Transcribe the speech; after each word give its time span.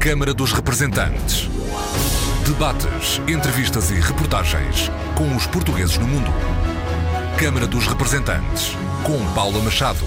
Câmara 0.00 0.32
dos 0.32 0.52
Representantes. 0.52 1.46
Debates, 2.46 3.20
entrevistas 3.28 3.90
e 3.90 4.00
reportagens 4.00 4.90
com 5.14 5.36
os 5.36 5.46
portugueses 5.46 5.98
no 5.98 6.08
mundo. 6.08 6.30
Câmara 7.38 7.66
dos 7.66 7.86
Representantes, 7.86 8.74
com 9.04 9.34
Paula 9.34 9.62
Machado. 9.62 10.06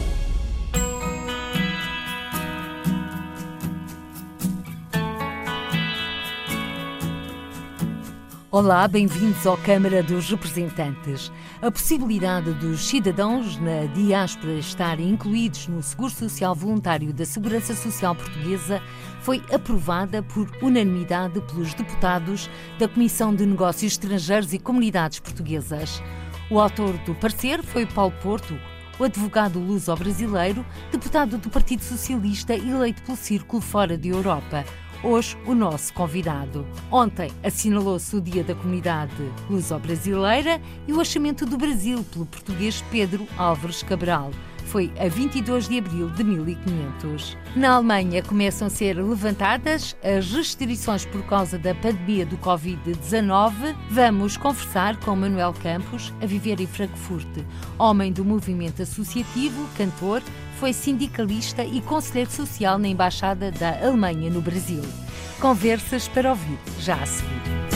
Olá, 8.50 8.88
bem-vindos 8.88 9.48
à 9.48 9.58
Câmara 9.58 10.04
dos 10.04 10.30
Representantes. 10.30 11.32
A 11.60 11.72
possibilidade 11.72 12.54
dos 12.54 12.88
cidadãos 12.88 13.58
na 13.58 13.86
diáspora 13.94 14.54
estarem 14.54 15.10
incluídos 15.10 15.68
no 15.68 15.82
Seguro 15.82 16.12
Social 16.12 16.54
Voluntário 16.54 17.12
da 17.12 17.26
Segurança 17.26 17.76
Social 17.76 18.14
Portuguesa 18.14 18.80
foi 19.24 19.42
aprovada 19.52 20.22
por 20.22 20.50
unanimidade 20.62 21.42
pelos 21.42 21.74
deputados 21.74 22.50
da 22.78 22.88
Comissão 22.88 23.34
de 23.34 23.46
Negócios 23.46 23.94
Estrangeiros 23.94 24.54
e 24.54 24.60
Comunidades 24.60 25.20
Portuguesas. 25.20 26.04
O 26.52 26.60
autor 26.60 26.98
do 27.00 27.16
parecer 27.16 27.64
foi 27.64 27.86
Paulo 27.86 28.14
Porto, 28.22 28.60
o 29.00 29.04
advogado 29.06 29.60
luso-brasileiro, 29.60 30.66
deputado 30.92 31.38
do 31.38 31.50
Partido 31.50 31.82
Socialista 31.82 32.54
eleito 32.54 33.02
pelo 33.04 33.18
Círculo 33.18 33.62
Fora 33.62 33.98
de 33.98 34.10
Europa 34.10 34.66
hoje 35.04 35.38
o 35.46 35.54
nosso 35.54 35.94
convidado. 35.94 36.66
Ontem 36.90 37.30
assinalou-se 37.44 38.16
o 38.16 38.22
Dia 38.22 38.44
da 38.44 38.56
Comunidade 38.56 39.14
Luso-Brasileira 39.50 40.62
e 40.88 40.94
o 40.94 41.02
achamento 41.02 41.46
do 41.46 41.58
Brasil 41.58 42.04
pelo 42.06 42.26
português 42.26 42.82
Pedro 42.90 43.28
Álvares 43.38 43.84
Cabral 43.84 44.32
foi 44.64 44.92
a 45.00 45.08
22 45.08 45.68
de 45.68 45.78
abril 45.78 46.10
de 46.10 46.24
1500. 46.24 47.38
Na 47.56 47.74
Alemanha 47.76 48.24
começam 48.24 48.68
a 48.68 48.70
ser 48.70 48.96
levantadas 48.96 49.96
as 50.04 50.32
restrições 50.32 51.06
por 51.06 51.24
causa 51.26 51.58
da 51.58 51.76
pandemia 51.76 52.26
do 52.26 52.38
Covid-19. 52.38 53.76
Vamos 53.90 54.38
conversar 54.38 54.98
com 54.98 55.16
Manuel 55.16 55.54
Campos, 55.62 56.14
a 56.22 56.26
viver 56.26 56.60
em 56.60 56.68
Frankfurt, 56.68 57.28
homem 57.78 58.12
do 58.12 58.26
movimento 58.26 58.82
associativo, 58.82 59.68
cantor, 59.78 60.22
foi 60.60 60.72
sindicalista 60.72 61.64
e 61.64 61.82
conselheiro 61.82 62.32
social 62.32 62.78
na 62.78 62.88
Embaixada 62.88 63.52
da 63.52 63.78
Alemanha 63.86 64.30
no 64.30 64.42
Brasil. 64.42 64.82
Conversas 65.40 66.08
para 66.08 66.30
ouvir 66.30 66.58
já 66.80 66.96
a 66.96 67.06
seguir. 67.06 67.73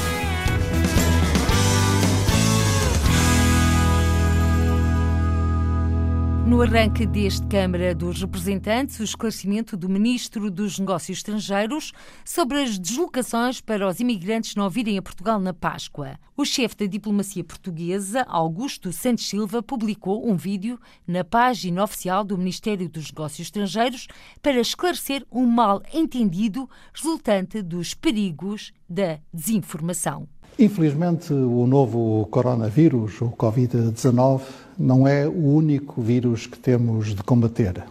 No 6.58 6.64
arranque 6.64 7.06
deste 7.06 7.46
Câmara 7.46 7.94
dos 7.94 8.20
Representantes, 8.20 9.00
o 9.00 9.04
esclarecimento 9.04 9.78
do 9.78 9.88
Ministro 9.88 10.50
dos 10.50 10.80
Negócios 10.80 11.20
Estrangeiros 11.20 11.92
sobre 12.26 12.60
as 12.64 12.80
deslocações 12.80 13.62
para 13.62 13.88
os 13.88 14.00
imigrantes 14.00 14.56
não 14.56 14.68
virem 14.68 14.98
a 14.98 15.02
Portugal 15.04 15.40
na 15.40 15.54
Páscoa. 15.54 16.18
O 16.36 16.44
chefe 16.44 16.76
da 16.76 16.88
diplomacia 16.88 17.44
portuguesa, 17.44 18.26
Augusto 18.28 18.92
Santos 18.92 19.30
Silva, 19.30 19.62
publicou 19.62 20.28
um 20.28 20.36
vídeo 20.36 20.80
na 21.06 21.24
página 21.24 21.84
oficial 21.84 22.24
do 22.24 22.36
Ministério 22.36 22.90
dos 22.90 23.12
Negócios 23.12 23.42
Estrangeiros 23.50 24.08
para 24.42 24.60
esclarecer 24.60 25.24
um 25.32 25.46
mal 25.46 25.84
entendido 25.94 26.68
resultante 26.92 27.62
dos 27.62 27.94
perigos 27.94 28.74
da 28.90 29.20
desinformação. 29.32 30.28
Infelizmente, 30.60 31.32
o 31.34 31.68
novo 31.68 32.28
coronavírus, 32.32 33.22
o 33.22 33.30
Covid-19, 33.30 34.42
não 34.78 35.08
é 35.08 35.28
o 35.28 35.54
único 35.54 36.02
vírus 36.02 36.48
que 36.48 36.58
temos 36.58 37.16
de 37.16 37.24
combater. 37.24 37.84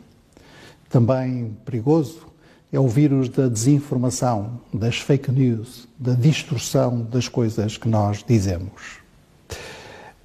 Também 0.88 1.56
perigoso 1.64 2.26
é 2.72 2.80
o 2.80 2.88
vírus 2.88 3.28
da 3.28 3.48
desinformação, 3.48 4.60
das 4.72 4.98
fake 4.98 5.30
news, 5.30 5.86
da 5.98 6.14
distorção 6.14 7.02
das 7.02 7.28
coisas 7.28 7.76
que 7.76 7.88
nós 7.88 8.24
dizemos. 8.26 8.98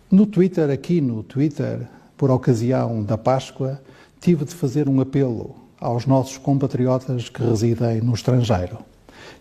No 0.09 0.25
Twitter, 0.25 0.69
aqui 0.69 0.99
no 0.99 1.23
Twitter, 1.23 1.87
por 2.17 2.29
ocasião 2.29 3.03
da 3.03 3.17
Páscoa, 3.17 3.81
tive 4.19 4.45
de 4.45 4.53
fazer 4.53 4.89
um 4.89 4.99
apelo 4.99 5.55
aos 5.79 6.05
nossos 6.05 6.37
compatriotas 6.37 7.29
que 7.29 7.41
residem 7.41 8.01
no 8.01 8.13
estrangeiro. 8.13 8.77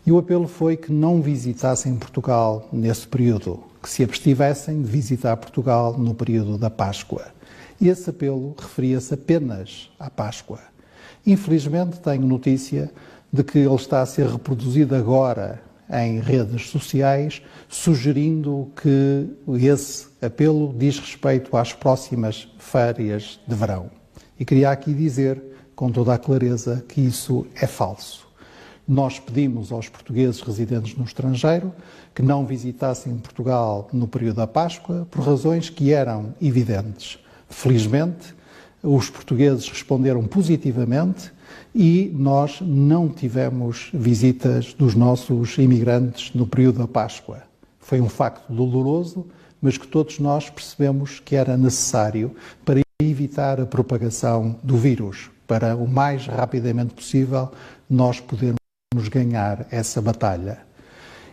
E 0.06 0.11
o 0.11 0.19
apelo 0.19 0.49
foi 0.49 0.78
que 0.78 0.91
não 0.91 1.21
visitassem 1.21 1.94
Portugal 1.94 2.66
nesse 2.72 3.06
período, 3.06 3.62
que 3.83 3.88
se 3.88 4.03
abstivessem 4.03 4.81
de 4.81 4.88
visitar 4.88 5.37
Portugal 5.37 5.99
no 5.99 6.15
período 6.15 6.56
da 6.56 6.71
Páscoa. 6.71 7.27
E 7.78 7.88
esse 7.88 8.09
apelo 8.09 8.55
referia-se 8.59 9.12
apenas 9.12 9.91
à 9.99 10.09
Páscoa. 10.09 10.59
Infelizmente, 11.27 12.00
tenho 12.00 12.27
notícia 12.27 12.91
de 13.31 13.44
que 13.44 13.59
ele 13.59 13.75
está 13.75 14.00
a 14.00 14.06
ser 14.06 14.27
reproduzido 14.27 14.94
agora 14.94 15.60
em 15.93 16.19
redes 16.19 16.71
sociais, 16.71 17.43
sugerindo 17.69 18.71
que 18.81 19.28
esse 19.60 20.06
apelo 20.22 20.75
diz 20.78 20.99
respeito 20.99 21.55
às 21.56 21.75
próximas 21.75 22.49
férias 22.59 23.39
de 23.47 23.55
verão. 23.55 23.91
E 24.39 24.47
queria 24.47 24.71
aqui 24.71 24.94
dizer, 24.94 25.43
com 25.77 25.91
toda 25.91 26.15
a 26.15 26.19
clareza, 26.19 26.83
que 26.89 27.03
isso 27.03 27.47
é 27.55 27.66
falso 27.66 28.29
nós 28.86 29.18
pedimos 29.18 29.70
aos 29.70 29.88
portugueses 29.88 30.41
residentes 30.41 30.96
no 30.96 31.04
estrangeiro 31.04 31.72
que 32.14 32.22
não 32.22 32.44
visitassem 32.44 33.16
Portugal 33.18 33.88
no 33.92 34.08
período 34.08 34.36
da 34.36 34.46
Páscoa 34.46 35.06
por 35.10 35.24
razões 35.24 35.70
que 35.70 35.92
eram 35.92 36.34
evidentes. 36.41 37.18
Felizmente, 37.48 38.34
os 38.82 39.10
portugueses 39.10 39.68
responderam 39.68 40.24
positivamente 40.26 41.32
e 41.74 42.10
nós 42.14 42.60
não 42.60 43.08
tivemos 43.08 43.91
visitas 43.92 44.72
dos 44.72 44.94
nossos 44.94 45.58
imigrantes 45.58 46.32
no 46.34 46.47
período 46.47 46.78
da 46.78 46.88
Páscoa. 46.88 47.42
Foi 47.78 48.00
um 48.00 48.08
facto 48.08 48.52
doloroso, 48.52 49.26
mas 49.60 49.76
que 49.76 49.86
todos 49.86 50.18
nós 50.18 50.48
percebemos 50.48 51.20
que 51.20 51.36
era 51.36 51.56
necessário 51.56 52.34
para 52.64 52.80
evitar 53.02 53.60
a 53.60 53.66
propagação 53.66 54.56
do 54.62 54.76
vírus, 54.76 55.30
para 55.47 55.76
o 55.76 55.86
mais 55.86 56.26
rapidamente 56.26 56.94
possível 56.94 57.50
nós 57.88 58.20
podermos 58.20 58.59
nos 58.93 59.06
ganhar 59.06 59.69
essa 59.71 60.03
batalha. 60.03 60.59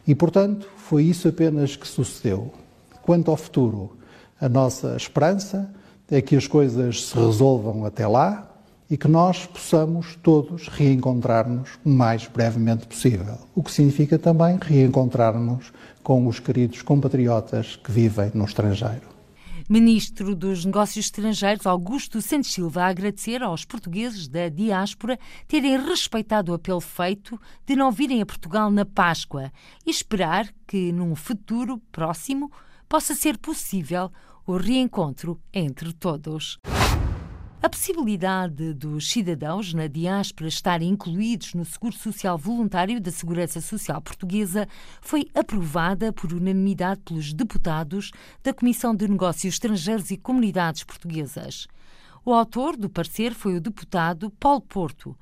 E, 0.08 0.14
portanto, 0.14 0.70
foi 0.78 1.06
isso 1.06 1.28
apenas 1.28 1.76
que 1.76 1.88
sucedeu. 1.88 2.54
Quanto 3.02 3.32
ao 3.32 3.36
futuro, 3.36 3.98
a 4.40 4.48
nossa 4.48 4.96
esperança 4.96 5.68
é 6.08 6.22
que 6.22 6.36
as 6.36 6.46
coisas 6.46 7.06
se 7.08 7.16
resolvam 7.18 7.84
até 7.84 8.06
lá 8.06 8.48
e 8.88 8.96
que 8.96 9.08
nós 9.08 9.48
possamos 9.48 10.16
todos 10.22 10.68
reencontrar-nos 10.68 11.80
o 11.84 11.90
mais 11.90 12.28
brevemente 12.28 12.86
possível. 12.86 13.40
O 13.56 13.64
que 13.64 13.72
significa 13.72 14.20
também 14.20 14.60
reencontrar-nos 14.62 15.74
com 16.04 16.28
os 16.28 16.40
queridos 16.40 16.84
compatriotas 16.84 17.76
que 17.76 17.92
vivem 17.92 18.30
no 18.36 18.46
estrangeiro. 18.46 19.17
Ministro 19.70 20.34
dos 20.34 20.64
Negócios 20.64 21.08
Estrangeiros, 21.08 21.68
Augusto 21.68 22.22
Santos 22.22 22.54
Silva, 22.54 22.84
a 22.84 22.88
agradecer 22.88 23.44
aos 23.44 23.66
portugueses 23.66 24.26
da 24.26 24.48
diáspora 24.48 25.20
terem 25.46 25.78
respeitado 25.86 26.54
o 26.54 26.56
apelo 26.56 26.80
feito 26.80 27.38
de 27.66 27.76
não 27.76 27.92
virem 27.92 28.22
a 28.22 28.26
Portugal 28.26 28.72
na 28.72 28.86
Páscoa 28.86 29.52
e 29.86 29.90
esperar 29.90 30.48
que, 30.66 30.94
num 30.94 31.16
futuro 31.16 31.80
próximo, 31.92 32.50
possa 32.88 33.14
ser 33.14 33.38
possível 33.38 34.10
o 34.46 34.56
reencontro 34.56 35.38
entre 35.54 35.92
todos. 35.92 36.58
A 37.60 37.68
possibilidade 37.68 38.72
dos 38.76 39.10
cidadãos 39.10 39.74
na 39.74 39.88
diáspora 39.88 40.48
estarem 40.48 40.90
incluídos 40.90 41.56
no 41.56 41.66
Seguro 41.66 41.96
Social 41.96 42.38
Voluntário 42.38 43.02
da 43.02 43.10
Segurança 43.10 43.60
Social 43.60 44.00
Portuguesa 44.00 44.68
foi 45.02 45.28
aprovada 45.34 46.14
por 46.14 46.32
unanimidade 46.32 47.02
pelos 47.02 47.34
deputados 47.34 48.12
da 48.44 48.54
Comissão 48.54 48.96
de 48.96 49.08
Negócios 49.08 49.56
Estrangeiros 49.56 50.12
e 50.12 50.18
Comunidades 50.18 50.84
Portuguesas. 50.84 51.68
O 52.24 52.32
autor 52.32 52.78
do 52.78 52.92
parecer 52.92 53.34
foi 53.34 53.56
o 53.56 53.62
deputado 53.62 54.30
Paulo 54.40 54.62
Porto, 54.62 55.18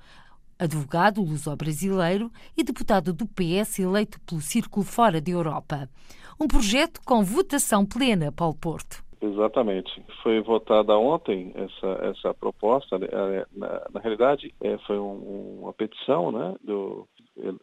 advogado 0.59 1.23
luso-brasileiro 1.23 2.29
e 2.55 2.65
deputado 2.65 3.13
do 3.13 3.25
PS 3.25 3.79
eleito 3.79 4.19
pelo 4.21 4.41
Círculo 4.41 4.85
Fora 4.85 5.21
de 5.21 5.31
Europa. 5.31 5.89
Um 6.37 6.49
projeto 6.49 6.99
com 7.05 7.23
votação 7.23 7.85
plena, 7.85 8.29
Paulo 8.29 8.55
Porto. 8.55 9.04
Exatamente. 9.21 10.03
Foi 10.21 10.41
votada 10.41 10.97
ontem 10.97 11.51
essa, 11.55 12.05
essa 12.05 12.33
proposta. 12.33 12.97
Né, 12.97 13.07
é, 13.11 13.45
na, 13.55 13.81
na 13.93 13.99
realidade, 13.99 14.53
é, 14.61 14.77
foi 14.79 14.97
um, 14.97 15.59
uma 15.61 15.73
petição 15.73 16.31
né, 16.31 16.55
do, 16.63 17.07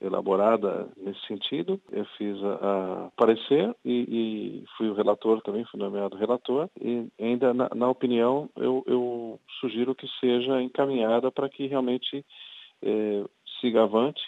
elaborada 0.00 0.88
nesse 0.96 1.20
sentido. 1.26 1.80
Eu 1.90 2.04
fiz 2.16 2.36
a, 2.42 2.54
a 3.06 3.10
parecer 3.16 3.74
e, 3.84 4.62
e, 4.62 4.64
fui 4.76 4.88
o 4.88 4.94
relator 4.94 5.40
também, 5.42 5.64
fui 5.64 5.80
nomeado 5.80 6.16
relator. 6.16 6.68
E 6.80 7.06
ainda 7.20 7.54
na, 7.54 7.68
na 7.74 7.88
opinião, 7.88 8.48
eu, 8.56 8.82
eu, 8.86 9.40
sugiro 9.60 9.94
que 9.94 10.06
seja 10.20 10.60
encaminhada 10.60 11.30
para 11.30 11.48
que 11.48 11.66
realmente 11.66 12.24
é, 12.82 13.24
siga 13.62 13.84
avante, 13.84 14.20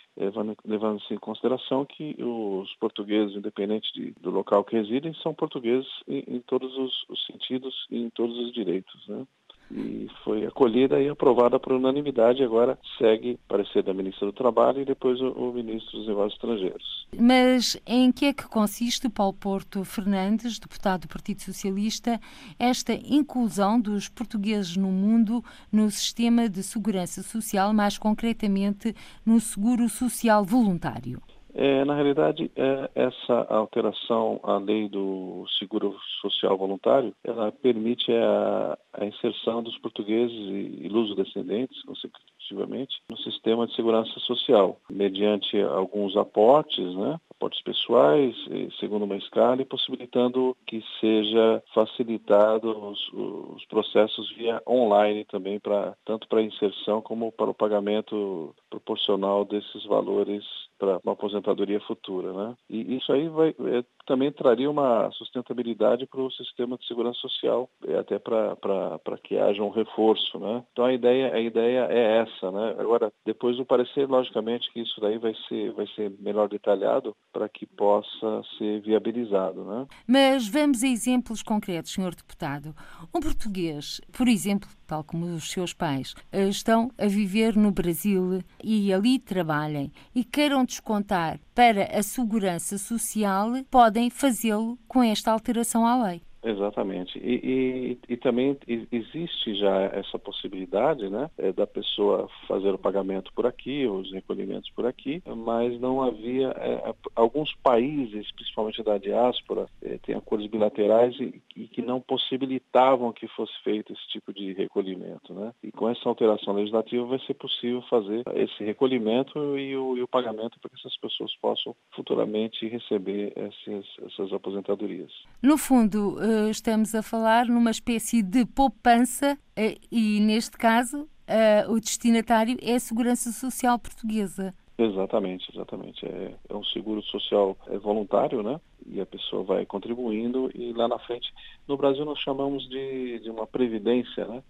levando-se 0.64 1.12
em 1.12 1.18
consideração 1.18 1.84
que 1.84 2.16
os 2.22 2.72
portugueses, 2.76 3.36
independente 3.36 3.92
de, 3.92 4.12
do 4.12 4.30
local 4.30 4.64
que 4.64 4.76
residem, 4.76 5.12
são 5.14 5.34
portugueses 5.34 5.88
em, 6.06 6.24
em 6.28 6.40
todos 6.40 6.74
os, 6.78 7.04
os, 7.08 7.26
sentidos 7.26 7.74
e 7.90 7.98
em 7.98 8.08
todos 8.10 8.38
os 8.38 8.52
direitos. 8.52 9.06
Né? 9.08 9.26
E 9.74 10.08
foi 10.22 10.46
acolhida 10.46 11.00
e 11.00 11.08
aprovada 11.08 11.58
por 11.58 11.72
unanimidade. 11.72 12.44
Agora 12.44 12.78
segue 12.96 13.38
parecer 13.48 13.82
da 13.82 13.92
ministra 13.92 14.26
do 14.26 14.32
Trabalho 14.32 14.80
e 14.80 14.84
depois 14.84 15.20
o, 15.20 15.30
o 15.32 15.52
ministro 15.52 15.98
dos 15.98 16.06
Negócios 16.06 16.34
Estrangeiros. 16.34 17.06
Mas 17.18 17.76
em 17.84 18.12
que 18.12 18.26
é 18.26 18.32
que 18.32 18.46
consiste, 18.46 19.08
Paulo 19.08 19.34
Porto 19.34 19.84
Fernandes, 19.84 20.58
deputado 20.58 21.02
do 21.02 21.08
Partido 21.08 21.42
Socialista, 21.42 22.20
esta 22.58 22.94
inclusão 22.94 23.80
dos 23.80 24.08
portugueses 24.08 24.76
no 24.76 24.88
mundo 24.88 25.44
no 25.72 25.90
sistema 25.90 26.48
de 26.48 26.62
segurança 26.62 27.22
social, 27.22 27.72
mais 27.72 27.98
concretamente 27.98 28.94
no 29.26 29.40
seguro 29.40 29.88
social 29.88 30.44
voluntário? 30.44 31.20
É, 31.56 31.84
na 31.84 31.94
realidade, 31.94 32.50
é, 32.56 32.90
essa 32.96 33.46
alteração 33.48 34.40
à 34.42 34.58
lei 34.58 34.88
do 34.88 35.46
seguro 35.56 35.96
social 36.20 36.58
voluntário, 36.58 37.14
ela 37.22 37.52
permite 37.52 38.12
a, 38.12 38.76
a 38.92 39.04
inserção 39.04 39.62
dos 39.62 39.78
portugueses 39.78 40.34
e, 40.34 40.88
luso-descendentes, 40.88 41.80
consecutivamente, 41.82 43.00
no 43.08 43.16
sistema 43.18 43.68
de 43.68 43.74
segurança 43.76 44.18
social, 44.20 44.80
mediante 44.90 45.60
alguns 45.60 46.16
aportes, 46.16 46.92
né, 46.96 47.20
aportes 47.30 47.62
pessoais, 47.62 48.34
segundo 48.80 49.04
uma 49.04 49.16
escala, 49.16 49.62
e 49.62 49.64
possibilitando 49.64 50.56
que 50.66 50.82
seja 51.00 51.62
facilitado 51.72 52.70
os, 52.70 53.12
os 53.12 53.64
processos 53.66 54.30
via 54.32 54.60
online 54.66 55.24
também, 55.24 55.60
pra, 55.60 55.94
tanto 56.04 56.26
para 56.26 56.40
a 56.40 56.44
inserção 56.44 57.00
como 57.00 57.30
para 57.30 57.50
o 57.50 57.54
pagamento 57.54 58.54
proporcional 58.68 59.44
desses 59.44 59.84
valores 59.84 60.44
para 60.78 61.00
uma 61.04 61.12
aposentadoria 61.12 61.80
futura. 61.80 62.32
Né? 62.32 62.54
E 62.68 62.96
isso 62.96 63.12
aí 63.12 63.28
vai, 63.28 63.50
é, 63.50 63.84
também 64.06 64.30
traria 64.32 64.70
uma 64.70 65.10
sustentabilidade 65.12 66.06
para 66.06 66.20
o 66.20 66.30
sistema 66.32 66.76
de 66.76 66.86
segurança 66.86 67.18
social, 67.20 67.68
é, 67.86 67.98
até 67.98 68.18
para 68.18 69.18
que 69.22 69.38
haja 69.38 69.62
um 69.62 69.70
reforço. 69.70 70.38
Né? 70.38 70.64
Então 70.72 70.84
a 70.84 70.92
ideia, 70.92 71.34
a 71.34 71.40
ideia 71.40 71.86
é 71.90 72.18
essa. 72.22 72.50
Né? 72.50 72.76
Agora, 72.78 73.12
depois 73.24 73.56
do 73.56 73.64
parecer, 73.64 74.08
logicamente 74.08 74.70
que 74.72 74.80
isso 74.80 75.00
daí 75.00 75.18
vai 75.18 75.34
ser, 75.48 75.72
vai 75.72 75.86
ser 75.88 76.12
melhor 76.20 76.48
detalhado 76.48 77.14
para 77.32 77.48
que 77.48 77.66
possa 77.66 78.42
ser 78.58 78.80
viabilizado. 78.80 79.64
Né? 79.64 79.86
Mas 80.06 80.48
vamos 80.48 80.82
a 80.82 80.86
exemplos 80.86 81.42
concretos, 81.42 81.92
senhor 81.92 82.14
deputado. 82.14 82.74
Um 83.14 83.20
português, 83.20 84.00
por 84.16 84.28
exemplo, 84.28 84.68
tal 84.86 85.02
como 85.04 85.26
os 85.26 85.50
seus 85.50 85.72
pais, 85.72 86.14
eh, 86.30 86.48
estão 86.48 86.90
a 86.98 87.06
viver 87.06 87.56
no 87.56 87.70
Brasil 87.70 88.42
e 88.62 88.92
ali 88.92 89.18
trabalhem 89.18 89.90
e 90.14 90.24
queiram 90.24 90.63
descontar 90.64 91.38
para 91.54 91.98
a 91.98 92.02
segurança 92.02 92.78
social, 92.78 93.52
podem 93.70 94.10
fazê-lo 94.10 94.78
com 94.88 95.02
esta 95.02 95.30
alteração 95.30 95.86
à 95.86 96.02
lei. 96.02 96.22
Exatamente. 96.44 97.18
E, 97.18 97.98
e, 98.08 98.12
e, 98.12 98.16
também 98.18 98.56
existe 98.92 99.54
já 99.54 99.84
essa 99.84 100.18
possibilidade 100.18 101.08
né, 101.08 101.30
é, 101.38 101.52
da 101.52 101.66
pessoa 101.66 102.28
fazer 102.46 102.70
o 102.70 102.78
pagamento 102.78 103.32
por 103.32 103.46
aqui, 103.46 103.86
os 103.86 104.12
recolhimentos 104.12 104.70
por 104.70 104.84
aqui, 104.84 105.22
mas 105.26 105.80
não 105.80 106.02
havia. 106.02 106.48
É, 106.48 106.94
alguns 107.16 107.54
países, 107.62 108.30
principalmente 108.32 108.82
da 108.82 108.98
diáspora, 108.98 109.66
é, 109.82 109.98
têm 109.98 110.14
acordos 110.14 110.46
bilaterais 110.46 111.18
e, 111.18 111.42
e, 111.56 111.66
que 111.66 111.80
não 111.80 112.00
possibilitavam 112.00 113.12
que 113.12 113.26
fosse 113.28 113.52
feito 113.62 113.92
esse 113.92 114.06
tipo 114.08 114.32
de 114.32 114.52
recolhimento. 114.52 115.32
Né? 115.32 115.52
E 115.62 115.72
com 115.72 115.88
essa 115.88 116.06
alteração 116.08 116.54
legislativa 116.54 117.06
vai 117.06 117.18
ser 117.20 117.34
possível 117.34 117.80
fazer 117.88 118.22
esse 118.34 118.62
recolhimento 118.64 119.58
e 119.58 119.74
o, 119.76 120.02
o 120.02 120.08
pagamento 120.08 120.60
para 120.60 120.70
que 120.70 120.76
essas 120.76 120.96
pessoas 120.98 121.34
possam 121.40 121.74
futuramente 121.94 122.68
receber 122.68 123.32
essas 123.36 124.32
aposentadorias. 124.32 125.10
No 125.42 125.56
fundo, 125.56 126.18
eh, 126.34 126.50
estamos 126.50 126.94
a 126.94 127.02
falar 127.02 127.46
numa 127.46 127.70
espécie 127.70 128.22
de 128.22 128.44
poupança 128.44 129.38
eh, 129.56 129.76
e, 129.90 130.18
neste 130.20 130.56
caso, 130.58 131.08
eh, 131.26 131.64
o 131.68 131.78
destinatário 131.78 132.58
é 132.60 132.74
a 132.74 132.80
Segurança 132.80 133.30
Social 133.30 133.78
Portuguesa. 133.78 134.52
Exatamente, 134.76 135.48
exatamente. 135.54 136.04
É, 136.04 136.34
é, 136.48 136.54
um 136.54 136.64
seguro 136.64 137.00
social 137.02 137.56
voluntário, 137.80 138.42
né? 138.42 138.60
E 138.84 139.00
a 139.00 139.06
pessoa 139.06 139.44
vai 139.44 139.64
contribuindo 139.64 140.50
e 140.52 140.72
lá 140.72 140.88
na 140.88 140.98
frente, 140.98 141.32
no 141.68 141.76
Brasil 141.76 142.04
nós 142.04 142.18
chamamos 142.18 142.68
de, 142.68 143.20
de 143.20 143.30
uma 143.30 143.46
previdência, 143.46 144.26
né? 144.26 144.42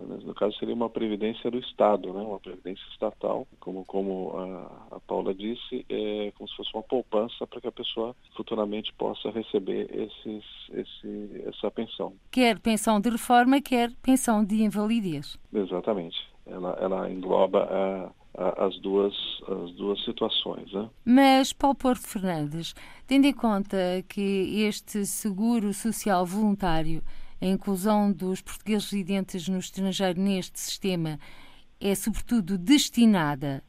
No 0.00 0.34
caso, 0.34 0.56
seria 0.58 0.74
uma 0.74 0.90
previdência 0.90 1.50
do 1.50 1.58
Estado, 1.58 2.12
né? 2.12 2.20
uma 2.20 2.40
previdência 2.40 2.84
estatal, 2.92 3.46
como, 3.60 3.84
como 3.84 4.32
a, 4.36 4.96
a 4.96 5.00
Paula 5.00 5.34
disse, 5.34 5.84
é 5.88 6.32
como 6.36 6.48
se 6.48 6.56
fosse 6.56 6.74
uma 6.74 6.82
poupança 6.82 7.46
para 7.46 7.60
que 7.60 7.68
a 7.68 7.72
pessoa 7.72 8.14
futuramente 8.36 8.92
possa 8.94 9.30
receber 9.30 9.88
esses, 9.94 10.44
esse, 10.72 11.42
essa 11.46 11.70
pensão. 11.70 12.14
Quer 12.30 12.58
pensão 12.58 13.00
de 13.00 13.10
reforma, 13.10 13.60
quer 13.60 13.92
pensão 14.02 14.44
de 14.44 14.62
invalidez. 14.62 15.38
Exatamente. 15.52 16.16
Ela, 16.46 16.76
ela 16.80 17.10
engloba 17.10 17.64
a, 18.36 18.66
as 18.66 18.78
duas, 18.80 19.14
as 19.48 19.72
duas 19.72 20.02
situações. 20.04 20.72
Né? 20.72 20.88
Mas, 21.04 21.52
Paulo 21.52 21.76
Porto 21.76 22.06
Fernandes, 22.06 22.74
tendo 23.06 23.26
em 23.26 23.32
conta 23.32 23.78
que 24.08 24.62
este 24.62 25.06
seguro 25.06 25.72
social 25.72 26.26
voluntário 26.26 27.02
a 27.40 27.46
inclusão 27.46 28.12
dos 28.12 28.40
portugueses 28.40 28.90
residentes 28.90 29.48
no 29.48 29.58
estrangeiro 29.58 30.20
neste 30.20 30.58
sistema 30.58 31.18
é, 31.80 31.94
sobretudo, 31.94 32.56
destinada 32.56 33.62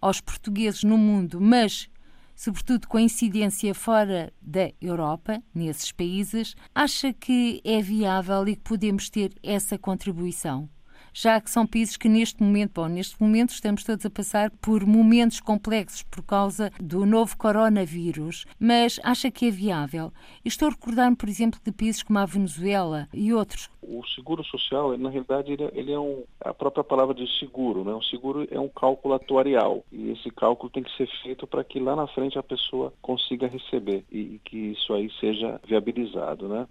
aos 0.00 0.20
portugueses 0.20 0.82
no 0.82 0.98
mundo, 0.98 1.40
mas, 1.40 1.88
sobretudo, 2.36 2.86
com 2.86 2.98
incidência 2.98 3.74
fora 3.74 4.32
da 4.40 4.70
Europa, 4.80 5.42
nesses 5.54 5.90
países, 5.90 6.54
acha 6.74 7.12
que 7.12 7.62
é 7.64 7.80
viável 7.80 8.46
e 8.46 8.56
que 8.56 8.62
podemos 8.62 9.08
ter 9.08 9.32
essa 9.42 9.78
contribuição? 9.78 10.68
Já 11.14 11.40
que 11.40 11.48
são 11.48 11.64
países 11.64 11.96
que 11.96 12.08
neste 12.08 12.42
momento, 12.42 12.72
bom, 12.74 12.88
neste 12.88 13.22
momento 13.22 13.50
estamos 13.50 13.84
todos 13.84 14.04
a 14.04 14.10
passar 14.10 14.50
por 14.60 14.84
momentos 14.84 15.40
complexos 15.40 16.02
por 16.02 16.24
causa 16.24 16.72
do 16.82 17.06
novo 17.06 17.38
coronavírus, 17.38 18.44
mas 18.58 18.98
acha 19.04 19.30
que 19.30 19.46
é 19.46 19.50
viável? 19.50 20.12
Estou 20.44 20.66
a 20.66 20.72
recordar-me, 20.72 21.16
por 21.16 21.28
exemplo, 21.28 21.60
de 21.64 21.70
países 21.70 22.02
como 22.02 22.18
a 22.18 22.26
Venezuela 22.26 23.08
e 23.14 23.32
outros. 23.32 23.70
O 23.80 24.04
seguro 24.08 24.42
social, 24.42 24.96
na 24.98 25.08
realidade, 25.08 25.52
é, 25.52 25.70
ele 25.78 25.92
é 25.92 25.98
um, 25.98 26.24
a 26.40 26.52
própria 26.52 26.82
palavra 26.82 27.14
de 27.14 27.26
seguro, 27.38 27.84
né? 27.84 27.92
O 27.92 28.02
seguro 28.02 28.48
é 28.50 28.58
um 28.58 28.68
cálculo 28.68 29.14
atuarial 29.14 29.84
e 29.92 30.10
esse 30.10 30.30
cálculo 30.30 30.70
tem 30.70 30.82
que 30.82 30.96
ser 30.96 31.08
feito 31.22 31.46
para 31.46 31.62
que 31.62 31.78
lá 31.78 31.94
na 31.94 32.08
frente 32.08 32.36
a 32.38 32.42
pessoa 32.42 32.92
consiga 33.00 33.46
receber 33.46 34.04
e, 34.10 34.18
e 34.18 34.40
que 34.44 34.56
isso 34.72 34.92
aí 34.92 35.12
seja 35.20 35.60
viabilizado, 35.64 36.48
né? 36.48 36.66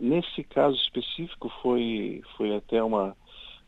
Nesse 0.00 0.42
caso 0.42 0.76
específico 0.76 1.52
foi, 1.62 2.22
foi 2.36 2.56
até 2.56 2.82
uma, 2.82 3.16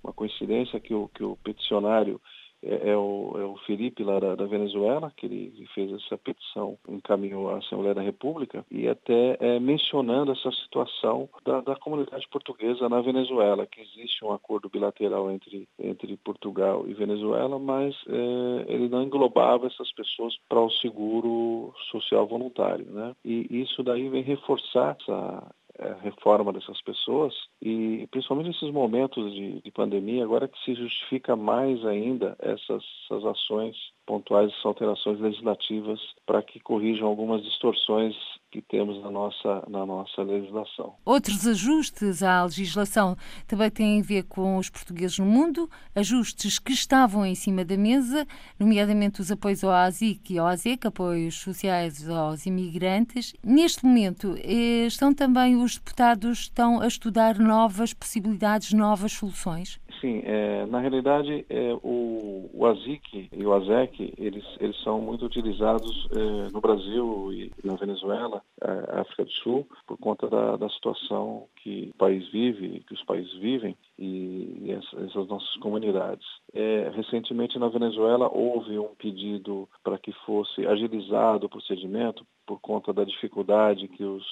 uma 0.07 0.13
coincidência 0.13 0.81
que 0.81 0.95
o, 0.95 1.09
que 1.09 1.25
o 1.25 1.37
peticionário 1.43 2.21
é, 2.63 2.91
é, 2.91 2.97
o, 2.97 3.33
é 3.37 3.45
o 3.45 3.57
Felipe 3.67 4.03
lá 4.03 4.19
da, 4.19 4.35
da, 4.35 4.47
Venezuela, 4.47 5.13
que 5.17 5.27
ele 5.27 5.67
fez 5.75 5.93
essa 5.93 6.17
petição, 6.17 6.79
encaminhou 6.89 7.51
à 7.51 7.59
Assembleia 7.59 7.95
da 7.95 8.01
República, 8.01 8.65
e 8.71 8.89
até 8.89 9.37
é, 9.39 9.61
mencionando 9.61 10.33
essa 10.33 10.51
situação 10.51 11.29
da, 11.45 11.61
da, 11.61 11.77
comunidade 11.77 12.27
portuguesa 12.29 12.89
na 12.89 13.01
Venezuela, 13.01 13.67
que 13.67 13.81
existe 13.81 14.25
um 14.25 14.33
acordo 14.33 14.69
bilateral 14.69 15.31
entre, 15.31 15.69
entre 15.79 16.17
Portugal 16.17 16.85
e 16.89 16.95
Venezuela, 16.95 17.59
mas 17.59 17.95
é, 18.09 18.73
ele 18.73 18.89
não 18.89 19.03
englobava 19.03 19.67
essas 19.67 19.93
pessoas 19.93 20.35
para 20.49 20.61
o 20.61 20.71
seguro 20.71 21.75
social 21.91 22.27
voluntário. 22.27 22.87
Né? 22.87 23.15
E 23.25 23.61
isso 23.61 23.83
daí 23.83 24.09
vem 24.09 24.23
reforçar 24.23 24.97
essa, 25.01 25.55
reforma 26.03 26.53
dessas 26.53 26.81
pessoas 26.83 27.35
e 27.61 28.07
principalmente 28.11 28.49
nesses 28.49 28.71
momentos 28.71 29.33
de, 29.33 29.61
de, 29.61 29.71
pandemia, 29.71 30.25
agora 30.25 30.49
que 30.49 30.59
se 30.65 30.75
justifica 30.75 31.37
mais 31.37 31.85
ainda 31.85 32.37
essas, 32.39 32.83
essas 33.05 33.25
ações 33.25 33.77
pontuais, 34.07 34.53
alterações 34.65 35.21
legislativas 35.21 36.01
para 36.25 36.43
que 36.43 36.61
corrijam 36.61 37.07
algumas 37.09 37.43
distorções 37.43 38.15
que 38.51 38.63
temos 38.63 39.03
na 39.03 39.11
nossa, 39.11 39.65
na 39.69 39.85
nossa 39.85 40.23
legislação. 40.23 40.95
Outros 41.05 41.47
ajustes 41.47 42.23
à 42.23 42.45
legislação 42.45 43.17
também 43.47 43.71
têm 43.71 44.01
a 44.01 44.03
ver 44.03 44.23
com 44.23 44.57
os 44.57 44.71
portugueses 44.71 45.19
no 45.19 45.27
mundo, 45.27 45.69
ajustes 45.95 46.59
que 46.59 46.73
estavam 46.73 47.27
em 47.27 47.35
cima 47.35 47.65
da 47.65 47.77
mesa, 47.77 48.27
nomeadamente 48.59 49.21
os 49.21 49.31
apoios 49.31 49.63
ao 49.63 49.73
ASIC 49.73 50.35
e 50.35 50.39
ao 50.39 50.47
ASEC, 50.47 50.87
apoios 50.87 51.35
sociais 51.35 52.09
aos 52.09 52.47
imigrantes. 52.47 53.35
Neste 53.45 53.85
momento, 53.85 54.35
eh, 54.39 54.87
estão 54.87 55.13
também 55.13 55.57
os 55.57 55.77
deputados 55.77 56.39
estão 56.39 56.81
a 56.81 56.87
estudar 56.87 57.39
novas 57.39 57.93
possibilidades, 57.93 58.73
novas 58.73 59.13
soluções? 59.13 59.81
Sim, 60.01 60.23
é, 60.25 60.67
na 60.67 60.81
realidade 60.81 61.47
é, 61.49 61.73
o, 61.83 62.51
o 62.53 62.67
ASIC 62.67 63.31
e 63.33 63.47
o 63.47 63.53
ASEC 63.55 64.13
eles, 64.19 64.45
eles 64.61 64.77
são 64.83 65.01
muito 65.01 65.25
utilizados 65.25 66.09
é, 66.13 66.53
no 66.53 66.61
Brasil 66.61 67.33
e 67.33 67.51
na 67.65 67.75
Venezuela, 67.77 68.43
é, 68.61 69.01
África 69.01 69.25
do 69.25 69.33
Sul, 69.33 69.67
por 69.87 69.97
conta 69.97 70.29
da, 70.29 70.57
da 70.57 70.69
situação 70.69 71.47
que 71.57 71.91
o 71.95 71.99
país 71.99 72.29
vive, 72.31 72.85
que 72.87 72.95
os 72.95 73.03
países 73.05 73.33
vivem 73.35 73.77
e, 73.99 74.65
e 74.65 74.71
essas, 74.73 75.27
nossas 75.29 75.55
comunidades. 75.57 76.27
É, 76.53 76.91
recentemente 76.95 77.59
na 77.59 77.69
Venezuela 77.69 78.29
houve 78.33 78.79
um 78.79 78.95
pedido 78.95 79.69
para 79.83 79.99
que 79.99 80.13
fosse 80.25 80.67
agilizado 80.67 81.47
o 81.47 81.51
procedimento 81.51 82.27
por 82.47 82.61
conta 82.61 82.93
da 82.93 83.05
dificuldade 83.05 83.89
que 83.89 84.05
os 84.05 84.25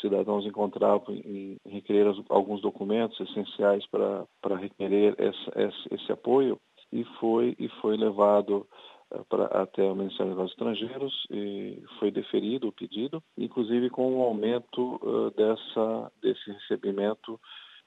cidadãos 0.00 0.46
encontravam 0.46 1.14
em, 1.14 1.58
requerer 1.66 2.06
alguns 2.28 2.60
documentos 2.60 3.18
essenciais 3.20 3.86
para, 3.86 4.26
para 4.40 4.56
requerer 4.56 5.14
esse, 5.18 5.94
esse, 5.94 6.12
apoio 6.12 6.58
e 6.92 7.04
foi, 7.20 7.54
e 7.58 7.68
foi 7.80 7.96
levado 7.96 8.66
eh, 9.12 9.20
para, 9.28 9.46
até 9.62 9.82
o 9.82 9.94
Ministério 9.94 10.34
dos 10.34 10.50
Estrangeiros 10.50 11.26
e 11.30 11.82
foi 11.98 12.10
deferido 12.10 12.68
o 12.68 12.72
pedido, 12.72 13.22
inclusive 13.36 13.90
com 13.90 14.16
um 14.16 14.22
aumento 14.22 15.00
uh, 15.02 15.30
dessa, 15.32 16.12
desse 16.22 16.50
recebimento 16.50 17.38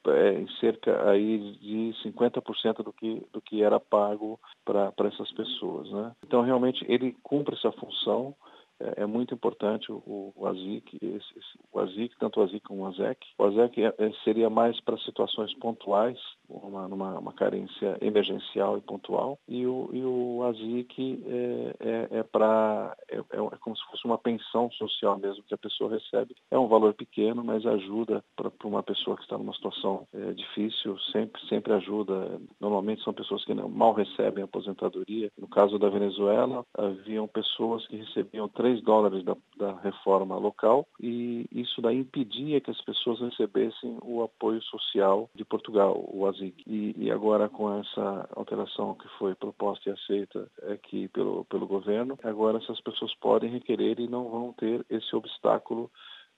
é, 0.08 0.34
em 0.34 0.48
cerca 0.58 1.08
aí 1.08 1.38
de 1.60 1.94
50% 2.04 2.82
do 2.82 2.92
que, 2.92 3.22
do 3.32 3.40
que 3.40 3.62
era 3.62 3.78
pago 3.78 4.38
para 4.64 4.92
essas 5.06 5.30
pessoas. 5.32 5.90
Né? 5.90 6.12
Então, 6.26 6.42
realmente, 6.42 6.84
ele 6.88 7.16
cumpre 7.22 7.54
essa 7.54 7.70
função 7.72 8.34
é, 8.82 9.02
é, 9.02 9.06
muito 9.06 9.34
importante 9.34 9.90
o, 9.92 10.32
o 10.36 10.46
ASIC, 10.46 10.98
esse, 11.00 11.58
o 11.72 11.78
ASIC, 11.78 12.16
tanto 12.18 12.40
o 12.40 12.42
ASIC 12.42 12.60
como 12.66 12.82
o 12.82 12.86
ASEC. 12.86 13.26
O 13.38 13.44
ASEC 13.44 13.82
é, 13.82 13.94
é, 13.98 14.12
seria 14.24 14.50
mais 14.50 14.80
para 14.80 14.98
situações 14.98 15.54
pontuais, 15.54 16.18
uma, 16.62 16.88
numa, 16.88 17.18
uma 17.18 17.32
carência 17.32 17.96
emergencial 18.00 18.76
e 18.76 18.80
pontual, 18.80 19.38
e 19.48 19.66
o, 19.66 19.88
e 19.92 20.02
o 20.04 20.42
ASIC 20.44 21.22
é, 21.26 21.76
é, 21.80 22.08
é 22.18 22.22
para 22.22 22.96
é, 23.08 23.18
é, 23.18 23.56
como 23.60 23.76
se 23.76 23.84
fosse 23.90 24.04
uma 24.04 24.18
pensão 24.18 24.70
social 24.72 25.18
mesmo 25.18 25.44
que 25.44 25.54
a 25.54 25.58
pessoa 25.58 25.90
recebe. 25.90 26.34
É 26.50 26.58
um 26.58 26.68
valor 26.68 26.94
pequeno, 26.94 27.44
mas 27.44 27.64
ajuda 27.64 28.24
para 28.36 28.50
uma 28.64 28.82
pessoa 28.82 29.16
que 29.16 29.22
está 29.22 29.38
numa 29.38 29.54
situação 29.54 30.06
difícil, 30.34 30.98
sempre, 31.12 31.40
sempre 31.48 31.72
ajuda. 31.72 32.40
Normalmente 32.60 33.02
são 33.02 33.12
pessoas 33.12 33.44
que 33.44 33.54
não, 33.54 33.68
mal 33.68 33.92
recebem 33.92 34.44
aposentadoria. 34.44 35.30
No 35.38 35.48
caso 35.48 35.78
da 35.78 35.88
Venezuela, 35.88 36.64
haviam 36.76 37.26
pessoas 37.28 37.86
que 37.86 37.96
recebiam 37.96 38.48
três 38.48 38.72
3 38.72 38.82
dólares 38.82 39.24
da, 39.24 39.36
da, 39.56 39.74
reforma 39.80 40.36
local 40.36 40.86
e 41.00 41.46
isso 41.52 41.82
daí 41.82 41.98
impedia 41.98 42.60
que 42.60 42.70
as 42.70 42.80
pessoas 42.82 43.20
recebessem 43.20 43.98
o 44.02 44.22
apoio 44.22 44.62
social 44.62 45.28
de 45.34 45.44
Portugal, 45.44 46.02
o 46.12 46.26
ASIC. 46.26 46.41
E, 46.66 46.94
e 46.96 47.10
agora 47.10 47.48
com 47.48 47.78
essa 47.78 48.28
alteração 48.34 48.94
que 48.94 49.08
foi 49.18 49.34
proposta 49.34 49.88
e 49.88 49.92
aceita 49.92 50.48
aqui 50.70 51.08
pelo, 51.08 51.44
pelo 51.46 51.66
governo, 51.66 52.18
agora 52.22 52.58
essas 52.58 52.80
pessoas 52.80 53.14
podem 53.16 53.50
requerer 53.50 54.00
e 54.00 54.08
não 54.08 54.28
vão 54.28 54.52
ter 54.52 54.84
esse 54.90 55.14
obstáculo 55.14 55.90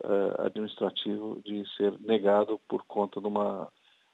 uh, 0.03 0.43
administrativo 0.43 1.41
de 1.45 1.65
ser 1.77 1.95
negado 2.01 2.61
por 2.69 2.85
conta 2.85 3.21
de 3.21 3.27
uma 3.27 3.69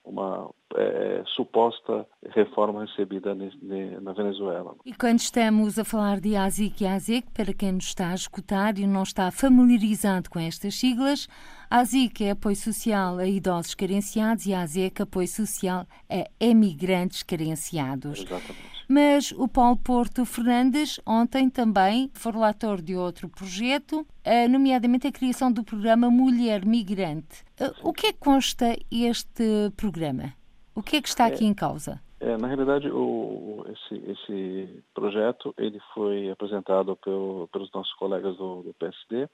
uma 0.05 0.51
é, 0.77 1.23
suposta 1.37 2.07
reforma 2.31 2.85
recebida 2.85 3.35
na 3.35 4.13
Venezuela. 4.13 4.75
E 4.85 4.95
quando 4.95 5.19
estamos 5.19 5.79
a 5.79 5.85
falar 5.85 6.21
de 6.21 6.37
ASIC 6.37 6.83
e 6.83 6.87
ASEC, 6.87 7.31
para 7.33 7.53
quem 7.53 7.73
nos 7.73 7.87
está 7.87 8.11
a 8.11 8.15
escutar 8.15 8.79
e 8.79 8.87
não 8.87 9.03
está 9.03 9.31
familiarizado 9.31 10.31
com 10.31 10.39
estas 10.39 10.75
siglas, 10.75 11.29
ASIC 11.71 12.25
é 12.25 12.33
apoio 12.33 12.57
social 12.57 13.19
a 13.19 13.27
idosos 13.29 13.77
carenciados 13.77 14.45
e 14.45 14.53
ASEC 14.53 15.03
apoio 15.03 15.29
social 15.29 15.87
a 16.11 16.29
emigrantes 16.41 17.23
carenciados. 17.23 18.19
Exatamente. 18.19 18.81
Mas 18.89 19.31
o 19.31 19.47
Paulo 19.47 19.77
Porto 19.77 20.25
Fernandes, 20.25 21.01
ontem 21.07 21.49
também, 21.49 22.11
foi 22.13 22.33
relator 22.33 22.83
de 22.83 22.97
outro 22.97 23.29
projeto, 23.29 24.05
eh, 24.25 24.49
nomeadamente 24.49 25.07
a 25.07 25.13
criação 25.13 25.53
do 25.53 25.63
programa 25.63 26.11
Mulher 26.11 26.67
Migrante. 26.67 27.45
Eh, 27.61 27.73
o 27.85 27.93
que 27.93 28.09
é 28.09 28.13
que 28.13 28.19
consta 28.19 28.77
este 28.91 29.71
programa? 29.77 30.35
O 30.75 30.83
que 30.83 30.97
é 30.97 31.01
que 31.01 31.09
está 31.09 31.27
aqui 31.27 31.45
é, 31.45 31.47
em 31.47 31.55
causa? 31.55 32.03
É, 32.19 32.37
na 32.37 32.49
realidade, 32.49 32.91
o, 32.91 33.65
esse, 33.69 34.11
esse, 34.11 34.83
projeto 34.93 35.55
ele 35.57 35.79
foi 35.95 36.29
apresentado 36.31 36.97
pelo, 36.97 37.49
pelos 37.53 37.71
nossos 37.73 37.95
colegas 37.95 38.37
do, 38.37 38.65
do 38.65 38.75
PSD. 38.75 39.29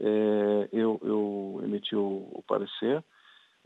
É, 0.00 0.68
eu, 0.72 0.98
eu, 1.02 1.60
emiti 1.62 1.94
o, 1.94 2.26
o 2.32 2.42
parecer. 2.46 3.04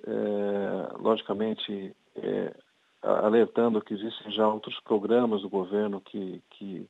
É, 0.07 0.99
logicamente, 0.99 1.95
é, 2.17 2.55
alertando 3.03 3.81
que 3.81 3.95
existem 3.95 4.33
já 4.33 4.49
outros 4.49 4.79
programas 4.81 5.43
do 5.43 5.49
governo 5.49 6.01
que, 6.01 6.43
que, 6.51 6.89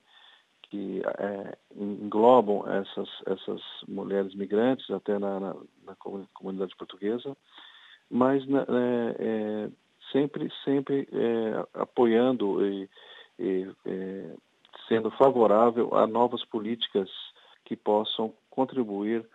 que 0.63 1.03
englobam 1.77 2.65
essas, 2.73 3.09
essas 3.27 3.61
mulheres 3.87 4.35
migrantes 4.35 4.89
até 4.91 5.19
na, 5.19 5.39
na, 5.39 5.55
na 5.85 5.97
comunidade 6.33 6.75
portuguesa, 6.77 7.37
mas 8.09 8.47
né, 8.47 8.63
sempre, 10.13 10.51
sempre 10.65 11.09
apoiando 11.75 12.65
e, 12.65 12.89
e 13.39 13.67
sendo 14.89 15.11
favorável 15.13 15.95
a 15.95 16.07
novas 16.07 16.45
políticas 16.45 17.11
que 17.65 17.77
possam 17.77 18.33
contribuir 18.55 19.27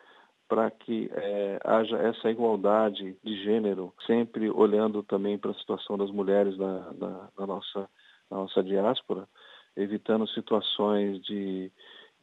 para 0.48 0.72
que 0.72 1.10
é, 1.14 1.60
haja 1.64 1.98
essa 1.98 2.32
igualdade 2.32 3.16
de 3.24 3.44
gênero, 3.44 3.94
sempre 4.08 4.50
olhando 4.50 5.04
também 5.04 5.38
para 5.38 5.52
a 5.52 5.56
situação 5.56 5.98
das 5.98 6.10
mulheres 6.10 6.58
na, 6.58 6.92
na, 6.94 7.30
na 7.38 7.48
nossa, 7.48 7.90
na 8.32 8.38
nossa 8.38 8.64
diáspora, 8.64 9.28
evitando 9.78 10.28
situações 10.30 11.22
de, 11.22 11.72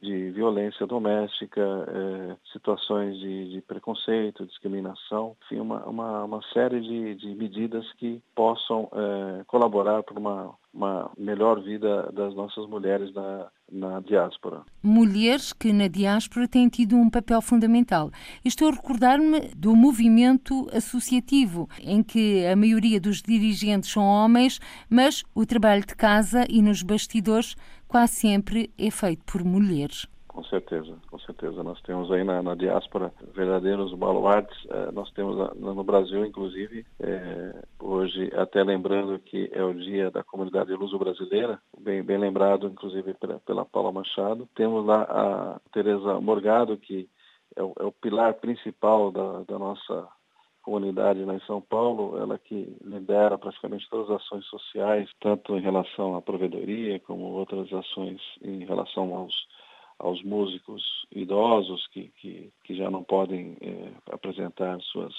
de 0.01 0.29
violência 0.31 0.85
doméstica, 0.85 1.61
é, 1.61 2.35
situações 2.53 3.17
de, 3.17 3.53
de, 3.53 3.61
preconceito, 3.61 4.45
discriminação, 4.45 5.35
enfim, 5.45 5.59
uma, 5.59 5.83
uma, 5.85 6.23
uma 6.23 6.41
série 6.53 6.79
de, 6.81 7.15
de, 7.15 7.35
medidas 7.35 7.85
que 7.93 8.21
possam 8.35 8.89
é, 8.93 9.43
colaborar 9.45 10.03
para 10.03 10.19
uma, 10.19 10.53
uma 10.71 11.11
melhor 11.17 11.61
vida 11.61 12.11
das 12.11 12.35
nossas 12.35 12.67
mulheres 12.67 13.11
na, 13.13 13.47
na 13.71 13.99
diáspora. 13.99 14.61
Mulheres 14.83 15.51
que 15.51 15.73
na 15.73 15.87
diáspora 15.87 16.47
têm 16.47 16.69
tido 16.69 16.95
um 16.95 17.09
papel 17.09 17.41
fundamental. 17.41 18.11
Estou 18.45 18.69
a 18.69 18.71
recordar-me 18.71 19.49
do 19.55 19.75
movimento 19.75 20.67
associativo, 20.71 21.67
em 21.81 22.03
que 22.03 22.45
a 22.45 22.55
maioria 22.55 23.01
dos 23.01 23.21
dirigentes 23.21 23.91
são 23.91 24.03
homens, 24.03 24.59
mas 24.87 25.23
o 25.33 25.45
trabalho 25.45 25.85
de 25.85 25.95
casa 25.95 26.45
e 26.47 26.61
nos 26.61 26.83
bastidores 26.83 27.55
quase 27.87 28.13
sempre 28.13 28.69
é 28.77 28.91
feito 28.91 29.23
por 29.25 29.43
mulheres. 29.43 30.07
Com 30.37 30.43
certeza, 30.43 30.95
com 31.09 31.17
certeza. 31.17 31.63
Nós 31.63 31.81
temos 31.81 32.11
aí 32.11 32.23
na, 32.23 32.43
na 32.43 32.53
diáspora 32.53 33.11
verdadeiros 33.33 33.91
baluartes. 33.95 34.55
Eh, 34.69 34.91
nós 34.91 35.09
temos 35.13 35.35
no 35.55 35.83
Brasil, 35.83 36.23
inclusive, 36.23 36.85
eh, 36.99 37.63
hoje, 37.79 38.31
até 38.35 38.63
lembrando 38.63 39.17
que 39.17 39.49
é 39.51 39.63
o 39.63 39.73
dia 39.73 40.11
da 40.11 40.23
comunidade 40.23 40.71
luso-brasileira, 40.73 41.59
bem, 41.79 42.03
bem 42.03 42.19
lembrado, 42.19 42.67
inclusive, 42.67 43.15
pela, 43.15 43.39
pela 43.39 43.65
Paula 43.65 43.91
Machado. 43.91 44.47
Temos 44.53 44.85
lá 44.85 45.01
a 45.09 45.59
Tereza 45.73 46.21
Morgado, 46.21 46.77
que 46.77 47.09
é 47.55 47.63
o, 47.63 47.73
é 47.79 47.83
o 47.85 47.91
pilar 47.91 48.35
principal 48.35 49.11
da, 49.11 49.41
da 49.41 49.57
nossa 49.57 50.07
comunidade 50.67 51.23
lá 51.23 51.33
em 51.33 51.39
São 51.47 51.61
Paulo, 51.61 52.17
ela 52.17 52.37
que 52.37 52.75
lidera 52.83 53.37
praticamente 53.37 53.89
todas 53.89 54.09
as 54.09 54.21
ações 54.21 54.45
sociais, 54.47 55.09
tanto 55.21 55.55
em 55.55 55.61
relação 55.61 56.17
à 56.17 56.21
provedoria 56.21 56.99
como 56.99 57.23
outras 57.23 57.71
ações 57.71 58.19
em 58.41 58.65
relação 58.65 59.15
aos 59.15 59.33
aos 59.99 60.21
músicos 60.21 60.83
idosos 61.11 61.87
que, 61.87 62.09
que, 62.19 62.51
que 62.63 62.75
já 62.75 62.91
não 62.91 63.03
podem 63.03 63.57
é, 63.59 63.91
apresentar 64.11 64.79
suas, 64.81 65.11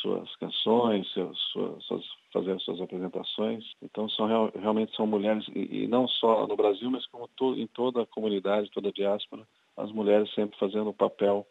suas 0.00 0.34
canções, 0.36 1.12
seus, 1.12 1.38
suas, 1.52 1.84
suas, 1.84 2.04
fazer 2.32 2.58
suas 2.60 2.80
apresentações. 2.80 3.62
Então 3.82 4.08
são 4.08 4.50
realmente 4.58 4.96
são 4.96 5.06
mulheres 5.06 5.46
e, 5.54 5.82
e 5.82 5.86
não 5.86 6.08
só 6.08 6.46
no 6.46 6.56
Brasil, 6.56 6.90
mas 6.90 7.06
como 7.08 7.28
to, 7.36 7.54
em 7.56 7.66
toda 7.66 8.02
a 8.02 8.06
comunidade, 8.06 8.70
toda 8.70 8.88
a 8.88 8.92
diáspora, 8.92 9.46
as 9.76 9.90
mulheres 9.90 10.32
sempre 10.34 10.58
fazendo 10.58 10.90
um 10.90 10.94
papel 10.94 11.46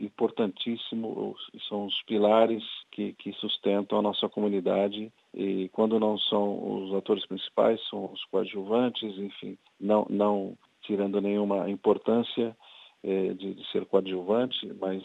importantíssimo, 0.00 1.34
são 1.68 1.86
os 1.86 2.02
pilares 2.02 2.62
que, 2.90 3.14
que 3.14 3.32
sustentam 3.34 3.98
a 3.98 4.02
nossa 4.02 4.28
comunidade. 4.28 5.10
E 5.32 5.68
quando 5.70 5.98
não 5.98 6.18
são 6.18 6.84
os 6.84 6.94
atores 6.94 7.24
principais, 7.26 7.80
são 7.88 8.10
os 8.12 8.22
coadjuvantes, 8.26 9.16
enfim, 9.18 9.56
não, 9.80 10.06
não 10.10 10.56
tirando 10.82 11.20
nenhuma 11.20 11.70
importância 11.70 12.54
é, 13.02 13.32
de, 13.34 13.54
de, 13.54 13.70
ser 13.70 13.86
coadjuvante, 13.86 14.66
mas 14.78 15.02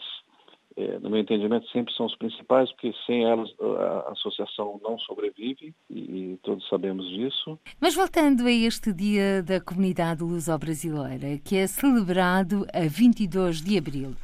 no 1.02 1.10
meu 1.10 1.20
entendimento 1.20 1.68
sempre 1.70 1.92
são 1.94 2.06
os 2.06 2.16
principais, 2.16 2.70
porque 2.72 2.92
sem 3.06 3.24
elas 3.24 3.50
a 3.60 4.12
associação 4.12 4.80
não 4.82 4.98
sobrevive 4.98 5.74
e, 5.88 5.98
e 5.98 6.38
todos 6.42 6.66
sabemos 6.68 7.08
disso. 7.08 7.58
Mas 7.80 7.94
voltando 7.94 8.46
a 8.46 8.50
este 8.50 8.92
Dia 8.92 9.42
da 9.42 9.60
Comunidade 9.60 10.22
Luso-Brasileira, 10.22 11.38
que 11.44 11.56
é 11.56 11.66
celebrado 11.66 12.66
a 12.72 12.80
22 12.80 13.62
de 13.62 13.78
abril, 13.78 14.14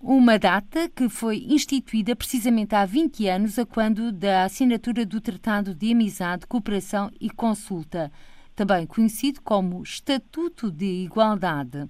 uma 0.00 0.38
data 0.38 0.88
que 0.88 1.08
foi 1.08 1.38
instituída 1.48 2.14
precisamente 2.14 2.74
há 2.74 2.84
20 2.84 3.28
anos, 3.28 3.58
a 3.58 3.64
quando 3.64 4.12
da 4.12 4.44
assinatura 4.44 5.06
do 5.06 5.20
Tratado 5.20 5.74
de 5.74 5.92
Amizade, 5.92 6.46
Cooperação 6.46 7.10
e 7.20 7.30
Consulta 7.30 8.10
também 8.56 8.86
conhecido 8.86 9.42
como 9.42 9.82
Estatuto 9.82 10.70
de 10.70 10.86
Igualdade. 11.04 11.86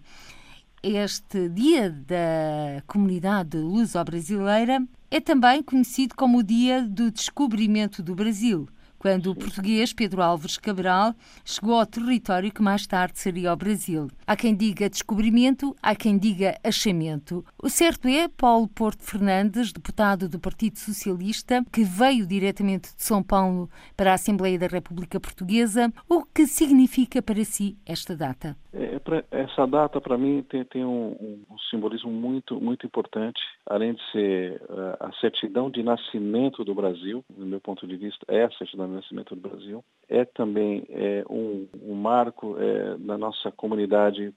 Este 0.82 1.48
Dia 1.48 1.90
da 1.90 2.82
Comunidade 2.86 3.56
Luso-Brasileira 3.56 4.86
é 5.10 5.20
também 5.20 5.62
conhecido 5.62 6.14
como 6.14 6.38
o 6.38 6.42
Dia 6.42 6.82
do 6.82 7.10
Descobrimento 7.10 8.02
do 8.02 8.14
Brasil, 8.14 8.68
quando 8.98 9.30
o 9.30 9.34
português 9.34 9.92
Pedro 9.92 10.22
Álvares 10.22 10.56
Cabral 10.58 11.14
chegou 11.44 11.78
ao 11.78 11.86
território 11.86 12.52
que 12.52 12.62
mais 12.62 12.86
tarde 12.86 13.18
seria 13.18 13.52
o 13.52 13.56
Brasil. 13.56 14.08
Há 14.26 14.36
quem 14.36 14.54
diga 14.54 14.90
descobrimento, 14.90 15.74
há 15.82 15.94
quem 15.94 16.18
diga 16.18 16.58
achamento. 16.62 17.44
O 17.62 17.68
certo 17.68 18.08
é 18.08 18.28
Paulo 18.28 18.68
Porto 18.68 19.02
Fernandes, 19.02 19.72
deputado 19.72 20.28
do 20.28 20.38
Partido 20.38 20.78
Socialista, 20.78 21.64
que 21.72 21.84
veio 21.84 22.26
diretamente 22.26 22.94
de 22.94 23.02
São 23.02 23.22
Paulo 23.22 23.68
para 23.96 24.12
a 24.12 24.14
Assembleia 24.14 24.58
da 24.58 24.66
República 24.66 25.20
Portuguesa. 25.20 25.92
O 26.08 26.24
que 26.24 26.46
significa 26.46 27.22
para 27.22 27.44
si 27.44 27.76
esta 27.86 28.16
data? 28.16 28.56
É, 28.72 29.00
essa 29.30 29.66
data, 29.66 30.00
para 30.00 30.18
mim, 30.18 30.44
tem, 30.50 30.62
tem 30.64 30.84
um, 30.84 31.16
um, 31.50 31.58
simbolismo 31.70 32.10
muito, 32.10 32.60
muito 32.60 32.84
importante. 32.84 33.40
Além 33.64 33.94
de 33.94 34.12
ser 34.12 34.62
uh, 34.68 34.96
a 35.00 35.12
certidão 35.20 35.70
de 35.70 35.82
nascimento 35.82 36.62
do 36.62 36.74
Brasil, 36.74 37.24
no 37.34 37.46
meu 37.46 37.60
ponto 37.60 37.86
de 37.86 37.96
vista, 37.96 38.24
é 38.28 38.44
a 38.44 38.50
certidão 38.50 38.85
nascimento 38.94 39.34
do 39.34 39.48
Brasil. 39.48 39.84
É 40.08 40.24
também 40.24 40.84
é, 40.88 41.24
um, 41.28 41.68
um 41.82 41.94
marco 41.94 42.56
é, 42.58 42.96
na 42.98 43.18
nossa 43.18 43.50
comunidade 43.52 44.32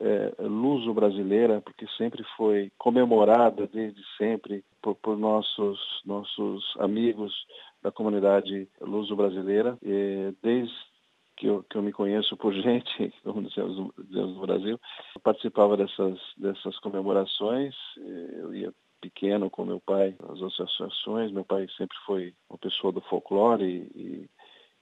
é, 0.00 0.34
luso-brasileira, 0.40 1.60
porque 1.60 1.86
sempre 1.96 2.24
foi 2.36 2.72
comemorada 2.76 3.66
desde 3.66 4.00
sempre 4.16 4.64
por, 4.80 4.96
por 4.96 5.16
nossos, 5.16 5.78
nossos 6.04 6.64
amigos 6.78 7.32
da 7.82 7.92
comunidade 7.92 8.68
luso-brasileira, 8.80 9.76
desde 10.40 10.74
que 11.36 11.46
eu, 11.46 11.64
que 11.64 11.76
eu 11.76 11.82
me 11.82 11.92
conheço 11.92 12.36
por 12.36 12.52
gente, 12.62 13.12
como 13.22 13.42
dizemos, 13.42 13.76
no 13.76 14.40
Brasil, 14.40 14.78
eu 15.14 15.20
participava 15.20 15.76
dessas, 15.76 16.18
dessas 16.36 16.78
comemorações, 16.78 17.74
eu 17.96 18.54
ia 18.54 18.72
pequeno 19.02 19.50
com 19.50 19.64
meu 19.64 19.80
pai 19.80 20.14
nas 20.22 20.40
associações, 20.40 21.32
meu 21.32 21.44
pai 21.44 21.66
sempre 21.76 21.96
foi 22.06 22.32
uma 22.48 22.56
pessoa 22.56 22.92
do 22.92 23.00
folclore 23.02 23.64
e, 23.64 24.28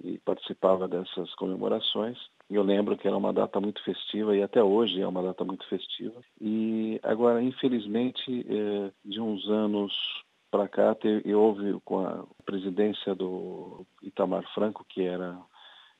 e, 0.04 0.12
e 0.12 0.18
participava 0.18 0.86
dessas 0.86 1.34
comemorações. 1.34 2.18
Eu 2.48 2.62
lembro 2.62 2.96
que 2.96 3.08
era 3.08 3.16
uma 3.16 3.32
data 3.32 3.58
muito 3.60 3.82
festiva 3.82 4.36
e 4.36 4.42
até 4.42 4.62
hoje 4.62 5.00
é 5.00 5.06
uma 5.06 5.22
data 5.22 5.42
muito 5.44 5.66
festiva. 5.68 6.20
E 6.40 7.00
agora, 7.02 7.42
infelizmente, 7.42 8.46
é, 8.48 8.92
de 9.04 9.20
uns 9.20 9.48
anos 9.48 9.92
para 10.50 10.68
cá, 10.68 10.94
teve, 10.94 11.34
houve 11.34 11.80
com 11.84 12.04
a 12.04 12.24
presidência 12.44 13.14
do 13.14 13.86
Itamar 14.02 14.44
Franco, 14.52 14.84
que 14.88 15.02
era 15.02 15.38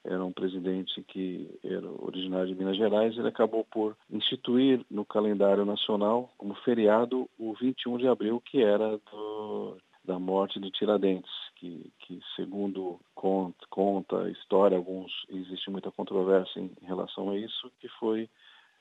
era 0.05 0.25
um 0.25 0.33
presidente 0.33 1.03
que 1.03 1.49
era 1.63 1.87
originário 2.03 2.49
de 2.49 2.55
Minas 2.55 2.77
Gerais, 2.77 3.17
ele 3.17 3.29
acabou 3.29 3.65
por 3.65 3.97
instituir 4.11 4.85
no 4.91 5.05
calendário 5.05 5.65
nacional 5.65 6.33
como 6.39 6.55
feriado 6.57 7.29
o 7.39 7.53
21 7.55 7.99
de 7.99 8.09
abril, 8.09 8.41
que 8.41 8.63
era 8.63 8.99
do, 9.11 9.77
da 10.05 10.19
morte 10.19 10.59
de 10.59 10.71
Tiradentes, 10.71 11.31
que, 11.57 11.93
que 12.01 12.21
segundo 12.35 12.99
conta, 13.15 14.23
a 14.23 14.31
história, 14.31 14.77
alguns 14.77 15.13
existe 15.29 15.71
muita 15.71 15.91
controvérsia 15.91 16.61
em, 16.61 16.73
em 16.83 16.87
relação 16.87 17.31
a 17.31 17.37
isso, 17.37 17.71
que 17.79 17.89
foi 17.89 18.29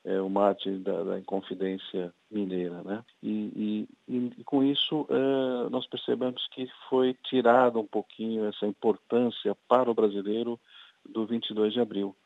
é, 0.04 0.20
o 0.20 0.30
mate 0.30 0.70
da, 0.78 1.04
da, 1.04 1.18
Inconfidência 1.18 2.12
Mineira. 2.30 2.82
Né? 2.82 3.04
E, 3.22 3.86
e, 4.08 4.32
e 4.38 4.44
com 4.44 4.64
isso 4.64 5.06
é, 5.10 5.68
nós 5.68 5.86
percebemos 5.86 6.46
que 6.52 6.66
foi 6.88 7.14
tirada 7.24 7.78
um 7.78 7.86
pouquinho 7.86 8.46
essa 8.46 8.66
importância 8.66 9.54
para 9.68 9.90
o 9.90 9.94
brasileiro 9.94 10.58
do 11.08 11.26
22 11.26 11.72
de 11.72 11.80
abril, 11.80 12.16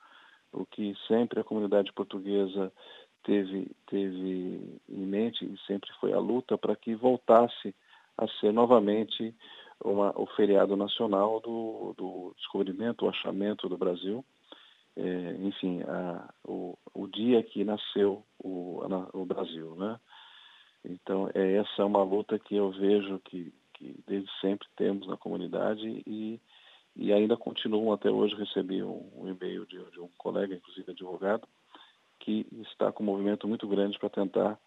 o 0.52 0.64
que 0.64 0.94
sempre 1.08 1.40
a 1.40 1.44
comunidade 1.44 1.92
portuguesa 1.92 2.72
teve, 3.24 3.70
teve 3.86 4.80
em 4.88 5.06
mente 5.06 5.44
e 5.44 5.58
sempre 5.66 5.90
foi 6.00 6.12
a 6.12 6.18
luta 6.18 6.56
para 6.56 6.76
que 6.76 6.94
voltasse 6.94 7.74
a 8.16 8.28
ser 8.40 8.52
novamente 8.52 9.34
uma, 9.82 10.12
o 10.18 10.26
feriado 10.26 10.76
nacional 10.76 11.40
do, 11.40 11.94
do 11.96 12.34
descobrimento, 12.36 13.04
o 13.04 13.08
achamento 13.08 13.68
do 13.68 13.76
Brasil. 13.76 14.24
É, 14.96 15.36
enfim, 15.40 15.82
a, 15.82 16.32
o, 16.44 16.78
o 16.94 17.08
dia 17.08 17.42
que 17.42 17.64
nasceu 17.64 18.22
o, 18.38 18.80
a, 18.82 19.16
o 19.16 19.24
Brasil. 19.24 19.74
Né? 19.74 19.98
Então, 20.84 21.28
é, 21.34 21.56
essa 21.56 21.82
é 21.82 21.84
uma 21.84 22.04
luta 22.04 22.38
que 22.38 22.54
eu 22.54 22.70
vejo 22.70 23.18
que, 23.24 23.52
que 23.72 23.98
desde 24.06 24.30
sempre 24.40 24.68
temos 24.76 25.08
na 25.08 25.16
comunidade 25.16 26.02
e 26.06 26.40
e 26.96 27.12
ainda 27.12 27.36
continuam 27.36 27.92
até 27.92 28.10
hoje. 28.10 28.34
Recebi 28.34 28.82
um, 28.82 29.02
um 29.16 29.28
e-mail 29.28 29.66
de, 29.66 29.78
de, 29.90 30.00
um 30.00 30.08
colega, 30.16 30.54
inclusive 30.54 30.90
advogado, 30.90 31.46
que 32.20 32.46
está 32.70 32.92
com 32.92 33.02
um 33.02 33.06
movimento 33.06 33.48
muito 33.48 33.66
grande 33.66 33.98
para 33.98 34.08
tentar 34.08 34.58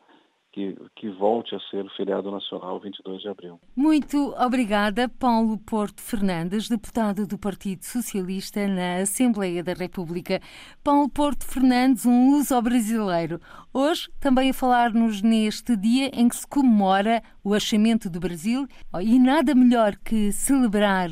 que, 0.51 0.75
que, 0.95 1.09
volte 1.09 1.53
a 1.53 1.59
ser 1.69 1.85
o 1.85 1.89
feriado 1.89 2.31
nacional 2.31 2.79
22 2.79 3.21
de 3.21 3.29
abril. 3.29 3.59
Muito 3.75 4.33
obrigada, 4.39 5.07
Paulo 5.07 5.57
Porto 5.59 6.01
Fernandes, 6.01 6.67
deputado 6.67 7.27
do 7.27 7.37
Partido 7.37 7.83
Socialista 7.83 8.67
na 8.67 8.97
Assembleia 8.97 9.63
da 9.63 9.73
República. 9.73 10.41
Paulo 10.83 11.09
Porto 11.09 11.45
Fernandes, 11.45 12.07
um 12.07 12.31
luso-brasileiro, 12.31 13.39
hoje 13.71 14.09
também 14.19 14.49
a 14.49 14.53
falar-nos 14.53 15.21
neste 15.21 15.75
dia 15.75 16.09
em 16.13 16.27
que 16.27 16.35
se 16.35 16.47
comemora 16.47 17.21
o 17.43 17.53
achamento 17.53 18.09
do 18.09 18.19
Brasil 18.19 18.67
e 18.99 19.19
nada 19.19 19.53
melhor 19.53 19.95
que 19.97 20.31
celebrar 20.31 21.09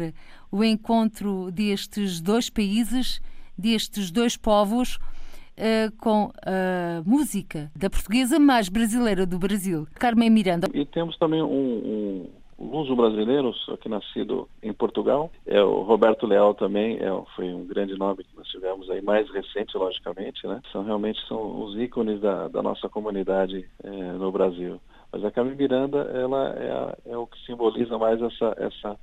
o 0.56 0.64
encontro 0.64 1.52
destes 1.52 2.22
dois 2.22 2.50
países, 2.50 3.22
destes 3.58 4.10
dois 4.10 4.38
povos, 4.38 4.96
uh, 4.96 5.92
com 5.98 6.32
a 6.46 7.02
música 7.06 7.70
da 7.76 7.90
portuguesa 7.90 8.40
mais 8.40 8.70
brasileira 8.70 9.26
do 9.26 9.38
Brasil, 9.38 9.86
Carmen 9.96 10.30
Miranda. 10.30 10.68
E 10.74 10.86
temos 10.86 11.18
também 11.18 11.42
um, 11.44 12.30
um 12.58 12.68
luso 12.68 12.96
brasileiro, 12.96 13.54
que 13.82 13.90
nascido 13.90 14.48
em 14.64 14.72
Portugal, 14.72 15.30
é 15.46 15.62
o 15.62 15.82
Roberto 15.82 16.26
Leal 16.26 16.54
também, 16.54 17.00
é, 17.00 17.24
foi 17.36 17.54
um 17.54 17.66
grande 17.66 17.98
nome 17.98 18.24
que 18.24 18.34
nós 18.38 18.48
tivemos 18.48 18.90
aí, 18.90 19.02
mais 19.02 19.30
recente, 19.32 19.78
logicamente, 19.78 20.48
né? 20.48 20.62
São 20.72 20.86
realmente 20.86 21.20
são 21.28 21.66
os 21.66 21.78
ícones 21.78 22.22
da, 22.22 22.48
da 22.48 22.64
nossa 22.64 22.88
comunidade 22.88 23.68
é, 23.84 23.90
no 23.90 24.32
Brasil. 24.32 24.80
Mas 25.12 25.24
a 25.26 25.32
Carmen 25.32 25.56
Miranda, 25.56 26.00
ela 26.14 26.96
é, 27.06 27.12
é 27.12 27.18
o 27.18 27.28
que 27.28 27.46
simboliza 27.46 27.98
mais 27.98 28.22
essa, 28.22 28.56
essa 28.58 28.98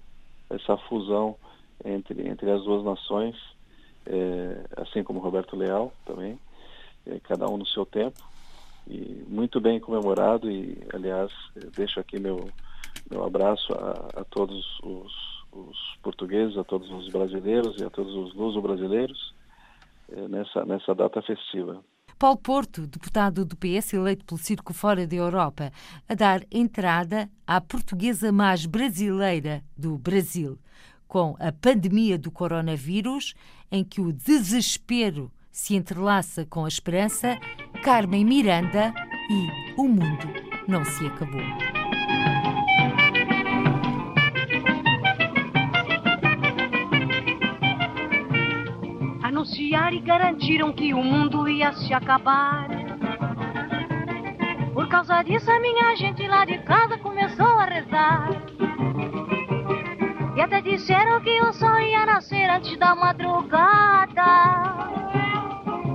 essa 0.54 0.76
fusão 0.76 1.36
entre, 1.84 2.28
entre 2.28 2.50
as 2.50 2.62
duas 2.62 2.84
nações, 2.84 3.36
é, 4.06 4.64
assim 4.76 5.02
como 5.02 5.20
Roberto 5.20 5.56
Leal 5.56 5.92
também, 6.04 6.38
é, 7.06 7.18
cada 7.20 7.48
um 7.48 7.56
no 7.56 7.66
seu 7.66 7.84
tempo, 7.84 8.20
e 8.86 9.24
muito 9.28 9.60
bem 9.60 9.78
comemorado 9.78 10.50
e, 10.50 10.78
aliás, 10.92 11.30
deixo 11.76 12.00
aqui 12.00 12.18
meu, 12.18 12.48
meu 13.10 13.24
abraço 13.24 13.72
a, 13.72 14.20
a 14.20 14.24
todos 14.24 14.64
os, 14.82 15.12
os, 15.52 15.96
portugueses, 16.02 16.56
a 16.56 16.64
todos 16.64 16.90
os 16.90 17.08
brasileiros 17.08 17.80
e 17.80 17.84
a 17.84 17.90
todos 17.90 18.14
os 18.14 18.34
luso-brasileiros 18.34 19.34
é, 20.10 20.28
nessa, 20.28 20.64
nessa 20.64 20.94
data 20.94 21.22
festiva. 21.22 21.82
Paulo 22.22 22.36
Porto, 22.36 22.86
deputado 22.86 23.44
do 23.44 23.56
PS 23.56 23.94
eleito 23.94 24.24
pelo 24.24 24.38
Circo 24.38 24.72
Fora 24.72 25.08
da 25.08 25.16
Europa, 25.16 25.72
a 26.08 26.14
dar 26.14 26.44
entrada 26.52 27.28
à 27.44 27.60
portuguesa 27.60 28.30
mais 28.30 28.64
brasileira 28.64 29.60
do 29.76 29.98
Brasil. 29.98 30.56
Com 31.08 31.34
a 31.40 31.50
pandemia 31.50 32.16
do 32.16 32.30
coronavírus, 32.30 33.34
em 33.72 33.82
que 33.82 34.00
o 34.00 34.12
desespero 34.12 35.32
se 35.50 35.74
entrelaça 35.74 36.46
com 36.46 36.64
a 36.64 36.68
esperança, 36.68 37.36
Carmen 37.82 38.24
Miranda 38.24 38.94
e 39.28 39.80
o 39.80 39.88
mundo 39.88 40.28
não 40.68 40.84
se 40.84 41.04
acabou. 41.04 41.81
Anunciar 49.42 49.92
e 49.92 49.98
garantiram 49.98 50.72
que 50.72 50.94
o 50.94 51.02
mundo 51.02 51.48
ia 51.48 51.72
se 51.72 51.92
acabar. 51.92 52.68
Por 54.72 54.88
causa 54.88 55.20
disso, 55.22 55.50
a 55.50 55.58
minha 55.58 55.96
gente 55.96 56.26
lá 56.28 56.44
de 56.44 56.58
casa 56.58 56.96
começou 56.98 57.58
a 57.58 57.64
rezar. 57.64 58.28
E 60.36 60.40
até 60.40 60.60
disseram 60.60 61.20
que 61.20 61.42
o 61.42 61.52
sol 61.52 61.80
ia 61.80 62.06
nascer 62.06 62.48
antes 62.48 62.78
da 62.78 62.94
madrugada. 62.94 64.22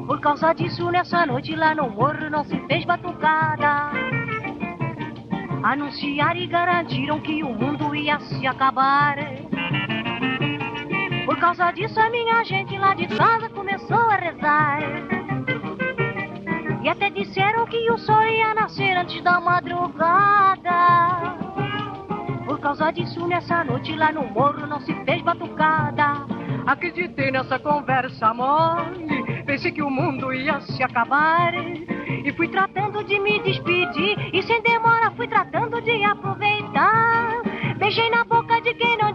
Por 0.05 0.19
causa 0.19 0.53
disso, 0.53 0.91
nessa 0.91 1.25
noite 1.25 1.55
lá 1.55 1.73
no 1.73 1.89
morro 1.89 2.29
não 2.29 2.43
se 2.43 2.59
fez 2.67 2.83
batucada. 2.83 3.91
Anunciaram 5.63 6.39
e 6.39 6.47
garantiram 6.47 7.21
que 7.21 7.43
o 7.43 7.53
mundo 7.53 7.95
ia 7.95 8.19
se 8.19 8.45
acabar. 8.45 9.46
Por 11.27 11.37
causa 11.39 11.71
disso, 11.71 11.99
a 11.99 12.09
minha 12.09 12.41
gente 12.45 12.77
lá 12.77 12.93
de 12.93 13.05
casa 13.05 13.49
começou 13.49 13.97
a 13.97 14.15
rezar. 14.15 14.79
E 16.81 16.87
até 16.87 17.09
disseram 17.09 17.65
que 17.65 17.91
o 17.91 17.97
sol 17.97 18.23
ia 18.23 18.53
nascer 18.53 18.95
antes 18.95 19.21
da 19.21 19.37
madrugada. 19.41 20.71
Por 22.45 22.57
causa 22.61 22.91
disso, 22.91 23.27
nessa 23.27 23.61
noite 23.65 23.93
lá 23.93 24.09
no 24.09 24.25
morro 24.25 24.65
não 24.67 24.79
se 24.79 24.93
fez 25.03 25.21
batucada. 25.21 26.25
Acreditei 26.65 27.29
nessa 27.29 27.59
conversa 27.59 28.33
mole, 28.33 29.43
pensei 29.45 29.73
que 29.73 29.81
o 29.81 29.89
mundo 29.89 30.33
ia 30.33 30.61
se 30.61 30.81
acabar. 30.81 31.53
E 31.53 32.31
fui 32.37 32.47
tratando 32.47 33.03
de 33.03 33.19
me 33.19 33.41
despedir, 33.41 34.33
e 34.33 34.41
sem 34.43 34.61
demora 34.61 35.11
fui 35.11 35.27
tratando 35.27 35.81
de 35.81 36.01
aproveitar. 36.05 37.41
Beijei 37.77 38.09
na 38.09 38.23
boca 38.23 38.61
de 38.61 38.73
quem 38.73 38.97
não 38.97 39.06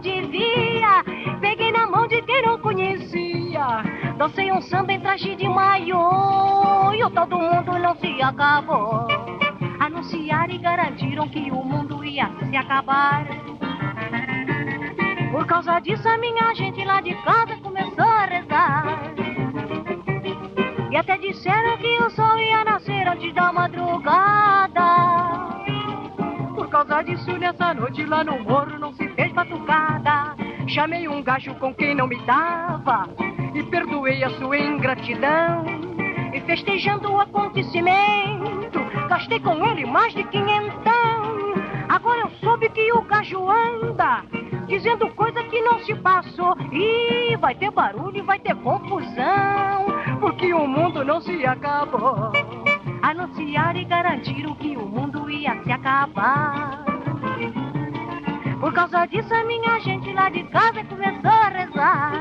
Dancei 4.23 4.53
um 4.53 4.61
samba 4.61 4.93
em 4.93 5.01
traje 5.01 5.35
de 5.35 5.49
maiô 5.49 6.93
e 6.93 7.03
o 7.03 7.09
todo 7.09 7.37
mundo 7.37 7.77
não 7.77 7.93
se 7.97 8.21
acabou. 8.21 9.05
Anunciaram 9.81 10.53
e 10.53 10.57
garantiram 10.59 11.27
que 11.27 11.51
o 11.51 11.61
mundo 11.61 12.05
ia 12.05 12.31
se 12.39 12.55
acabar. 12.55 13.25
Por 15.29 15.45
causa 15.45 15.77
disso, 15.79 16.07
a 16.07 16.17
minha 16.17 16.55
gente 16.55 16.85
lá 16.85 17.01
de 17.01 17.13
casa 17.15 17.57
começou 17.57 18.05
a 18.05 18.23
rezar. 18.23 18.85
E 20.89 20.95
até 20.95 21.17
disseram 21.17 21.77
que 21.79 22.01
o 22.01 22.09
sol 22.11 22.39
ia 22.39 22.63
nascer 22.63 23.05
antes 23.05 23.33
da 23.33 23.51
madrugada. 23.51 24.85
Por 26.55 26.69
causa 26.69 27.01
disso, 27.01 27.37
nessa 27.37 27.73
noite 27.73 28.05
lá 28.05 28.23
no 28.23 28.41
morro 28.41 28.79
não 28.79 28.93
se 28.93 29.05
fez 29.09 29.33
batucada. 29.33 30.42
Chamei 30.67 31.07
um 31.07 31.21
gajo 31.21 31.53
com 31.55 31.73
quem 31.73 31.93
não 31.93 32.07
me 32.07 32.17
dava 32.25 33.07
e 33.53 33.63
perdoei 33.63 34.23
a 34.23 34.29
sua 34.31 34.57
ingratidão. 34.57 35.65
E 36.33 36.39
festejando 36.41 37.11
o 37.11 37.19
acontecimento, 37.19 38.79
gastei 39.07 39.39
com 39.39 39.65
ele 39.65 39.85
mais 39.85 40.13
de 40.13 40.23
quinhentão. 40.23 41.53
Agora 41.89 42.21
eu 42.21 42.31
soube 42.41 42.69
que 42.69 42.91
o 42.91 43.01
gajo 43.01 43.47
anda 43.49 44.23
dizendo 44.67 45.07
coisa 45.09 45.43
que 45.43 45.61
não 45.61 45.79
se 45.79 45.93
passou. 45.95 46.55
E 46.71 47.35
vai 47.37 47.55
ter 47.55 47.71
barulho 47.71 48.17
e 48.17 48.21
vai 48.21 48.39
ter 48.39 48.55
confusão, 48.55 49.85
porque 50.19 50.53
o 50.53 50.67
mundo 50.67 51.03
não 51.03 51.21
se 51.21 51.45
acabou. 51.45 52.31
Anunciaram 53.01 53.79
e 53.79 53.85
garantiram 53.85 54.55
que 54.55 54.75
o 54.77 54.85
mundo 54.85 55.29
ia 55.29 55.61
se 55.63 55.71
acabar. 55.71 56.82
Por 58.63 58.71
causa 58.71 59.05
disso, 59.07 59.33
a 59.35 59.43
minha 59.43 59.77
gente 59.81 60.13
lá 60.13 60.29
de 60.29 60.41
casa 60.45 60.85
começou 60.85 61.29
a 61.29 61.49
rezar. 61.49 62.13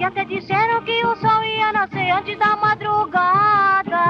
E 0.00 0.04
até 0.04 0.24
disseram 0.24 0.82
que 0.82 1.06
o 1.06 1.14
sol 1.14 1.44
ia 1.44 1.72
nascer 1.72 2.10
antes 2.10 2.36
da 2.40 2.56
madrugada. 2.56 4.02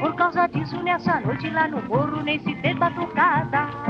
Por 0.00 0.14
causa 0.14 0.46
disso, 0.46 0.82
nessa 0.82 1.20
noite 1.20 1.50
lá 1.50 1.68
no 1.68 1.82
morro 1.82 2.22
nem 2.22 2.38
se 2.38 2.54
fez 2.54 2.74
batucada. 2.78 3.89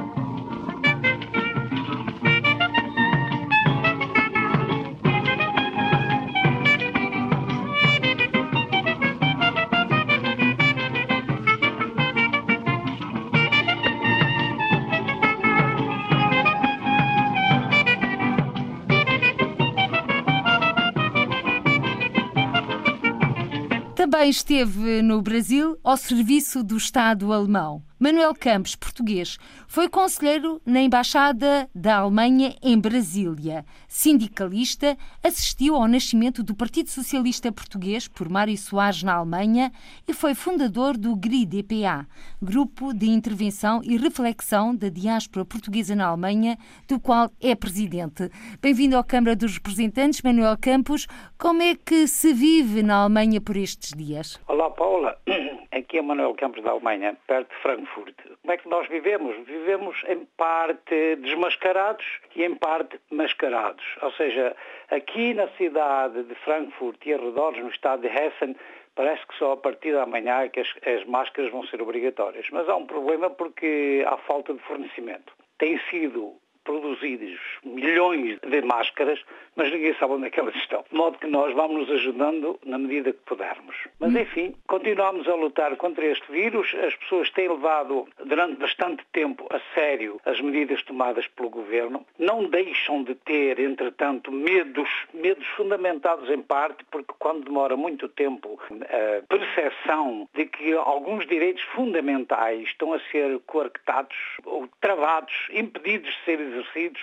Também 24.10 24.30
esteve 24.30 25.02
no 25.02 25.22
Brasil 25.22 25.78
ao 25.84 25.96
serviço 25.96 26.64
do 26.64 26.76
Estado 26.76 27.32
alemão. 27.32 27.80
Manuel 28.02 28.34
Campos, 28.34 28.74
português, 28.74 29.36
foi 29.68 29.86
conselheiro 29.86 30.58
na 30.64 30.80
Embaixada 30.80 31.68
da 31.74 31.98
Alemanha 31.98 32.56
em 32.62 32.80
Brasília. 32.80 33.62
Sindicalista, 33.86 34.96
assistiu 35.22 35.74
ao 35.74 35.86
nascimento 35.86 36.42
do 36.42 36.54
Partido 36.54 36.88
Socialista 36.88 37.52
Português 37.52 38.08
por 38.08 38.26
Mário 38.30 38.56
Soares 38.56 39.02
na 39.02 39.16
Alemanha 39.16 39.70
e 40.08 40.14
foi 40.14 40.34
fundador 40.34 40.96
do 40.96 41.14
GRI-DPA, 41.14 42.06
Grupo 42.40 42.94
de 42.94 43.10
Intervenção 43.10 43.82
e 43.84 43.98
Reflexão 43.98 44.74
da 44.74 44.88
Diáspora 44.88 45.44
Portuguesa 45.44 45.94
na 45.94 46.06
Alemanha, 46.06 46.56
do 46.88 46.98
qual 46.98 47.30
é 47.38 47.54
presidente. 47.54 48.30
Bem-vindo 48.62 48.96
à 48.96 49.04
Câmara 49.04 49.36
dos 49.36 49.56
Representantes, 49.56 50.22
Manuel 50.22 50.56
Campos. 50.58 51.06
Como 51.38 51.60
é 51.60 51.74
que 51.74 52.06
se 52.06 52.32
vive 52.32 52.82
na 52.82 53.02
Alemanha 53.02 53.42
por 53.42 53.58
estes 53.58 53.92
dias? 53.94 54.40
Olá, 54.48 54.70
Paula. 54.70 55.18
Aqui 55.70 55.98
é 55.98 56.02
Manuel 56.02 56.34
Campos 56.34 56.64
da 56.64 56.70
Alemanha, 56.70 57.14
perto 57.26 57.54
de 57.54 57.62
Frankfurt. 57.62 57.89
Como 57.94 58.52
é 58.52 58.56
que 58.56 58.68
nós 58.68 58.88
vivemos? 58.88 59.36
Vivemos 59.46 60.02
em 60.08 60.24
parte 60.36 61.16
desmascarados 61.16 62.04
e 62.34 62.44
em 62.44 62.54
parte 62.54 63.00
mascarados. 63.10 63.84
Ou 64.02 64.12
seja, 64.12 64.56
aqui 64.90 65.34
na 65.34 65.48
cidade 65.56 66.22
de 66.24 66.34
Frankfurt 66.36 67.04
e 67.06 67.14
arredores, 67.14 67.62
no 67.62 67.70
estado 67.70 68.02
de 68.02 68.08
Hessen, 68.08 68.56
parece 68.94 69.26
que 69.26 69.36
só 69.36 69.52
a 69.52 69.56
partir 69.56 69.92
da 69.92 70.06
manhã 70.06 70.42
é 70.42 70.48
que 70.48 70.60
as, 70.60 70.68
as 70.86 71.04
máscaras 71.04 71.50
vão 71.50 71.64
ser 71.66 71.80
obrigatórias. 71.82 72.46
Mas 72.50 72.68
há 72.68 72.76
um 72.76 72.86
problema 72.86 73.30
porque 73.30 74.04
há 74.06 74.16
falta 74.18 74.54
de 74.54 74.60
fornecimento. 74.60 75.32
Tem 75.58 75.78
sido 75.90 76.34
produzidos 76.64 77.38
milhões 77.64 78.38
de 78.40 78.62
máscaras, 78.62 79.20
mas 79.56 79.70
ninguém 79.72 79.94
sabe 79.94 80.14
onde 80.14 80.26
é 80.26 80.30
que 80.30 80.40
elas 80.40 80.54
estão. 80.56 80.84
De 80.90 80.96
modo 80.96 81.18
que 81.18 81.26
nós 81.26 81.54
vamos 81.54 81.88
nos 81.88 81.90
ajudando 81.90 82.58
na 82.64 82.78
medida 82.78 83.12
que 83.12 83.18
pudermos. 83.24 83.76
Mas 83.98 84.14
enfim, 84.14 84.54
continuamos 84.66 85.28
a 85.28 85.34
lutar 85.34 85.76
contra 85.76 86.06
este 86.06 86.30
vírus. 86.30 86.74
As 86.86 86.94
pessoas 86.96 87.30
têm 87.30 87.48
levado 87.48 88.06
durante 88.24 88.56
bastante 88.56 89.04
tempo 89.12 89.46
a 89.50 89.60
sério 89.74 90.20
as 90.24 90.40
medidas 90.40 90.82
tomadas 90.82 91.26
pelo 91.28 91.50
governo. 91.50 92.06
Não 92.18 92.44
deixam 92.44 93.02
de 93.02 93.14
ter, 93.14 93.58
entretanto, 93.58 94.30
medos, 94.32 94.88
medos 95.12 95.46
fundamentados 95.56 96.30
em 96.30 96.40
parte, 96.40 96.84
porque 96.90 97.12
quando 97.18 97.44
demora 97.44 97.76
muito 97.76 98.08
tempo 98.08 98.58
a 98.70 99.22
percepção 99.28 100.28
de 100.34 100.46
que 100.46 100.72
alguns 100.72 101.26
direitos 101.26 101.62
fundamentais 101.74 102.62
estão 102.68 102.92
a 102.92 103.00
ser 103.10 103.38
coartados 103.46 104.16
ou 104.44 104.68
travados, 104.80 105.34
impedidos 105.52 106.10
de 106.10 106.24
ser 106.24 106.40
exercidos, 106.50 107.00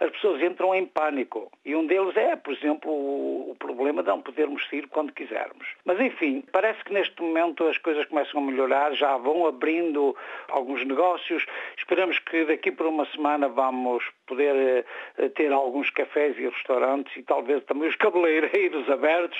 as 0.00 0.10
pessoas 0.10 0.42
entram 0.42 0.74
em 0.74 0.86
pânico. 0.86 1.50
E 1.64 1.74
um 1.74 1.86
deles 1.86 2.16
é, 2.16 2.36
por 2.36 2.52
exemplo, 2.52 2.90
o, 2.90 3.56
problema 3.58 4.02
de 4.02 4.08
não 4.08 4.20
podermos 4.20 4.66
sair 4.68 4.86
quando 4.88 5.12
quisermos. 5.12 5.66
Mas, 5.84 6.00
enfim, 6.00 6.44
parece 6.52 6.82
que 6.84 6.92
neste 6.92 7.20
momento 7.20 7.66
as 7.66 7.78
coisas 7.78 8.04
começam 8.06 8.40
a 8.40 8.44
melhorar, 8.44 8.92
já 8.92 9.16
vão 9.16 9.46
abrindo 9.46 10.16
alguns 10.48 10.84
negócios. 10.84 11.44
Esperamos 11.76 12.18
que 12.18 12.44
daqui 12.44 12.70
por 12.70 12.86
uma 12.86 13.06
semana 13.06 13.48
vamos 13.48 14.04
poder 14.26 14.84
eh, 15.18 15.28
ter 15.30 15.52
alguns 15.52 15.90
cafés 15.90 16.38
e 16.38 16.48
restaurantes 16.48 17.16
e 17.16 17.22
talvez 17.22 17.64
também 17.64 17.88
os 17.88 17.96
cabeleireiros 17.96 18.88
abertos 18.90 19.38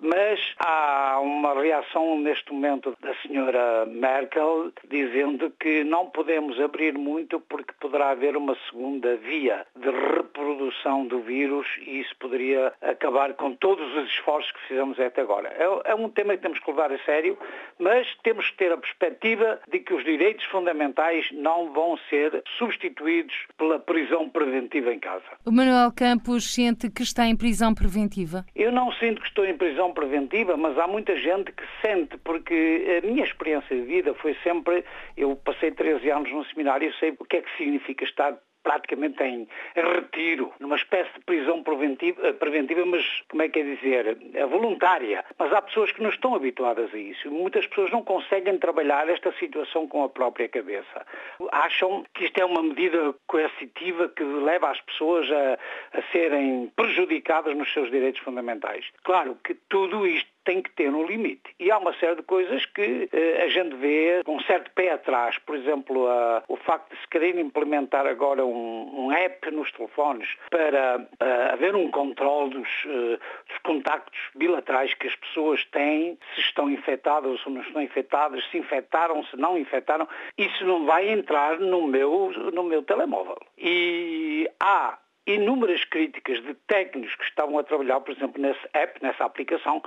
mas 0.00 0.40
há 0.58 1.18
uma 1.20 1.54
reação 1.54 2.18
neste 2.18 2.52
momento 2.52 2.96
da 3.00 3.14
senhora 3.16 3.86
Merkel 3.86 4.72
dizendo 4.88 5.50
que 5.58 5.84
não 5.84 6.06
podemos 6.06 6.60
abrir 6.60 6.96
muito 6.96 7.40
porque 7.40 7.72
poderá 7.80 8.10
haver 8.10 8.36
uma 8.36 8.56
segunda 8.70 9.16
via 9.16 9.66
de 9.76 9.90
reprodução 9.90 11.06
do 11.06 11.20
vírus 11.20 11.66
e 11.86 12.00
isso 12.00 12.14
poderia 12.18 12.72
acabar 12.82 13.34
com 13.34 13.54
todos 13.54 13.94
os 13.96 14.08
esforços 14.08 14.50
que 14.52 14.68
fizemos 14.68 14.98
até 15.00 15.22
agora. 15.22 15.48
É, 15.48 15.92
é 15.92 15.94
um 15.94 16.08
tema 16.08 16.36
que 16.36 16.42
temos 16.42 16.58
que 16.58 16.70
levar 16.70 16.92
a 16.92 16.98
sério, 17.00 17.38
mas 17.78 18.06
temos 18.22 18.48
que 18.50 18.56
ter 18.56 18.72
a 18.72 18.76
perspectiva 18.76 19.60
de 19.70 19.78
que 19.78 19.94
os 19.94 20.04
direitos 20.04 20.44
fundamentais 20.46 21.26
não 21.32 21.72
vão 21.72 21.96
ser 22.10 22.42
substituídos 22.58 23.34
pela 23.56 23.78
prisão 23.78 24.28
preventiva 24.28 24.92
em 24.92 24.98
casa. 24.98 25.24
O 25.46 25.52
Manuel 25.52 25.92
Campos 25.92 26.52
sente 26.52 26.90
que 26.90 27.02
está 27.02 27.26
em 27.26 27.36
prisão 27.36 27.74
preventiva? 27.74 28.44
Eu 28.54 28.72
não 28.72 28.92
sinto 28.92 29.20
que 29.20 29.28
estou 29.28 29.44
em 29.44 29.56
prisão 29.56 29.92
preventiva, 29.94 30.56
mas 30.56 30.76
há 30.78 30.86
muita 30.86 31.16
gente 31.16 31.52
que 31.52 31.62
sente, 31.80 32.18
porque 32.18 33.00
a 33.02 33.06
minha 33.06 33.24
experiência 33.24 33.74
de 33.74 33.82
vida 33.82 34.12
foi 34.14 34.36
sempre, 34.42 34.84
eu 35.16 35.36
passei 35.36 35.70
13 35.70 36.10
anos 36.10 36.30
no 36.32 36.44
seminário 36.46 36.88
e 36.88 36.92
sei 36.98 37.16
o 37.18 37.24
que 37.24 37.36
é 37.36 37.42
que 37.42 37.56
significa 37.56 38.04
estar 38.04 38.36
praticamente 38.64 39.22
em 39.22 39.46
retiro, 39.76 40.52
numa 40.58 40.74
espécie 40.74 41.12
de 41.12 41.20
prisão 41.20 41.62
preventiva, 41.62 42.32
preventiva, 42.32 42.84
mas 42.84 43.04
como 43.28 43.42
é 43.42 43.48
que 43.48 43.60
é 43.60 43.62
dizer, 43.62 44.18
é 44.32 44.46
voluntária. 44.46 45.24
Mas 45.38 45.52
há 45.52 45.62
pessoas 45.62 45.92
que 45.92 46.02
não 46.02 46.10
estão 46.10 46.34
habituadas 46.34 46.92
a 46.92 46.98
isso. 46.98 47.30
Muitas 47.30 47.66
pessoas 47.66 47.92
não 47.92 48.02
conseguem 48.02 48.58
trabalhar 48.58 49.08
esta 49.08 49.30
situação 49.38 49.86
com 49.86 50.02
a 50.02 50.08
própria 50.08 50.48
cabeça. 50.48 51.06
Acham 51.52 52.04
que 52.14 52.24
isto 52.24 52.38
é 52.38 52.44
uma 52.44 52.62
medida 52.62 53.14
coercitiva 53.26 54.08
que 54.08 54.24
leva 54.24 54.70
as 54.70 54.80
pessoas 54.80 55.30
a, 55.30 55.98
a 55.98 56.02
serem 56.10 56.72
prejudicadas 56.74 57.54
nos 57.54 57.72
seus 57.72 57.90
direitos 57.90 58.22
fundamentais. 58.22 58.86
Claro 59.04 59.36
que 59.44 59.54
tudo 59.68 60.06
isto 60.06 60.33
tem 60.44 60.62
que 60.62 60.70
ter 60.70 60.90
um 60.90 61.06
limite. 61.06 61.54
E 61.58 61.70
há 61.70 61.78
uma 61.78 61.94
série 61.94 62.16
de 62.16 62.22
coisas 62.22 62.64
que 62.66 63.08
eh, 63.12 63.42
a 63.44 63.48
gente 63.48 63.74
vê 63.76 64.22
com 64.24 64.36
um 64.36 64.40
certo 64.42 64.70
pé 64.72 64.92
atrás. 64.92 65.38
Por 65.38 65.56
exemplo, 65.56 66.06
o 66.48 66.56
facto 66.56 66.94
de 66.94 67.00
se 67.00 67.08
querer 67.08 67.38
implementar 67.38 68.06
agora 68.06 68.44
um, 68.44 69.06
um 69.06 69.12
app 69.12 69.50
nos 69.50 69.70
telefones 69.72 70.28
para 70.50 70.98
uh, 70.98 71.52
haver 71.52 71.74
um 71.74 71.90
controle 71.90 72.50
dos, 72.50 72.84
uh, 72.84 73.18
dos, 73.48 73.58
contactos 73.62 74.18
bilaterais 74.34 74.94
que 74.94 75.06
as 75.06 75.16
pessoas 75.16 75.64
têm, 75.66 76.18
se 76.34 76.40
estão 76.40 76.70
infectadas 76.70 77.44
ou 77.46 77.52
não 77.52 77.62
estão 77.62 77.82
infectadas, 77.82 78.44
se 78.50 78.58
infectaram, 78.58 79.24
se 79.24 79.36
não 79.36 79.58
infectaram, 79.58 80.08
isso 80.36 80.64
não 80.64 80.84
vai 80.84 81.08
entrar 81.08 81.58
no 81.58 81.86
meu, 81.86 82.32
no 82.52 82.62
meu 82.62 82.82
telemóvel. 82.82 83.38
E 83.58 84.48
há 84.60 84.98
inúmeras 85.26 85.84
críticas 85.84 86.42
de 86.42 86.54
técnicos 86.66 87.14
que 87.14 87.24
estavam 87.24 87.58
a 87.58 87.64
trabalhar, 87.64 88.00
por 88.00 88.14
exemplo, 88.14 88.40
nesse 88.40 88.60
app, 88.74 89.02
nessa 89.02 89.24
aplicação, 89.24 89.82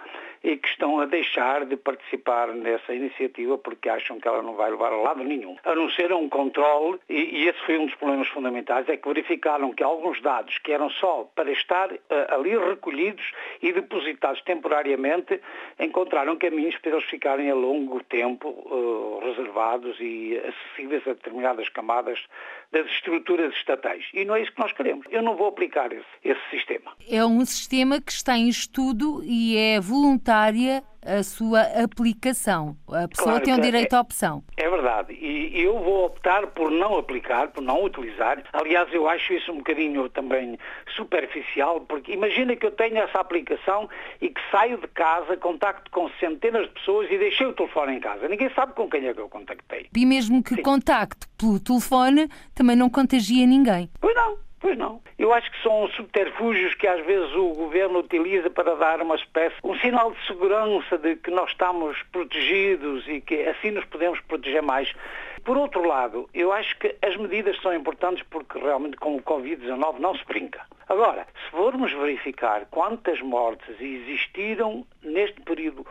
e 0.48 0.56
que 0.56 0.70
estão 0.70 1.02
a 1.02 1.06
deixar 1.06 1.66
de 1.66 1.76
participar 1.76 2.48
nessa 2.48 2.94
iniciativa 2.94 3.58
porque 3.58 3.90
acham 3.90 4.18
que 4.18 4.28
ela 4.28 4.42
não 4.42 4.56
vai 4.56 4.72
levar 4.72 4.94
a 4.94 4.96
lado 4.96 5.22
nenhum. 5.22 5.58
A 5.66 5.76
não 5.76 5.90
ser 5.90 6.10
a 6.10 6.16
um 6.16 6.30
controle, 6.30 6.98
e, 7.10 7.42
e 7.42 7.48
esse 7.50 7.60
foi 7.66 7.78
um 7.78 7.86
dos 7.86 7.96
problemas 7.96 8.30
fundamentais, 8.30 8.88
é 8.88 8.96
que 8.96 9.06
verificaram 9.06 9.74
que 9.74 9.84
alguns 9.84 10.22
dados 10.22 10.58
que 10.60 10.72
eram 10.72 10.90
só 10.90 11.30
para 11.36 11.52
estar 11.52 11.92
uh, 11.92 11.98
ali 12.30 12.58
recolhidos 12.58 13.30
e 13.62 13.74
depositados 13.74 14.42
temporariamente, 14.44 15.42
encontraram 15.78 16.38
caminhos 16.38 16.78
para 16.78 16.92
eles 16.92 17.04
ficarem 17.04 17.52
a 17.52 17.56
longo 17.56 18.02
tempo 18.06 18.48
uh, 18.48 19.20
reservados 19.26 19.98
e 20.00 20.38
acessíveis 20.38 21.06
a 21.08 21.14
determinadas 21.14 21.68
camadas 21.68 22.20
das 22.72 22.86
estruturas 22.88 23.54
estatais. 23.54 24.06
E 24.14 24.24
não 24.24 24.36
é 24.36 24.42
isso 24.42 24.54
que 24.54 24.60
nós 24.60 24.72
queremos. 24.72 25.06
Eu 25.10 25.22
não 25.22 25.36
vou 25.36 25.48
aplicar 25.48 25.92
esse, 25.92 26.06
esse 26.24 26.42
sistema. 26.50 26.94
É 27.10 27.26
um 27.26 27.46
sistema 27.46 28.00
que 28.00 28.12
está 28.12 28.38
em 28.38 28.48
estudo 28.48 29.22
e 29.24 29.58
é 29.58 29.80
voluntária 30.38 30.84
a 31.04 31.24
sua 31.24 31.62
aplicação. 31.84 32.76
A 32.90 33.08
pessoa 33.08 33.40
claro, 33.40 33.46
tem 33.46 33.54
o 33.54 33.62
direito 33.62 33.94
é, 33.94 33.98
à 33.98 34.02
opção. 34.02 34.44
É 34.58 34.70
verdade. 34.70 35.14
E 35.14 35.62
eu 35.62 35.80
vou 35.80 36.06
optar 36.06 36.48
por 36.48 36.70
não 36.70 36.98
aplicar, 36.98 37.48
por 37.48 37.62
não 37.62 37.84
utilizar. 37.84 38.44
Aliás, 38.52 38.94
eu 38.94 39.08
acho 39.08 39.34
isso 39.34 39.52
um 39.52 39.58
bocadinho 39.58 40.10
também 40.10 40.60
superficial, 40.96 41.80
porque 41.82 42.12
imagina 42.12 42.56
que 42.56 42.66
eu 42.66 42.72
tenho 42.72 42.98
essa 42.98 43.20
aplicação 43.20 43.90
e 44.22 44.30
que 44.30 44.42
saio 44.52 44.78
de 44.78 44.88
casa, 44.90 45.38
contacto 45.38 45.90
com 45.92 46.10
centenas 46.20 46.68
de 46.68 46.74
pessoas 46.74 47.10
e 47.10 47.18
deixei 47.18 47.48
o 47.48 47.54
telefone 47.54 47.96
em 47.96 48.00
casa. 48.02 48.28
Ninguém 48.28 48.50
sabe 48.54 48.74
com 48.74 48.90
quem 48.90 49.08
é 49.08 49.14
que 49.14 49.22
eu 49.22 49.30
contactei. 49.30 49.88
E 49.96 50.06
mesmo 50.06 50.44
que 50.44 50.56
Sim. 50.56 50.62
contacte 50.62 51.26
pelo 51.38 51.60
telefone, 51.60 52.28
também 52.54 52.76
não 52.76 52.90
contagia 52.90 53.48
ninguém. 53.48 53.90
Pois 54.02 54.14
não. 54.14 54.47
Pois 54.60 54.76
não. 54.76 55.02
Eu 55.20 55.34
acho 55.34 55.52
que 55.52 55.62
são 55.62 55.88
subterfúgios 55.90 56.74
que 56.74 56.88
às 56.88 57.06
vezes 57.06 57.32
o 57.36 57.50
governo 57.54 58.00
utiliza 58.00 58.50
para 58.50 58.76
dar 58.76 59.02
uma 59.02 59.16
espécie, 59.16 59.56
um 59.64 59.78
sinal 59.80 60.12
de 60.12 60.26
segurança 60.26 60.98
de 60.98 61.16
que 61.16 61.30
nós 61.30 61.52
estamos 61.52 62.02
protegidos 62.12 63.08
e 63.08 63.22
que 63.22 63.44
assim 63.44 63.72
nos 63.72 63.86
podemos 63.86 64.20
proteger 64.22 64.64
mais. 64.64 64.92
Por 65.44 65.58
outro 65.58 65.86
lado, 65.86 66.28
eu 66.34 66.52
acho 66.52 66.78
que 66.80 66.96
as 67.02 67.16
medidas 67.16 67.56
são 67.62 67.74
importantes 67.74 68.26
porque 68.30 68.58
realmente 68.58 68.98
com 68.98 69.16
o 69.16 69.22
Covid-19 69.22 70.00
não 70.00 70.16
se 70.16 70.26
brinca. 70.26 70.62
Agora, 70.90 71.28
se 71.46 71.52
formos 71.52 71.92
verificar 71.94 72.66
quantas 72.72 73.22
mortes 73.22 73.80
existiram 73.80 74.86
neste 75.04 75.40
período 75.42 75.86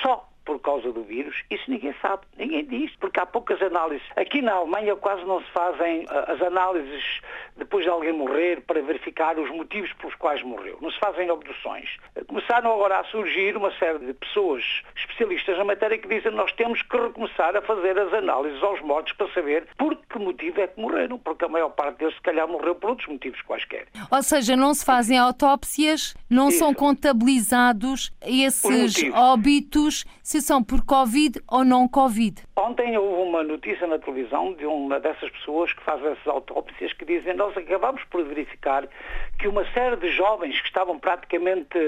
só 0.00 0.31
por 0.44 0.58
causa 0.60 0.92
do 0.92 1.02
vírus, 1.02 1.42
isso 1.50 1.70
ninguém 1.70 1.94
sabe, 2.00 2.22
ninguém 2.36 2.64
diz, 2.64 2.94
porque 2.96 3.20
há 3.20 3.26
poucas 3.26 3.60
análises. 3.62 4.06
Aqui 4.16 4.42
na 4.42 4.52
Alemanha 4.54 4.96
quase 4.96 5.24
não 5.24 5.40
se 5.40 5.50
fazem 5.52 6.04
uh, 6.04 6.32
as 6.32 6.42
análises 6.42 7.20
depois 7.56 7.84
de 7.84 7.90
alguém 7.90 8.12
morrer 8.12 8.62
para 8.62 8.80
verificar 8.80 9.38
os 9.38 9.50
motivos 9.50 9.92
pelos 9.94 10.14
quais 10.16 10.42
morreu. 10.42 10.78
Não 10.80 10.90
se 10.90 10.98
fazem 10.98 11.30
obduções. 11.30 11.88
Começaram 12.26 12.72
agora 12.72 13.00
a 13.00 13.04
surgir 13.04 13.56
uma 13.56 13.70
série 13.78 13.98
de 13.98 14.14
pessoas 14.14 14.62
especialistas 14.96 15.58
na 15.58 15.64
matéria 15.64 15.98
que 15.98 16.08
dizem 16.08 16.30
que 16.30 16.36
nós 16.36 16.52
temos 16.52 16.82
que 16.82 16.96
recomeçar 16.96 17.56
a 17.56 17.62
fazer 17.62 17.98
as 17.98 18.12
análises 18.12 18.62
aos 18.62 18.80
mortos 18.80 19.12
para 19.12 19.32
saber 19.32 19.66
por 19.76 19.96
que 19.96 20.18
motivo 20.18 20.60
é 20.60 20.66
que 20.66 20.80
morreram, 20.80 21.18
porque 21.18 21.44
a 21.44 21.48
maior 21.48 21.70
parte 21.70 21.98
deles 21.98 22.14
se 22.14 22.22
calhar 22.22 22.48
morreu 22.48 22.74
por 22.74 22.90
outros 22.90 23.08
motivos 23.08 23.40
quaisquer. 23.42 23.86
Ou 24.10 24.22
seja, 24.22 24.56
não 24.56 24.74
se 24.74 24.84
fazem 24.84 25.18
autópsias, 25.18 26.14
não 26.28 26.48
isso. 26.48 26.58
são 26.58 26.74
contabilizados 26.74 28.12
esses 28.22 29.04
óbitos 29.12 30.04
se 30.32 30.40
são 30.40 30.64
por 30.64 30.82
Covid 30.82 31.38
ou 31.46 31.62
não 31.62 31.86
Covid. 31.86 32.42
Ontem 32.56 32.96
houve 32.96 33.28
uma 33.28 33.42
notícia 33.42 33.86
na 33.86 33.98
televisão 33.98 34.54
de 34.54 34.64
uma 34.64 34.98
dessas 34.98 35.28
pessoas 35.28 35.74
que 35.74 35.82
faz 35.82 36.02
essas 36.02 36.26
autópsias 36.26 36.90
que 36.94 37.04
dizem 37.04 37.36
nós 37.36 37.54
acabamos 37.54 38.02
por 38.04 38.24
verificar 38.24 38.88
que 39.38 39.46
uma 39.46 39.62
série 39.74 39.96
de 39.96 40.08
jovens 40.08 40.58
que 40.58 40.68
estavam 40.68 40.98
praticamente 40.98 41.78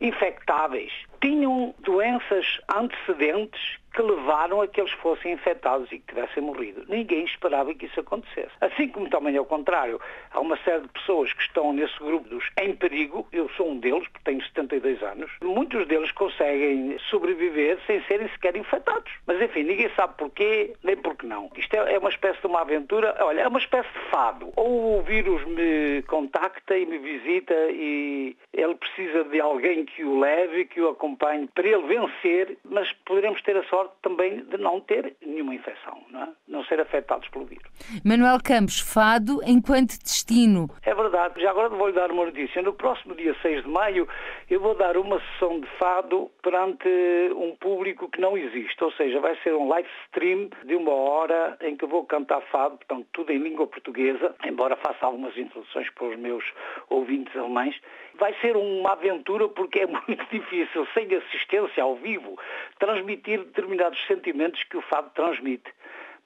infectáveis 0.00 0.92
tinham 1.20 1.74
doenças 1.80 2.60
antecedentes 2.74 3.78
que 3.92 4.02
levaram 4.02 4.60
a 4.60 4.68
que 4.68 4.80
eles 4.80 4.92
fossem 4.92 5.32
infectados 5.32 5.90
e 5.90 5.98
que 5.98 6.14
tivessem 6.14 6.42
morrido. 6.42 6.84
Ninguém 6.88 7.24
esperava 7.24 7.74
que 7.74 7.86
isso 7.86 8.00
acontecesse. 8.00 8.52
Assim 8.60 8.88
como 8.88 9.08
também 9.08 9.36
ao 9.36 9.44
contrário, 9.44 10.00
há 10.30 10.40
uma 10.40 10.56
série 10.58 10.82
de 10.82 10.88
pessoas 10.88 11.32
que 11.32 11.42
estão 11.42 11.72
nesse 11.72 11.98
grupo 11.98 12.28
dos 12.28 12.44
em 12.60 12.74
perigo, 12.74 13.26
eu 13.32 13.48
sou 13.50 13.70
um 13.70 13.78
deles, 13.78 14.06
porque 14.08 14.24
tenho 14.24 14.42
72 14.44 15.02
anos, 15.02 15.30
muitos 15.42 15.86
deles 15.86 16.12
conseguem 16.12 16.96
sobreviver 17.10 17.78
sem 17.86 18.02
serem 18.04 18.28
sequer 18.28 18.56
infectados. 18.56 19.10
Mas 19.26 19.40
enfim, 19.42 19.64
ninguém 19.64 19.90
sabe 19.96 20.14
porquê, 20.16 20.74
nem 20.84 20.96
porque 20.96 21.26
não. 21.26 21.50
Isto 21.56 21.74
é, 21.74 21.94
é 21.94 21.98
uma 21.98 22.10
espécie 22.10 22.40
de 22.40 22.46
uma 22.46 22.60
aventura, 22.60 23.16
olha, 23.20 23.40
é 23.40 23.48
uma 23.48 23.58
espécie 23.58 23.88
de 23.92 24.10
fado. 24.10 24.52
Ou 24.56 24.98
o 24.98 25.02
vírus 25.02 25.44
me 25.46 26.02
contacta 26.02 26.76
e 26.76 26.86
me 26.86 26.98
visita 26.98 27.54
e 27.70 28.36
ele 28.52 28.74
precisa 28.74 29.24
de 29.24 29.40
alguém 29.40 29.84
que 29.84 30.04
o 30.04 30.18
leve, 30.18 30.64
que 30.66 30.80
o 30.80 30.88
acompanhe 30.88 31.09
para 31.16 31.36
ele 31.36 31.86
vencer, 31.86 32.58
mas 32.64 32.92
poderemos 33.04 33.40
ter 33.42 33.56
a 33.56 33.64
sorte 33.64 33.80
sorte 33.90 33.94
também 34.02 34.42
de 34.44 34.56
não 34.58 34.80
ter 34.80 35.14
nenhuma 35.24 35.54
infecção, 35.54 36.02
não, 36.10 36.22
é? 36.22 36.28
Não 36.50 36.64
ser 36.64 36.80
afetados 36.80 37.28
pelo 37.28 37.46
vírus. 37.46 37.64
Manuel 38.04 38.38
Campos, 38.44 38.80
fado 38.80 39.40
enquanto 39.46 39.98
destino. 40.02 40.68
É 40.82 40.94
verdade, 40.94 41.40
já 41.40 41.50
agora 41.50 41.68
vou-lhe 41.68 41.94
dar 41.94 42.10
uma 42.10 42.26
notícia. 42.26 42.60
No 42.60 42.72
próximo 42.74 43.14
dia 43.14 43.34
6 43.40 43.62
de 43.62 43.68
maio 43.68 44.08
eu 44.50 44.60
vou 44.60 44.74
dar 44.74 44.96
uma 44.96 45.20
sessão 45.20 45.60
de 45.60 45.66
fado 45.78 46.30
perante 46.42 46.88
um 47.36 47.54
público 47.56 48.08
que 48.08 48.20
não 48.20 48.36
existe, 48.36 48.82
ou 48.82 48.92
seja, 48.92 49.20
vai 49.20 49.36
ser 49.42 49.54
um 49.54 49.68
live 49.68 49.88
stream 50.06 50.50
de 50.64 50.74
uma 50.74 50.92
hora 50.92 51.56
em 51.60 51.76
que 51.76 51.84
eu 51.84 51.88
vou 51.88 52.04
cantar 52.04 52.40
fado, 52.50 52.76
portanto 52.78 53.06
tudo 53.12 53.30
em 53.32 53.38
língua 53.38 53.66
portuguesa, 53.66 54.34
embora 54.44 54.76
faça 54.76 55.06
algumas 55.06 55.36
introduções 55.36 55.88
para 55.90 56.08
os 56.08 56.18
meus 56.18 56.44
ouvintes 56.88 57.34
alemães, 57.36 57.80
vai 58.18 58.34
ser 58.40 58.56
uma 58.56 58.92
aventura 58.92 59.48
porque 59.48 59.80
é 59.80 59.86
muito 60.08 60.26
difícil, 60.30 60.86
sem 60.94 61.14
assistência 61.14 61.82
ao 61.82 61.96
vivo, 61.96 62.38
transmitir 62.78 63.38
determinados 63.38 63.98
sentimentos 64.06 64.62
que 64.64 64.76
o 64.76 64.82
fado 64.82 65.10
transmite. 65.14 65.70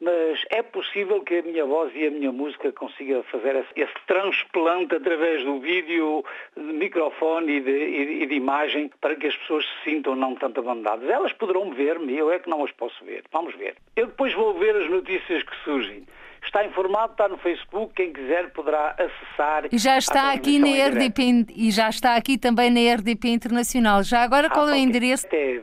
Mas 0.01 0.45
é 0.51 0.63
possível 0.63 1.23
que 1.23 1.39
a 1.39 1.43
minha 1.43 1.65
voz 1.65 1.93
e 1.95 2.07
a 2.07 2.11
minha 2.11 2.33
música 2.33 2.73
consiga 2.73 3.23
fazer 3.25 3.57
esse, 3.57 3.69
esse 3.77 3.95
transplante 4.07 4.95
através 4.95 5.45
do 5.45 5.61
vídeo, 5.61 6.25
de 6.57 6.63
microfone 6.63 7.53
e 7.53 7.61
de, 7.61 8.23
e 8.23 8.27
de, 8.27 8.35
imagem 8.35 8.91
para 9.01 9.17
que 9.17 9.27
as 9.27 9.37
pessoas 9.37 9.65
se 9.65 9.91
sintam 9.91 10.15
não 10.17 10.35
tanto 10.35 10.61
abandonadas. 10.61 11.09
Elas 11.09 11.33
poderão 11.33 11.71
ver-me, 11.73 12.17
eu 12.17 12.31
é 12.31 12.39
que 12.39 12.51
não 12.51 12.65
as 12.65 12.73
posso 12.73 13.05
ver. 13.05 13.25
Vamos 13.33 13.55
ver. 13.55 13.77
Eu 13.97 14.07
depois 14.07 14.33
vou 14.35 14.55
ver 14.55 14.77
as 14.77 14.91
notícias 14.91 15.43
que 15.43 15.57
surgem. 15.65 16.05
Está 16.45 16.63
informado, 16.65 17.13
está 17.13 17.27
no 17.27 17.39
Facebook, 17.39 17.95
quem 17.95 18.13
quiser 18.13 18.53
poderá 18.53 18.95
acessar. 18.99 19.65
E 19.73 19.79
já 19.79 19.97
está 19.97 20.33
aqui 20.33 20.59
na 20.59 20.69
RDP 20.89 21.47
e 21.57 21.71
já 21.71 21.89
está 21.89 22.17
aqui 22.17 22.37
também 22.37 22.71
na 22.71 22.95
RDP 22.95 23.29
Internacional. 23.29 24.03
Já 24.03 24.23
agora 24.23 24.51
qual 24.51 24.67
ah, 24.67 24.73
é 24.73 24.75
o 24.75 24.77
endereço? 24.77 25.27
É 25.33 25.63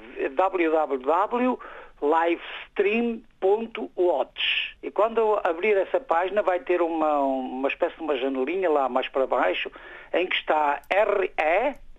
www.livestream.watch. 2.02 4.76
E 4.84 4.92
quando 4.92 5.40
abrir 5.44 5.78
essa 5.78 6.00
página 6.00 6.42
vai 6.42 6.60
ter 6.60 6.82
uma, 6.82 7.20
uma 7.20 7.68
espécie 7.68 7.96
de 7.96 8.02
uma 8.02 8.18
janelinha 8.18 8.68
lá 8.70 8.90
mais 8.90 9.08
para 9.08 9.28
baixo 9.28 9.72
em 10.14 10.28
que 10.28 10.36
está 10.36 10.82
RE, 10.92 11.32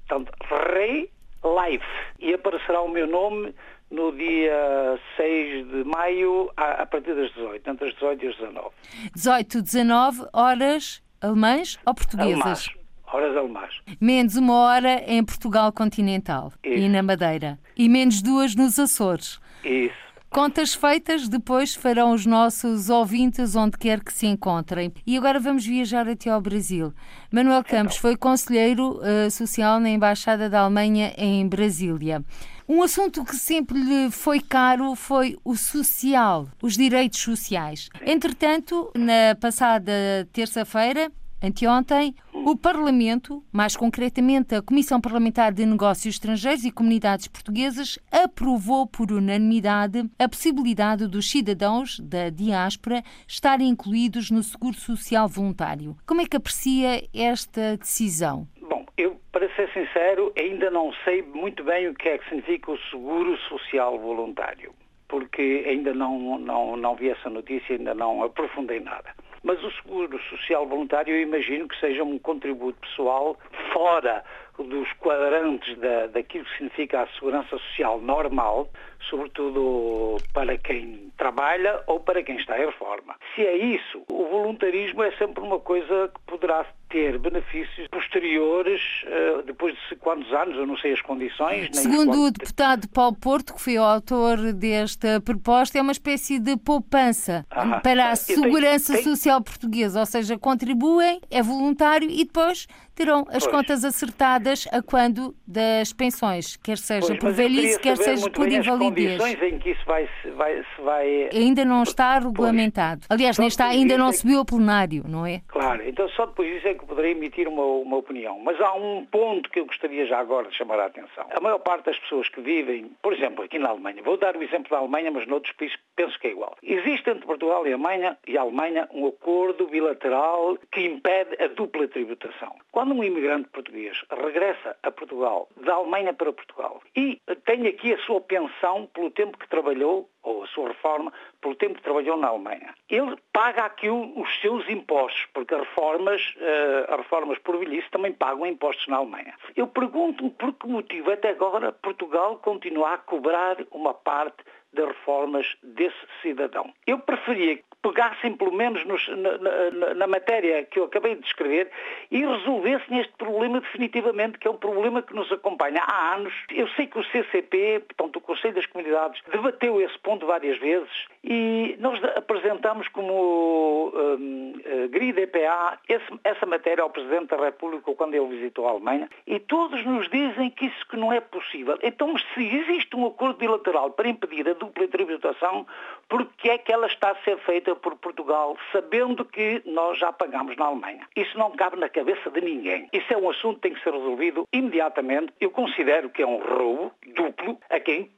portanto, 0.07 0.33
Re 0.75 1.09
Live. 1.43 1.85
E 2.19 2.35
aparecerá 2.35 2.83
o 2.83 2.89
meu 2.89 3.07
nome 3.07 3.55
no 3.91 4.13
dia 4.13 5.01
6 5.17 5.69
de 5.69 5.85
maio, 5.85 6.51
a, 6.57 6.85
partir 6.87 7.15
das 7.15 7.31
18, 7.33 7.71
entre 7.71 7.89
as 7.89 7.95
18 7.95 8.25
e 8.25 8.29
as 8.29 8.37
19. 8.37 8.69
18, 9.15 9.63
19 9.63 10.27
horas 10.33 11.03
alemãs 11.21 11.79
ou 11.85 11.95
portuguesas? 11.95 12.41
Alemãs. 12.41 12.83
Horas 13.13 13.37
alemãs. 13.37 13.83
Menos 14.01 14.37
uma 14.37 14.55
hora 14.55 15.03
em 15.07 15.23
Portugal 15.23 15.71
continental 15.71 16.51
Isso. 16.65 16.79
e 16.79 16.89
na 16.89 17.03
Madeira. 17.03 17.59
E 17.77 17.87
menos 17.87 18.23
duas 18.23 18.55
nos 18.55 18.79
Açores. 18.79 19.39
Isso. 19.65 20.13
Contas 20.33 20.73
feitas 20.73 21.29
depois 21.29 21.75
farão 21.75 22.13
os 22.13 22.25
nossos 22.25 22.89
ouvintes 22.89 23.55
onde 23.55 23.77
quer 23.77 24.03
que 24.03 24.11
se 24.11 24.27
encontrem. 24.27 24.91
E 25.07 25.19
agora 25.19 25.39
vamos 25.39 25.67
viajar 25.67 26.09
até 26.09 26.31
ao 26.31 26.41
Brasil. 26.41 26.95
Manuel 27.31 27.63
Campos 27.63 27.97
então. 27.97 28.01
foi 28.01 28.17
conselheiro 28.17 28.99
uh, 28.99 29.31
social 29.31 29.79
na 29.79 29.91
Embaixada 29.91 30.49
da 30.49 30.61
Alemanha 30.61 31.13
em 31.19 31.47
Brasília. 31.47 32.25
Um 32.67 32.83
assunto 32.83 33.23
que 33.27 33.37
sempre 33.37 33.79
lhe 33.79 34.11
foi 34.11 34.41
caro 34.41 34.95
foi 34.95 35.37
o 35.45 35.55
social, 35.55 36.49
os 36.63 36.79
direitos 36.79 37.21
sociais. 37.21 37.91
Entretanto, 38.01 38.91
na 38.95 39.35
passada 39.39 39.93
terça-feira, 40.33 41.13
Anteontem, 41.43 42.15
o 42.45 42.57
Parlamento, 42.57 43.43
mais 43.53 43.77
concretamente 43.77 44.55
a 44.55 44.63
Comissão 44.63 45.01
Parlamentar 45.01 45.53
de 45.53 45.65
Negócios 45.65 46.17
Estrangeiros 46.17 46.65
e 46.65 46.73
Comunidades 46.73 47.29
Portuguesas, 47.29 47.99
aprovou 48.11 48.87
por 48.87 49.13
unanimidade 49.13 50.05
a 50.19 50.29
possibilidade 50.29 51.07
dos 51.07 51.31
cidadãos 51.31 52.01
da 52.01 52.31
diáspora 52.31 53.03
estarem 53.29 53.69
incluídos 53.69 54.31
no 54.31 54.43
Seguro 54.43 54.75
Social 54.75 55.29
Voluntário. 55.29 55.97
Como 56.05 56.21
é 56.21 56.27
que 56.27 56.37
aprecia 56.37 57.03
esta 57.15 57.77
decisão? 57.77 58.49
Bom, 58.61 58.85
eu, 58.97 59.17
para 59.31 59.49
ser 59.55 59.73
sincero, 59.73 60.33
ainda 60.37 60.71
não 60.71 60.93
sei 61.05 61.23
muito 61.23 61.63
bem 61.63 61.89
o 61.89 61.95
que 61.95 62.09
é 62.09 62.19
que 62.19 62.29
significa 62.29 62.73
o 62.73 62.79
Seguro 62.91 63.37
Social 63.49 63.99
Voluntário, 63.99 64.75
porque 65.07 65.65
ainda 65.69 65.95
não, 65.95 66.39
não, 66.39 66.77
não 66.77 66.97
vi 66.97 67.11
essa 67.11 67.31
notícia, 67.31 67.77
ainda 67.77 67.95
não 67.95 68.23
aprofundei 68.25 68.81
nada. 68.81 69.15
Mas 69.43 69.63
o 69.63 69.71
seguro 69.73 70.21
social 70.31 70.67
voluntário 70.67 71.15
eu 71.15 71.21
imagino 71.21 71.67
que 71.67 71.79
seja 71.81 72.05
um 72.05 72.19
contributo 72.19 72.79
pessoal 72.81 73.37
fora 73.73 74.25
dos 74.65 74.93
quadrantes 74.95 75.79
da, 75.79 76.07
daquilo 76.07 76.45
que 76.45 76.53
significa 76.53 77.03
a 77.03 77.07
segurança 77.09 77.59
social 77.59 78.01
normal, 78.01 78.69
sobretudo 79.09 80.17
para 80.33 80.57
quem 80.59 81.11
trabalha 81.17 81.83
ou 81.87 82.01
para 82.01 82.23
quem 82.23 82.37
está 82.37 82.59
em 82.59 82.67
reforma. 82.67 83.17
Se 83.35 83.43
é 83.43 83.57
isso, 83.57 84.03
o 84.11 84.27
voluntarismo 84.27 85.03
é 85.03 85.13
sempre 85.13 85.43
uma 85.43 85.59
coisa 85.59 86.11
que 86.15 86.21
poderá 86.27 86.65
ter 86.89 87.19
benefícios 87.19 87.89
posteriores, 87.89 88.81
uh, 89.05 89.43
depois 89.45 89.75
de 89.89 89.97
quantos 89.97 90.31
anos, 90.33 90.57
eu 90.57 90.67
não 90.67 90.77
sei 90.77 90.93
as 90.93 91.01
condições. 91.01 91.71
Segundo 91.73 92.27
o 92.27 92.31
deputado 92.31 92.87
Paulo 92.89 93.17
Porto, 93.17 93.55
que 93.55 93.61
foi 93.61 93.79
o 93.79 93.83
autor 93.83 94.53
desta 94.53 95.21
proposta, 95.21 95.79
é 95.79 95.83
uma 95.83 95.93
espécie 95.93 96.39
de 96.39 96.57
poupança 96.59 97.47
ah, 97.51 97.81
para 97.81 98.11
a 98.11 98.17
segurança 98.17 98.93
tem, 98.93 99.03
tem... 99.03 99.15
social 99.15 99.41
portuguesa, 99.41 100.01
ou 100.01 100.07
seja, 100.07 100.39
contribuem, 100.39 101.21
é 101.31 101.43
voluntário 101.43 102.11
e 102.11 102.25
depois 102.25 102.67
terão 102.95 103.25
as 103.29 103.45
pois. 103.45 103.49
contas 103.49 103.85
acertadas 103.85 104.67
a 104.73 104.83
quando 104.83 105.35
das 105.47 105.93
pensões, 105.93 106.57
quer 106.57 106.79
seja 106.79 107.09
pois, 107.09 107.19
por 107.19 107.33
velhice, 107.33 107.81
quer 107.81 107.97
seja 107.97 108.31
por 108.31 108.51
invalidez. 108.51 109.23
em 109.43 109.59
que 109.59 109.71
isso 109.71 109.85
vai, 109.85 110.09
vai, 110.35 110.65
vai... 110.79 111.29
Ainda 111.33 111.65
não 111.65 111.83
está 111.83 112.19
regulamentado. 112.19 113.07
Aliás, 113.09 113.39
nem 113.39 113.49
está, 113.49 113.67
ainda 113.67 113.97
não 113.97 114.09
é 114.09 114.13
subiu 114.13 114.39
ao 114.39 114.45
plenário, 114.45 115.05
não 115.09 115.27
é? 115.27 115.43
Claro, 115.49 115.83
então 115.87 116.09
só 116.11 116.27
depois 116.27 116.53
disso 116.53 116.69
é 116.69 116.75
que 116.75 116.85
poderei 116.85 117.13
emitir 117.13 117.49
uma, 117.49 117.65
uma 117.65 117.97
opinião. 117.97 118.39
Mas 118.41 118.61
há 118.61 118.75
um 118.75 119.07
ponto 119.07 119.51
que 119.51 119.61
eu 119.61 119.67
gostaria 119.67 120.07
já 120.07 120.19
agora 120.19 120.49
de 120.49 120.57
chamar 120.57 120.79
a 120.81 120.87
atenção. 120.87 121.27
A 121.35 121.41
maior 121.41 121.59
parte 121.59 121.87
das 121.87 121.99
pessoas 121.99 122.29
que 122.29 122.41
vivem, 122.41 122.91
por 123.03 123.13
exemplo, 123.13 123.45
aqui 123.45 123.59
na 123.59 123.71
Alemanha, 123.71 124.03
vou 124.03 124.17
dar 124.17 124.37
o 124.37 124.43
exemplo 124.43 124.71
da 124.71 124.79
Alemanha, 124.79 125.11
mas 125.11 125.27
noutros 125.27 125.55
países 125.57 125.77
penso 125.97 126.19
que 126.19 126.29
é 126.29 126.31
igual. 126.31 126.57
Existe 126.63 127.11
entre 127.11 127.27
Portugal 127.27 127.67
e 127.67 127.73
a 127.73 127.75
Alemanha, 127.75 128.19
e 128.27 128.37
a 128.37 128.43
Alemanha 128.43 128.89
um 128.93 129.07
acordo 129.07 129.67
bilateral 129.67 130.57
que 130.71 130.81
impede 130.87 131.43
a 131.43 131.49
dupla 131.49 131.89
tributação. 131.89 132.55
Quando 132.71 132.82
um 132.91 133.05
imigrante 133.05 133.49
português 133.49 133.97
regressa 134.11 134.77
a 134.83 134.91
Portugal, 134.91 135.49
da 135.57 135.75
Alemanha 135.75 136.13
para 136.13 136.33
Portugal, 136.33 136.83
e 136.97 137.21
tem 137.45 137.67
aqui 137.67 137.93
a 137.93 137.99
sua 137.99 138.21
pensão 138.21 138.87
pelo 138.95 139.11
tempo 139.11 139.39
que 139.39 139.49
trabalhou, 139.49 140.09
ou 140.23 140.45
a 140.45 140.47
sua 140.47 140.69
reforma, 140.69 141.13
pelo 141.41 141.55
tempo 141.55 141.75
que 141.75 141.83
trabalhou 141.83 142.17
na 142.17 142.29
Alemanha, 142.29 142.75
ele 142.89 143.17
paga 143.33 143.65
aqui 143.65 143.91
os 143.91 144.41
seus 144.41 144.69
impostos, 144.69 145.27
porque 145.35 145.55
as 145.55 145.61
reformas, 145.61 146.35
uh, 146.37 146.93
as 146.93 146.99
reformas 146.99 147.39
por 147.39 147.59
velhice 147.59 147.91
também 147.91 148.13
pagam 148.13 148.47
impostos 148.47 148.87
na 148.87 148.99
Alemanha. 148.99 149.35
Eu 149.57 149.67
pergunto-me 149.67 150.31
por 150.31 150.53
que 150.53 150.67
motivo 150.67 151.11
até 151.11 151.31
agora 151.31 151.73
Portugal 151.73 152.37
continua 152.39 152.95
a 152.95 152.99
cobrar 152.99 153.57
uma 153.73 153.95
parte 153.95 154.45
das 154.73 154.87
reformas 154.87 155.47
desse 155.63 155.99
cidadão. 156.23 156.73
Eu 156.87 156.99
preferia 156.99 157.59
pegassem 157.83 158.35
pelo 158.35 158.53
menos 158.53 158.85
nos, 158.85 159.09
na, 159.09 159.39
na, 159.39 159.95
na, 159.95 160.07
matéria 160.07 160.65
que 160.65 160.79
eu 160.79 160.85
acabei 160.85 161.17
de 161.17 161.23
descrever 161.23 161.69
e 162.11 162.25
resolvessem 162.25 163.01
este 163.01 163.13
problema 163.19 163.61
definitivamente, 163.61 164.39
que 164.39 164.47
é 164.47 164.51
um 164.51 164.57
problema 164.57 165.03
que 165.03 165.15
nos 165.15 165.31
acompanha 165.33 165.83
há 165.83 166.15
anos. 166.15 166.33
Eu 166.51 166.69
sei 166.69 166.87
que 166.87 166.99
o 166.99 167.05
CCP, 167.05 167.83
portanto 167.89 168.17
o 168.17 168.21
Conselho 168.21 168.55
das 168.55 168.67
Comunidades, 168.67 169.21
debateu 169.31 169.81
esse 169.81 169.99
ponto 169.99 170.27
várias 170.27 170.59
vezes 170.59 170.91
e 171.25 171.77
nós 171.81 172.03
apresentamos 172.17 172.89
como 172.89 173.93
um, 173.95 174.55
uh, 174.55 174.89
GRI 174.89 175.13
DPA 175.13 175.79
esse, 175.89 176.07
essa 176.25 176.47
matéria 176.47 176.83
ao 176.83 176.91
Presidente 176.91 177.29
da 177.29 177.37
República 177.37 177.93
quando 177.95 178.15
ele 178.15 178.27
visitou 178.27 178.67
a 178.67 178.71
Alemanha 178.71 179.09
e 179.27 179.41
todos 179.41 179.85
nos 179.85 180.09
dizem 180.09 180.51
que 180.51 180.67
isso 180.67 180.87
que 180.89 180.97
não 180.97 181.13
é 181.13 181.21
possível. 181.21 181.79
Então, 181.83 182.15
se 182.35 182.43
existe 182.45 182.95
um 182.95 183.07
acordo 183.07 183.39
bilateral 183.39 183.91
para 183.91 184.09
impedir 184.09 184.49
a 184.49 184.55
dupla 184.55 184.87
tributação, 184.87 185.67
por 186.09 186.27
que 186.37 186.51
é 186.51 186.59
que 186.59 186.73
ela 186.73 186.87
está 186.87 187.11
a 187.11 187.17
ser 187.25 187.39
feita 187.39 187.72
por 187.77 187.97
Portugal, 187.97 188.57
sabendo 188.73 189.25
que 189.25 189.63
nós 189.65 189.99
já 189.99 190.13
pagamos 190.13 190.57
na 190.57 190.67
Alemanha? 190.67 191.07
Isso 191.17 191.37
não 191.39 191.51
cabe 191.53 191.77
na 191.77 191.89
cabeça 191.89 192.31
de 192.31 192.41
ninguém. 192.41 192.89
Isso 192.93 193.13
é 193.13 193.17
um 193.17 193.31
assunto 193.31 193.57
que 193.57 193.63
tem 193.63 193.75
que 193.75 193.83
ser 193.83 193.93
resolvido 193.93 194.47
imediatamente. 194.53 195.33
Eu 195.41 195.51
considero 195.51 196.11
que 196.11 196.23
é 196.23 196.27
um 196.27 196.39
roubo 196.39 196.93
duplo 197.15 197.59
a 197.71 197.81
quem 197.81 198.11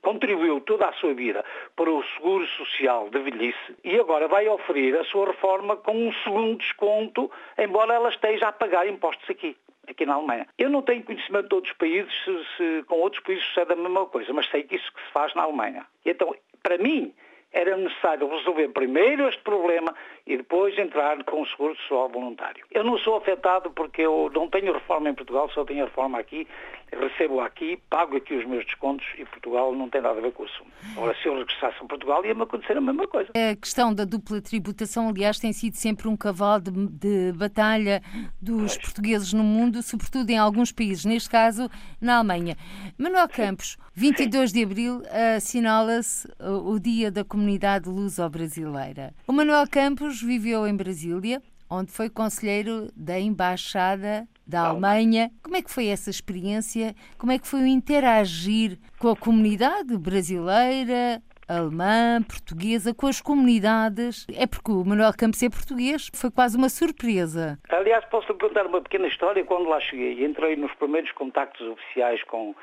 contribuiu 0.00 0.60
toda 0.60 0.86
a 0.86 0.92
sua 0.94 1.12
vida 1.12 1.44
para 1.76 1.90
o 1.90 2.02
seguro 2.14 2.46
social 2.46 3.10
de 3.10 3.18
velhice 3.18 3.76
e 3.82 3.98
agora 3.98 4.26
vai 4.28 4.48
oferir 4.48 4.96
a 4.98 5.04
sua 5.04 5.26
reforma 5.26 5.76
com 5.76 6.08
um 6.08 6.12
segundo 6.24 6.56
desconto, 6.56 7.30
embora 7.58 7.94
ela 7.94 8.08
esteja 8.08 8.48
a 8.48 8.52
pagar 8.52 8.88
impostos 8.88 9.28
aqui 9.28 9.56
aqui 9.86 10.06
na 10.06 10.14
Alemanha. 10.14 10.46
Eu 10.58 10.70
não 10.70 10.80
tenho 10.80 11.02
conhecimento 11.02 11.48
de 11.48 11.54
outros 11.54 11.74
países, 11.74 12.10
se, 12.24 12.44
se, 12.56 12.82
com 12.84 12.96
outros 12.96 13.22
países 13.22 13.44
sucede 13.44 13.72
a 13.72 13.76
mesma 13.76 14.06
coisa, 14.06 14.32
mas 14.32 14.48
sei 14.48 14.62
que 14.62 14.76
isso 14.76 14.92
que 14.92 15.00
se 15.02 15.12
faz 15.12 15.34
na 15.34 15.42
Alemanha. 15.42 15.86
Então, 16.04 16.34
para 16.62 16.78
mim, 16.78 17.14
era 17.54 17.76
necessário 17.76 18.28
resolver 18.28 18.68
primeiro 18.70 19.28
este 19.28 19.40
problema 19.42 19.94
e 20.26 20.36
depois 20.36 20.76
entrar 20.76 21.22
com 21.24 21.40
o 21.40 21.46
seguro 21.46 21.76
social 21.76 22.08
voluntário. 22.08 22.66
Eu 22.70 22.82
não 22.82 22.98
sou 22.98 23.16
afetado 23.16 23.70
porque 23.70 24.02
eu 24.02 24.30
não 24.34 24.48
tenho 24.48 24.72
reforma 24.72 25.08
em 25.08 25.14
Portugal, 25.14 25.48
só 25.50 25.64
tenho 25.64 25.84
reforma 25.84 26.18
aqui, 26.18 26.48
recebo 26.90 27.40
aqui, 27.40 27.78
pago 27.88 28.16
aqui 28.16 28.34
os 28.34 28.44
meus 28.44 28.64
descontos 28.64 29.06
e 29.16 29.24
Portugal 29.24 29.72
não 29.72 29.88
tem 29.88 30.00
nada 30.00 30.18
a 30.18 30.22
ver 30.22 30.32
com 30.32 30.42
o 30.42 30.46
assunto. 30.46 30.70
Ora, 30.96 31.14
se 31.22 31.28
eu 31.28 31.38
regressasse 31.38 31.76
a 31.80 31.84
Portugal 31.84 32.24
ia-me 32.26 32.42
acontecer 32.42 32.76
a 32.76 32.80
mesma 32.80 33.06
coisa. 33.06 33.30
A 33.30 33.54
questão 33.54 33.94
da 33.94 34.04
dupla 34.04 34.42
tributação, 34.42 35.08
aliás, 35.08 35.38
tem 35.38 35.52
sido 35.52 35.74
sempre 35.76 36.08
um 36.08 36.16
cavalo 36.16 36.62
de, 36.62 36.72
de 36.72 37.32
batalha 37.38 38.02
dos 38.42 38.76
pois. 38.76 38.78
portugueses 38.78 39.32
no 39.32 39.44
mundo, 39.44 39.80
sobretudo 39.80 40.28
em 40.28 40.38
alguns 40.38 40.72
países, 40.72 41.04
neste 41.04 41.30
caso 41.30 41.68
na 42.00 42.16
Alemanha. 42.16 42.56
Manuel 42.98 43.28
Campos, 43.28 43.76
22 43.94 44.50
Sim. 44.50 44.56
de 44.58 44.64
abril 44.64 45.02
assinala-se 45.36 46.28
o 46.40 46.80
Dia 46.80 47.12
da 47.12 47.22
Comunidade 47.22 47.43
Luso-Brasileira. 47.86 49.14
O 49.26 49.32
Manuel 49.32 49.64
Campos 49.70 50.20
viveu 50.20 50.66
em 50.66 50.76
Brasília, 50.76 51.42
onde 51.68 51.92
foi 51.92 52.08
conselheiro 52.08 52.88
da 52.94 53.18
Embaixada 53.18 54.26
da 54.46 54.68
Alemanha. 54.68 55.30
Como 55.42 55.56
é 55.56 55.62
que 55.62 55.70
foi 55.70 55.86
essa 55.86 56.10
experiência? 56.10 56.94
Como 57.18 57.32
é 57.32 57.38
que 57.38 57.46
foi 57.46 57.62
o 57.62 57.66
interagir 57.66 58.78
com 58.98 59.08
a 59.08 59.16
comunidade 59.16 59.96
brasileira, 59.96 61.22
alemã, 61.48 62.22
portuguesa, 62.22 62.94
com 62.94 63.06
as 63.06 63.20
comunidades? 63.20 64.26
É 64.34 64.46
porque 64.46 64.70
o 64.70 64.84
Manuel 64.84 65.12
Campos 65.16 65.42
é 65.42 65.48
português, 65.48 66.10
foi 66.14 66.30
quase 66.30 66.56
uma 66.56 66.68
surpresa. 66.68 67.58
Aliás, 67.68 68.04
posso 68.06 68.34
contar 68.34 68.66
uma 68.66 68.80
pequena 68.80 69.06
história. 69.06 69.44
Quando 69.44 69.68
lá 69.68 69.80
cheguei, 69.80 70.24
entrei 70.24 70.56
nos 70.56 70.72
primeiros 70.74 71.10
contactos 71.12 71.66
oficiais 71.66 72.22
com 72.24 72.54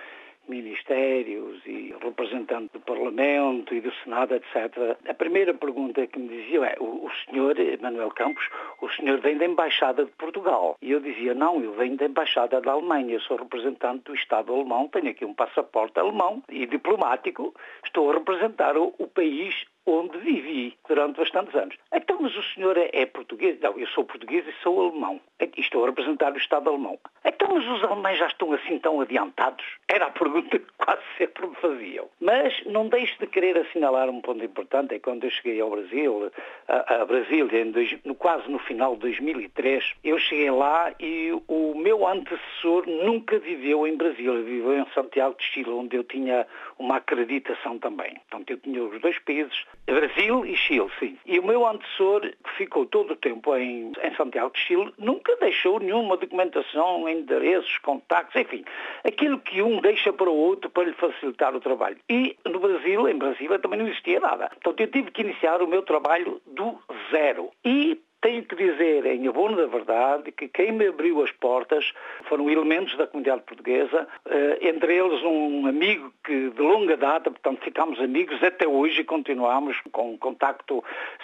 ministérios 0.47 1.61
e 1.65 1.93
representantes 2.01 2.71
do 2.73 2.79
Parlamento 2.79 3.73
e 3.73 3.81
do 3.81 3.93
Senado, 4.03 4.35
etc. 4.35 4.97
A 5.07 5.13
primeira 5.13 5.53
pergunta 5.53 6.05
que 6.07 6.19
me 6.19 6.27
diziam 6.27 6.63
é, 6.63 6.75
o, 6.79 7.05
o 7.05 7.11
senhor 7.25 7.55
Manuel 7.79 8.11
Campos, 8.11 8.47
o 8.81 8.89
senhor 8.89 9.19
vem 9.19 9.37
da 9.37 9.45
Embaixada 9.45 10.05
de 10.05 10.11
Portugal. 10.11 10.77
E 10.81 10.91
eu 10.91 10.99
dizia, 10.99 11.33
não, 11.33 11.61
eu 11.61 11.73
venho 11.73 11.95
da 11.95 12.05
Embaixada 12.05 12.59
da 12.59 12.71
Alemanha, 12.71 13.19
sou 13.19 13.37
representante 13.37 14.05
do 14.05 14.15
Estado 14.15 14.53
alemão, 14.53 14.87
tenho 14.87 15.09
aqui 15.09 15.25
um 15.25 15.33
passaporte 15.33 15.99
alemão 15.99 16.43
e 16.49 16.65
diplomático, 16.65 17.53
estou 17.85 18.09
a 18.09 18.13
representar 18.15 18.77
o, 18.77 18.93
o 18.97 19.07
país 19.07 19.65
onde 19.85 20.17
vivi 20.19 20.77
durante 20.87 21.17
bastantes 21.17 21.55
anos. 21.55 21.75
Então, 21.93 22.17
mas 22.21 22.35
o 22.35 22.43
senhor 22.53 22.77
é, 22.77 22.89
é, 22.93 23.05
português? 23.05 23.59
Não, 23.59 23.77
eu 23.77 23.87
sou 23.87 24.03
português 24.03 24.45
e 24.47 24.53
sou 24.61 24.89
alemão. 24.89 25.19
E 25.39 25.61
estou 25.61 25.83
a 25.83 25.87
representar 25.87 26.33
o 26.33 26.37
Estado 26.37 26.69
alemão. 26.69 26.99
Então, 27.25 27.49
mas 27.51 27.67
os 27.67 27.83
alemães 27.83 28.17
já 28.17 28.27
estão 28.27 28.53
assim 28.53 28.77
tão 28.79 29.01
adiantados? 29.01 29.65
Era 29.87 30.05
a 30.05 30.11
pergunta 30.11 30.59
que 30.59 30.71
quase 30.77 31.01
sempre 31.17 31.47
me 31.47 31.55
faziam. 31.55 32.07
Mas 32.19 32.53
não 32.65 32.87
deixo 32.87 33.17
de 33.19 33.27
querer 33.27 33.57
assinalar 33.57 34.09
um 34.09 34.21
ponto 34.21 34.43
importante. 34.43 34.95
É 34.95 34.99
quando 34.99 35.23
eu 35.23 35.29
cheguei 35.31 35.59
ao 35.59 35.69
Brasil, 35.69 36.31
a, 36.67 37.01
a 37.01 37.05
Brasília, 37.05 37.65
dois, 37.65 37.97
no, 38.05 38.15
quase 38.15 38.49
no 38.49 38.59
final 38.59 38.93
de 38.95 39.01
2003, 39.01 39.93
eu 40.03 40.17
cheguei 40.19 40.51
lá 40.51 40.93
e 40.99 41.31
o 41.47 41.73
meu 41.75 42.07
antecessor 42.07 42.87
nunca 42.87 43.39
viveu 43.39 43.87
em 43.87 43.97
Brasília. 43.97 44.41
Viveu 44.41 44.77
em 44.77 44.85
Santiago 44.93 45.35
de 45.37 45.43
Chile, 45.43 45.69
onde 45.71 45.95
eu 45.95 46.03
tinha 46.03 46.45
uma 46.77 46.97
acreditação 46.97 47.79
também. 47.79 48.15
Portanto, 48.29 48.51
eu 48.51 48.57
tinha 48.57 48.83
os 48.83 49.01
dois 49.01 49.17
países 49.19 49.65
Brasil 49.85 50.45
e 50.45 50.55
Chile, 50.55 50.89
sim. 50.99 51.17
E 51.25 51.39
o 51.39 51.45
meu 51.45 51.67
antecessor, 51.67 52.21
que 52.21 52.51
ficou 52.57 52.85
todo 52.85 53.11
o 53.11 53.15
tempo 53.15 53.55
em, 53.57 53.91
em 54.01 54.15
Santiago 54.15 54.51
de 54.53 54.59
Chile, 54.59 54.93
nunca 54.97 55.35
deixou 55.37 55.79
nenhuma 55.79 56.17
documentação, 56.17 57.07
endereços, 57.09 57.77
contactos, 57.79 58.39
enfim, 58.41 58.63
aquilo 59.03 59.39
que 59.39 59.61
um 59.61 59.81
deixa 59.81 60.13
para 60.13 60.29
o 60.29 60.35
outro 60.35 60.69
para 60.69 60.85
lhe 60.85 60.93
facilitar 60.93 61.55
o 61.55 61.59
trabalho. 61.59 61.97
E 62.09 62.37
no 62.45 62.59
Brasil, 62.59 63.07
em 63.07 63.17
Brasília, 63.17 63.59
também 63.59 63.79
não 63.79 63.87
existia 63.87 64.19
nada. 64.19 64.49
Portanto, 64.49 64.79
eu 64.79 64.87
tive 64.87 65.11
que 65.11 65.21
iniciar 65.21 65.61
o 65.61 65.67
meu 65.67 65.81
trabalho 65.81 66.41
do 66.45 66.77
zero. 67.11 67.49
E 67.65 67.99
tenho 68.21 68.43
que 68.43 68.55
dizer, 68.55 69.05
em 69.05 69.27
abono 69.27 69.57
da 69.57 69.65
verdade, 69.65 70.31
que 70.31 70.47
quem 70.47 70.71
me 70.71 70.87
abriu 70.87 71.23
as 71.23 71.31
portas 71.31 71.91
foram 72.29 72.49
elementos 72.49 72.95
da 72.95 73.07
comunidade 73.07 73.41
portuguesa, 73.41 74.07
eh, 74.29 74.59
entre 74.61 74.95
eles 74.95 75.21
um 75.23 75.65
amigo 75.67 76.13
que 76.23 76.51
de 76.51 76.61
longa 76.61 76.95
data, 76.95 77.31
portanto 77.31 77.63
ficámos 77.63 77.99
amigos 77.99 78.41
até 78.43 78.67
hoje 78.67 79.01
e 79.01 79.03
continuamos 79.03 79.75
com 79.91 80.13
um 80.13 80.17
contacto 80.17 80.83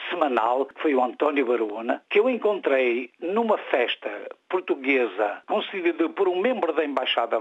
semanal, 0.09 0.65
que 0.65 0.81
foi 0.81 0.95
o 0.95 1.03
António 1.03 1.45
Barona, 1.45 2.01
que 2.09 2.19
eu 2.19 2.29
encontrei 2.29 3.11
numa 3.21 3.57
festa 3.57 4.09
portuguesa 4.49 5.41
concedida 5.47 6.09
por 6.09 6.27
um 6.27 6.39
membro 6.39 6.73
da 6.73 6.85
Embaixada 6.85 7.37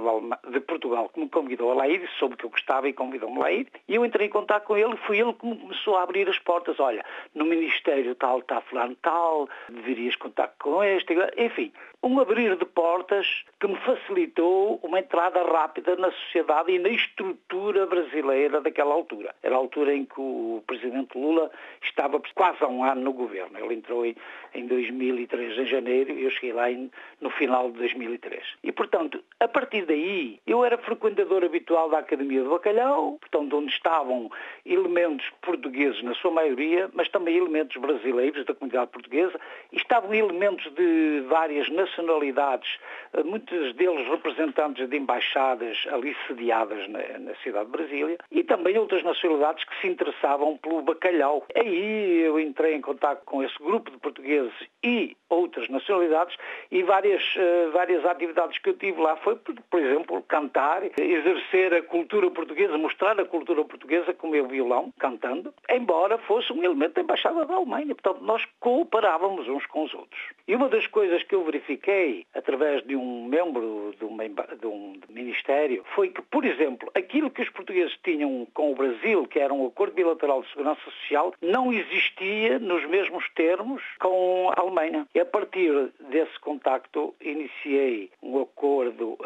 de 0.51 0.61
Portugal 0.61 1.09
que 1.09 1.21
me 1.21 1.29
convidou 1.29 1.73
a 1.73 1.75
lá 1.75 1.89
ir, 1.89 2.09
soube 2.19 2.37
que 2.37 2.45
eu 2.45 2.51
gostava 2.51 2.89
e 2.89 2.93
convidou-me 2.93 3.39
lá 3.39 3.51
ir, 3.51 3.69
e 3.89 3.95
eu 3.95 4.05
entrei 4.05 4.27
em 4.27 4.31
contato 4.31 4.65
com 4.65 4.77
ele, 4.77 4.97
foi 5.07 5.19
ele 5.19 5.33
que 5.33 5.47
me 5.47 5.57
começou 5.57 5.97
a 5.97 6.03
abrir 6.03 6.29
as 6.29 6.39
portas, 6.39 6.79
olha, 6.81 7.05
no 7.35 7.45
Ministério 7.45 8.15
tal 8.15 8.41
está 8.41 8.61
fulano 8.61 8.97
tal, 9.03 9.49
deverias 9.69 10.17
contar 10.17 10.53
com 10.59 10.83
este, 10.83 11.15
enfim. 11.37 11.73
um 12.03 12.21
abrir 12.21 12.57
de 12.57 12.65
portas 12.65 13.45
que 13.59 13.67
me 13.67 13.77
facilitou 13.77 14.79
uma 14.83 15.01
entrada 15.01 15.43
rápida 15.43 15.97
na 15.97 16.11
sociedade 16.11 16.73
e 16.73 16.79
na 16.79 16.89
estrutura 16.89 17.87
brasileira 17.87 18.61
daquela 18.61 18.95
altura. 18.95 19.35
Era 19.43 19.55
a 19.55 19.59
altura 19.59 19.95
em 19.95 20.05
que 20.05 20.21
o 20.21 20.63
presidente 20.67 21.17
Lula 21.19 21.51
estava 21.83 22.21
quase 22.35 22.63
há 22.63 22.69
um 22.69 22.85
ano 22.85 23.01
no 23.01 23.13
governo. 23.13 23.59
Ele 23.59 23.75
entrou 23.75 24.05
em 24.05 24.67
2003, 24.67 25.59
em 25.59 25.67
janeiro, 25.67 26.13
e 26.13 26.25
eu 26.25 26.31
cheguei 26.31 26.53
lá 26.53 26.71
em, 26.71 26.91
no 27.21 27.31
final 27.31 27.71
de 27.71 27.79
2003. 27.79 28.43
E, 28.63 28.73
portanto, 28.73 29.23
a 29.41 29.49
partir 29.49 29.87
daí, 29.87 30.39
eu 30.47 30.65
era 30.65 30.77
frequentador 30.79 31.45
habitual 31.45 31.89
da 31.89 31.99
Academia 31.99 32.43
do 32.43 32.51
Bacalhau, 32.51 33.19
portanto, 33.21 33.57
onde 33.57 33.73
estavam 33.73 34.31
elementos 34.65 35.27
portugueses 35.41 36.03
na 36.03 36.15
sua 36.15 36.31
maioria, 36.31 36.91
mas 36.93 37.09
também 37.09 37.37
elementos 37.37 37.77
brasileiros 37.81 38.45
da 38.45 38.55
comunidade 38.55 38.91
portuguesa, 38.91 39.41
e 39.73 39.77
estavam 39.77 40.13
elementos 40.15 40.71
de 40.75 41.25
várias 41.29 41.69
nacionalidades, 41.71 42.79
eh, 43.15 43.23
muitos 43.23 43.75
deles 43.75 44.07
representantes 44.09 44.89
de 44.89 44.97
embaixadas 44.97 45.87
ali 45.91 46.15
sediadas 46.27 46.87
na, 46.89 47.19
na 47.19 47.35
cidade 47.37 47.67
de 47.67 47.73
Brasília, 47.73 48.19
e 48.31 48.45
também 48.45 48.77
outras 48.79 49.03
nacionalidades 49.03 49.65
que 49.65 49.81
se 49.81 49.89
interessavam 49.89 50.57
pelo 50.59 50.83
bacalhau. 50.83 51.47
Aí 51.55 52.21
eu 52.21 52.39
entrei 52.39 52.75
em 52.75 52.81
contato 52.81 53.25
com 53.25 53.43
esse 53.43 53.57
grupo 53.59 53.91
de 53.91 53.99
portugueses 53.99 54.55
e 54.83 55.17
outras 55.29 55.69
nacionalidades 55.69 56.37
e 56.71 56.83
várias, 56.87 57.23
uh, 57.37 57.71
várias 57.73 58.05
atividades 58.05 58.59
que 58.59 58.71
eu 58.71 58.75
tive 58.75 59.01
lá 59.01 59.17
foi, 59.17 59.37
por, 59.37 59.81
exemplo, 59.81 60.23
cantar, 60.23 60.83
exercer 60.99 61.75
a 61.75 61.83
cultura 61.83 62.31
portuguesa, 62.31 62.79
mostrar 62.79 63.19
a 63.21 63.25
cultura 63.25 63.65
portuguesa 63.65 64.15
com 64.15 64.29
o 64.29 64.31
meu 64.31 64.47
violão, 64.47 64.93
cantando, 64.99 65.53
embora 65.71 66.19
fosse 66.19 66.53
um 66.53 66.63
elemento 66.63 66.95
da 66.95 67.03
Embaixada 67.03 67.45
da 67.45 67.55
Alemanha. 67.55 67.95
Portanto, 67.95 68.25
nós 68.25 68.45
cooperávamos 68.61 69.49
uns 69.49 69.67
com 69.67 69.85
os 69.85 69.95
outros. 69.95 70.21
E 70.49 70.55
uma 70.55 70.69
das 70.69 70.87
coisas 70.87 71.23
que 71.25 71.35
eu 71.35 71.45
verifiquei 71.45 72.25
através 72.35 72.83
de 72.85 72.95
um 72.95 73.27
membro 73.27 73.93
de, 73.99 74.05
uma, 74.05 74.25
de 74.29 74.67
um 74.67 74.95
ministério 75.09 75.85
foi 75.95 76.11
que, 76.11 76.23
por 76.23 76.45
exemplo, 76.45 76.91
aquilo 76.95 77.31
que 77.31 77.43
os 77.43 77.49
portugueses 77.49 77.97
tinham 78.05 78.47
com 78.55 78.73
o 78.73 78.75
Brasil, 78.75 79.27
que 79.27 79.39
era 79.39 79.53
um 79.53 79.67
acordo 79.67 79.95
bilateral 79.95 80.43
de 80.43 80.49
segurança 80.51 80.81
social, 80.85 81.35
não 81.43 81.73
existia 81.73 82.59
nos 82.59 82.85
mesmos 82.87 83.29
termos 83.35 83.83
com 83.99 84.53
a 84.55 84.61
Alemanha. 84.61 85.07
E 85.15 85.21
a 85.21 85.27
partir 85.27 85.73
desse 86.09 86.39
contacto 86.77 87.15
iniciei 87.21 88.11
um 88.23 88.41
acordo, 88.41 89.17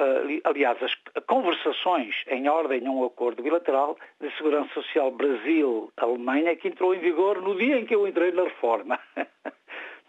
aliás, 0.44 0.78
as 0.82 0.92
conversações 1.26 2.14
em 2.28 2.48
ordem 2.48 2.86
a 2.86 2.90
um 2.90 3.04
acordo 3.04 3.42
bilateral 3.42 3.96
de 4.20 4.30
segurança 4.36 4.72
social 4.74 5.10
Brasil-Alemanha 5.10 6.56
que 6.56 6.68
entrou 6.68 6.94
em 6.94 7.00
vigor 7.00 7.40
no 7.42 7.56
dia 7.56 7.78
em 7.78 7.86
que 7.86 7.94
eu 7.94 8.06
entrei 8.06 8.32
na 8.32 8.44
reforma. 8.44 8.98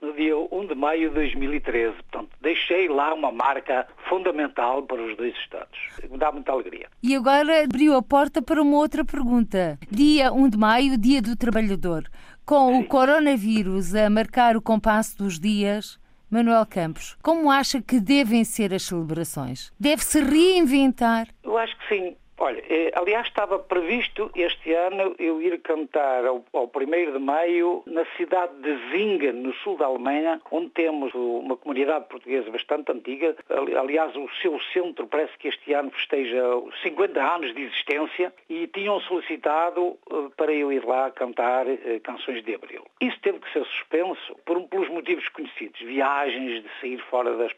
no 0.02 0.14
dia 0.14 0.36
1 0.36 0.66
de 0.66 0.76
maio 0.76 1.10
de 1.10 1.16
2013. 1.16 1.96
Portanto, 1.96 2.30
deixei 2.42 2.88
lá 2.88 3.14
uma 3.14 3.32
marca 3.32 3.88
fundamental 4.10 4.82
para 4.84 5.02
os 5.02 5.16
dois 5.16 5.36
Estados. 5.36 5.78
Me 6.10 6.18
dá 6.18 6.32
muita 6.32 6.52
alegria. 6.52 6.88
E 7.04 7.16
agora 7.16 7.64
abriu 7.64 7.96
a 7.96 8.02
porta 8.02 8.42
para 8.42 8.62
uma 8.62 8.78
outra 8.78 9.06
pergunta. 9.06 9.78
Dia 9.92 10.34
1 10.34 10.50
de 10.50 10.58
maio, 10.58 10.98
Dia 10.98 11.22
do 11.22 11.36
Trabalhador. 11.36 12.04
Com 12.44 12.74
Sim. 12.74 12.80
o 12.80 12.88
coronavírus 12.88 13.94
a 13.94 14.10
marcar 14.10 14.58
o 14.58 14.62
compasso 14.62 15.16
dos 15.18 15.40
dias, 15.40 16.01
Manuel 16.32 16.66
Campos, 16.66 17.18
como 17.22 17.52
acha 17.52 17.82
que 17.82 18.00
devem 18.00 18.46
ser 18.46 18.74
as 18.74 18.84
celebrações? 18.84 19.70
Deve-se 19.78 20.22
reinventar? 20.22 21.28
Eu 21.44 21.58
acho 21.58 21.78
que 21.80 21.88
sim. 21.90 22.16
Olha, 22.44 22.64
eh, 22.72 22.92
aliás, 22.96 23.28
estava 23.28 23.60
previsto 23.60 24.32
este 24.36 24.74
ano 24.74 25.14
eu 25.20 25.40
ir 25.40 25.62
cantar 25.62 26.26
ao, 26.26 26.44
ao 26.54 26.72
1 26.76 27.12
de 27.14 27.20
maio 27.20 27.84
na 27.86 28.04
cidade 28.18 28.52
de 28.64 28.90
Zingen, 28.90 29.34
no 29.34 29.54
sul 29.54 29.78
da 29.78 29.86
Alemanha, 29.86 30.42
onde 30.50 30.72
temos 30.72 31.14
uma 31.14 31.56
comunidade 31.56 32.08
portuguesa 32.10 32.50
bastante 32.50 32.92
antiga. 32.92 33.36
Aliás, 33.80 34.16
o 34.16 34.28
seu 34.42 34.60
centro 34.74 35.06
parece 35.06 35.38
que 35.38 35.50
este 35.50 35.72
ano 35.72 35.92
festeja 35.92 36.42
50 36.82 37.22
anos 37.22 37.54
de 37.54 37.62
existência 37.62 38.34
e 38.50 38.66
tinham 38.66 39.00
solicitado 39.02 39.96
eh, 40.10 40.16
para 40.36 40.52
eu 40.52 40.74
ir 40.74 40.84
lá 40.84 41.12
cantar 41.12 41.68
eh, 41.68 42.00
canções 42.04 42.44
de 42.44 42.56
Abril. 42.56 42.84
Isso 43.00 43.20
teve 43.22 43.38
que 43.38 43.54
ser 43.54 43.64
suspenso 43.66 44.36
por, 44.48 44.60
pelos 44.64 44.90
motivos 44.90 45.30
conhecidos, 45.30 45.80
viagens, 45.82 46.64
de 46.64 46.70
sair 46.80 46.98
fora 47.12 47.38
das, 47.38 47.52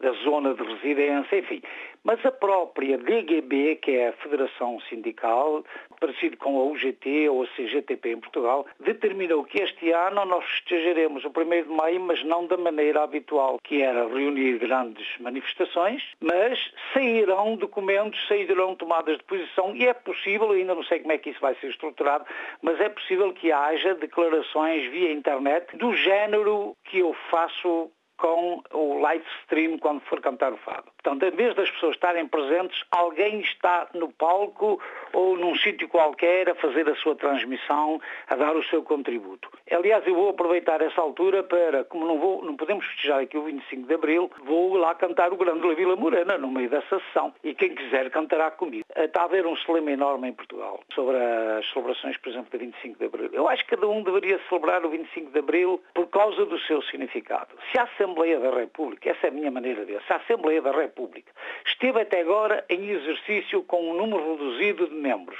da 0.00 0.10
zona 0.24 0.54
de 0.54 0.62
residência, 0.64 1.38
enfim. 1.38 1.62
Mas 2.02 2.24
a 2.26 2.30
própria 2.30 2.98
DGB, 2.98 3.76
que 3.76 3.92
é 3.92 4.08
a 4.08 4.12
Federação 4.24 4.80
Sindical, 4.88 5.62
parecido 6.00 6.38
com 6.38 6.58
a 6.58 6.64
UGT 6.64 7.28
ou 7.28 7.42
a 7.42 7.46
CGTP 7.48 8.12
em 8.12 8.20
Portugal, 8.20 8.66
determinou 8.80 9.44
que 9.44 9.60
este 9.60 9.90
ano 9.90 10.24
nós 10.24 10.44
festejaremos 10.46 11.24
o 11.24 11.28
1 11.28 11.62
de 11.62 11.68
maio, 11.68 12.00
mas 12.00 12.24
não 12.24 12.46
da 12.46 12.56
maneira 12.56 13.02
habitual, 13.02 13.58
que 13.62 13.82
era 13.82 14.08
reunir 14.08 14.58
grandes 14.58 15.06
manifestações, 15.20 16.02
mas 16.20 16.58
sairão 16.94 17.56
documentos, 17.56 18.18
sairão 18.26 18.74
tomadas 18.74 19.18
de 19.18 19.24
posição 19.24 19.76
e 19.76 19.86
é 19.86 19.92
possível, 19.92 20.50
ainda 20.52 20.74
não 20.74 20.84
sei 20.84 21.00
como 21.00 21.12
é 21.12 21.18
que 21.18 21.30
isso 21.30 21.40
vai 21.40 21.54
ser 21.56 21.68
estruturado, 21.68 22.24
mas 22.62 22.80
é 22.80 22.88
possível 22.88 23.32
que 23.32 23.52
haja 23.52 23.94
declarações 23.94 24.90
via 24.90 25.12
internet 25.12 25.76
do 25.76 25.94
género 25.94 26.74
que 26.84 27.00
eu 27.00 27.14
faço 27.30 27.90
com 28.16 28.62
o 28.72 28.98
live 29.00 29.24
stream 29.42 29.78
quando 29.78 30.00
for 30.02 30.20
cantar 30.20 30.52
o 30.52 30.56
fado. 30.58 30.84
Portanto, 31.02 31.24
em 31.26 31.36
vez 31.36 31.54
das 31.54 31.70
pessoas 31.70 31.94
estarem 31.94 32.26
presentes, 32.26 32.82
alguém 32.90 33.40
está 33.40 33.88
no 33.94 34.10
palco 34.12 34.80
ou 35.12 35.36
num 35.36 35.54
sítio 35.56 35.88
qualquer 35.88 36.48
a 36.48 36.54
fazer 36.54 36.88
a 36.88 36.94
sua 36.96 37.14
transmissão, 37.14 38.00
a 38.28 38.36
dar 38.36 38.56
o 38.56 38.64
seu 38.64 38.82
contributo. 38.82 39.50
Aliás, 39.70 40.06
eu 40.06 40.14
vou 40.14 40.30
aproveitar 40.30 40.80
essa 40.80 41.00
altura 41.00 41.42
para, 41.42 41.84
como 41.84 42.06
não, 42.06 42.18
vou, 42.18 42.44
não 42.44 42.56
podemos 42.56 42.86
festejar 42.86 43.20
aqui 43.20 43.36
o 43.36 43.42
25 43.42 43.86
de 43.86 43.94
Abril, 43.94 44.30
vou 44.44 44.76
lá 44.76 44.94
cantar 44.94 45.32
o 45.32 45.36
Grande 45.36 45.66
La 45.66 45.74
Vila 45.74 45.96
Morena 45.96 46.38
no 46.38 46.50
meio 46.50 46.70
dessa 46.70 47.00
sessão. 47.00 47.34
E 47.42 47.54
quem 47.54 47.74
quiser 47.74 48.10
cantará 48.10 48.50
comigo. 48.50 48.84
Está 48.96 49.22
a 49.22 49.24
haver 49.24 49.46
um 49.46 49.56
cinema 49.56 49.90
enorme 49.90 50.28
em 50.28 50.32
Portugal 50.32 50.80
sobre 50.94 51.16
as 51.16 51.68
celebrações, 51.72 52.16
por 52.18 52.30
exemplo, 52.30 52.50
do 52.50 52.58
25 52.58 52.98
de 52.98 53.04
Abril. 53.04 53.30
Eu 53.32 53.48
acho 53.48 53.64
que 53.64 53.76
cada 53.76 53.88
um 53.88 54.02
deveria 54.02 54.40
celebrar 54.48 54.84
o 54.84 54.88
25 54.88 55.30
de 55.30 55.38
Abril 55.38 55.82
por 55.92 56.06
causa 56.08 56.44
do 56.46 56.58
seu 56.60 56.82
significado. 56.82 57.48
Se 57.72 57.78
a 57.78 57.86
Assembleia 58.04 58.38
da 58.38 58.50
República, 58.50 59.10
essa 59.10 59.26
é 59.26 59.30
a 59.30 59.32
minha 59.32 59.50
maneira 59.50 59.84
de 59.84 59.92
ver, 59.92 60.02
se 60.06 60.12
a 60.12 60.16
Assembleia 60.16 60.60
da 60.60 60.72
República. 60.72 61.32
Esteve 61.66 62.02
até 62.02 62.20
agora 62.20 62.64
em 62.68 62.90
exercício 62.90 63.62
com 63.62 63.90
um 63.90 63.94
número 63.94 64.32
reduzido 64.32 64.86
de 64.88 64.94
membros 64.94 65.38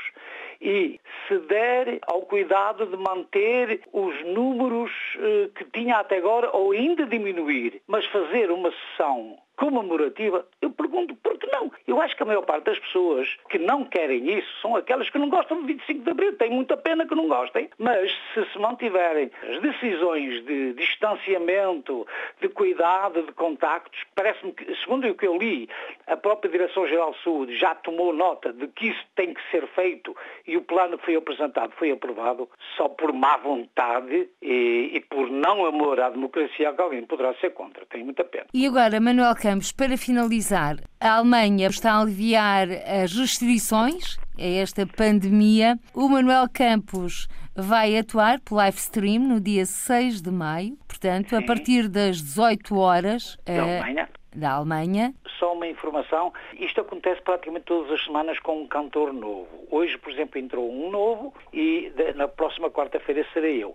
e 0.60 0.98
se 1.28 1.38
der 1.40 1.98
ao 2.06 2.22
cuidado 2.22 2.86
de 2.86 2.96
manter 2.96 3.82
os 3.92 4.24
números 4.24 4.90
eh, 5.18 5.50
que 5.54 5.64
tinha 5.64 5.98
até 5.98 6.16
agora 6.16 6.50
ou 6.56 6.72
ainda 6.72 7.04
diminuir, 7.04 7.82
mas 7.86 8.06
fazer 8.06 8.50
uma 8.50 8.72
sessão 8.72 9.36
comemorativa, 9.56 10.46
eu 10.60 10.70
pergunto 10.70 11.14
por 11.16 11.38
que 11.38 11.46
não? 11.48 11.70
Eu 11.86 12.00
acho 12.00 12.16
que 12.16 12.22
a 12.22 12.26
maior 12.26 12.42
parte 12.42 12.64
das 12.64 12.78
pessoas 12.78 13.28
que 13.48 13.58
não 13.58 13.84
querem 13.84 14.38
isso 14.38 14.48
são 14.60 14.76
aquelas 14.76 15.08
que 15.10 15.18
não 15.18 15.28
gostam 15.28 15.60
do 15.60 15.66
25 15.66 16.02
de 16.02 16.10
Abril. 16.10 16.36
Tem 16.36 16.50
muita 16.50 16.76
pena 16.76 17.06
que 17.06 17.14
não 17.14 17.28
gostem, 17.28 17.68
mas 17.78 18.10
se 18.32 18.44
se 18.52 18.58
mantiverem 18.58 19.30
as 19.42 19.60
decisões 19.60 20.44
de 20.44 20.72
distanciamento, 20.74 22.06
de 22.40 22.48
cuidado, 22.48 23.22
de 23.22 23.32
contactos, 23.32 24.00
parece-me 24.14 24.52
que, 24.52 24.74
segundo 24.76 25.08
o 25.08 25.14
que 25.14 25.26
eu 25.26 25.36
li, 25.36 25.68
a 26.06 26.16
própria 26.16 26.50
Direção-Geral 26.50 27.12
de 27.12 27.22
Saúde 27.22 27.56
já 27.56 27.74
tomou 27.74 28.12
nota 28.12 28.52
de 28.52 28.68
que 28.68 28.88
isso 28.88 29.04
tem 29.14 29.34
que 29.34 29.40
ser 29.50 29.66
feito 29.68 30.16
e 30.46 30.56
o 30.56 30.62
plano 30.62 30.98
que 30.98 31.04
foi 31.04 31.16
apresentado 31.16 31.72
foi 31.78 31.90
aprovado 31.90 32.48
só 32.76 32.88
por 32.88 33.12
má 33.12 33.36
vontade 33.36 34.28
e, 34.42 34.90
e 34.94 35.00
por 35.00 35.30
não 35.30 35.66
amor 35.66 36.00
à 36.00 36.10
democracia 36.10 36.72
que 36.72 36.80
alguém 36.80 37.04
poderá 37.04 37.34
ser 37.34 37.50
contra. 37.50 37.84
Tem 37.86 38.04
muita 38.04 38.24
pena. 38.24 38.46
E 38.52 38.66
agora, 38.66 39.00
Manuel 39.00 39.34
Campos, 39.44 39.72
para 39.72 39.98
finalizar, 39.98 40.76
a 40.98 41.16
Alemanha 41.16 41.68
está 41.68 41.92
a 41.92 42.00
aliviar 42.00 42.66
as 43.02 43.12
restrições 43.12 44.16
a 44.38 44.42
esta 44.42 44.86
pandemia. 44.86 45.78
O 45.92 46.08
Manuel 46.08 46.46
Campos 46.50 47.28
vai 47.54 47.94
atuar 47.98 48.40
por 48.40 48.54
live 48.54 48.78
stream 48.78 49.18
no 49.18 49.38
dia 49.38 49.66
6 49.66 50.22
de 50.22 50.30
maio, 50.30 50.78
portanto, 50.88 51.28
Sim. 51.28 51.36
a 51.36 51.42
partir 51.42 51.88
das 51.88 52.22
18 52.22 52.74
horas. 52.74 53.36
Da 53.44 53.52
uh, 53.52 53.60
Alemanha. 53.60 54.08
Da 54.34 54.52
Alemanha. 54.52 55.14
Só 55.38 55.52
uma 55.52 55.66
informação, 55.66 56.32
isto 56.58 56.80
acontece 56.80 57.20
praticamente 57.20 57.66
todas 57.66 57.92
as 57.92 58.02
semanas 58.02 58.38
com 58.38 58.62
um 58.62 58.66
cantor 58.66 59.12
novo. 59.12 59.46
Hoje, 59.70 59.98
por 59.98 60.10
exemplo, 60.10 60.40
entrou 60.40 60.72
um 60.72 60.90
novo 60.90 61.34
e 61.52 61.92
na 62.16 62.26
próxima 62.28 62.70
quarta-feira 62.70 63.26
serei 63.34 63.62
eu. 63.62 63.74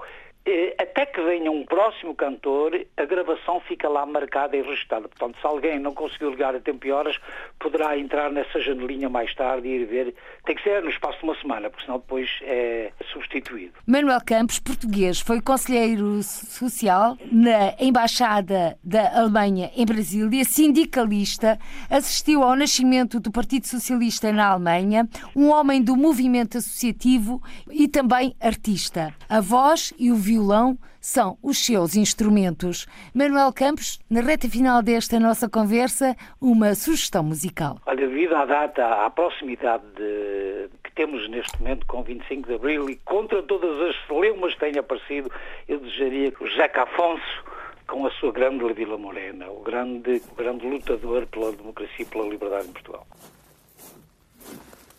Eh, 0.52 0.74
até 0.82 1.06
que 1.06 1.22
venha 1.22 1.52
um 1.52 1.64
próximo 1.64 2.16
cantor, 2.16 2.72
a 2.98 3.06
gravação 3.06 3.60
fica 3.60 3.88
lá 3.88 4.04
marcada 4.04 4.58
e 4.58 4.64
registrada. 4.64 5.08
Portanto, 5.08 5.38
se 5.40 5.46
alguém 5.46 5.78
não 5.78 5.94
conseguiu 5.94 6.32
ligar 6.32 6.56
a 6.56 6.60
tempo 6.60 6.88
e 6.88 6.92
horas, 6.92 7.20
poderá 7.60 7.96
entrar 7.96 8.32
nessa 8.32 8.60
janelinha 8.60 9.08
mais 9.10 9.32
tarde 9.36 9.68
e 9.68 9.76
ir 9.76 9.86
ver. 9.86 10.16
Tem 10.46 10.56
que 10.56 10.64
ser 10.64 10.82
no 10.82 10.90
espaço 10.90 11.20
de 11.20 11.26
uma 11.26 11.36
semana, 11.36 11.70
porque 11.70 11.86
senão 11.86 12.00
depois 12.00 12.40
é 12.42 12.92
substituído. 13.14 13.74
Manuel 13.86 14.22
Campos, 14.26 14.58
português, 14.58 15.20
foi 15.20 15.40
conselheiro 15.40 16.24
social 16.24 17.16
na 17.32 17.76
Embaixada 17.80 18.76
da 18.84 19.20
Alemanha 19.20 19.70
em 19.76 19.86
Brasília, 19.86 20.44
sindicalista, 20.44 21.60
assistiu 21.92 22.42
ao 22.42 22.56
nascimento 22.56 23.20
do 23.20 23.32
Partido 23.32 23.68
Socialista 23.68 24.32
na 24.32 24.48
Alemanha, 24.48 25.08
um 25.36 25.52
homem 25.52 25.80
do 25.80 25.96
movimento 25.96 26.58
associativo 26.58 27.40
e 27.70 27.88
também 27.88 28.36
artista. 28.42 29.14
A 29.30 29.40
voz 29.42 29.94
e 30.00 30.12
o 30.12 30.16
violão 30.16 30.39
violão 30.40 30.78
são 31.02 31.38
os 31.44 31.64
seus 31.64 31.96
instrumentos. 31.96 32.88
Manuel 33.14 33.52
Campos, 33.54 34.00
na 34.10 34.22
reta 34.22 34.50
final 34.50 34.82
desta 34.82 35.20
nossa 35.20 35.50
conversa, 35.50 36.16
uma 36.42 36.74
sugestão 36.76 37.24
musical. 37.24 37.78
Olha, 37.86 38.08
devido 38.08 38.36
à 38.36 38.46
data, 38.46 39.06
à 39.06 39.10
proximidade 39.10 39.84
de, 39.96 40.70
que 40.84 40.92
temos 40.96 41.30
neste 41.30 41.62
momento 41.62 41.86
com 41.86 42.04
25 42.04 42.48
de 42.48 42.56
Abril 42.56 42.90
e 42.90 42.96
contra 42.98 43.44
todas 43.44 43.90
as 43.90 44.08
celeumas 44.08 44.54
que 44.54 44.60
têm 44.60 44.78
aparecido, 44.78 45.30
eu 45.68 45.80
desejaria 45.80 46.32
que 46.32 46.44
o 46.44 46.48
Jacques 46.48 46.82
Afonso 46.82 47.44
com 47.88 48.06
a 48.06 48.12
sua 48.12 48.32
grande 48.32 48.72
Vila 48.74 48.98
Morena, 48.98 49.50
o 49.50 49.62
grande, 49.62 50.22
o 50.32 50.36
grande 50.36 50.66
lutador 50.68 51.26
pela 51.26 51.52
democracia 51.52 52.04
e 52.04 52.06
pela 52.06 52.28
liberdade 52.28 52.68
em 52.68 52.72
Portugal. 52.72 53.06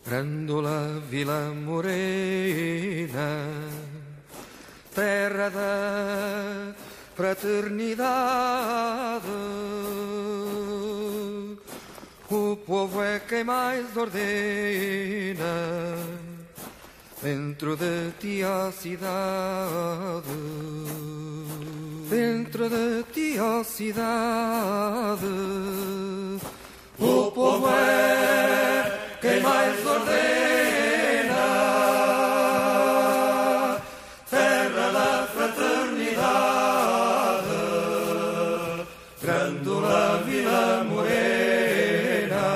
Grandola 0.04 1.00
Vila 1.08 1.54
Morena, 1.54 3.20
terra 4.94 5.50
da 5.50 6.74
fraternidade, 7.14 9.26
o 12.30 12.56
povo 12.56 13.02
é 13.02 13.20
quem 13.20 13.44
mais 13.44 13.94
ordena 13.96 15.96
dentro 17.22 17.76
de 17.76 18.10
ti 18.18 18.42
a 18.42 18.72
cidade, 18.72 20.26
dentro 22.08 22.68
de 22.68 23.04
ti 23.12 23.38
a 23.38 23.62
cidade, 23.62 25.26
o 26.98 27.30
povo 27.30 27.68
é 27.68 29.18
quem 29.20 29.40
mais 29.40 29.86
ordena, 29.86 30.10
Vila 40.26 40.84
Morena. 40.84 42.46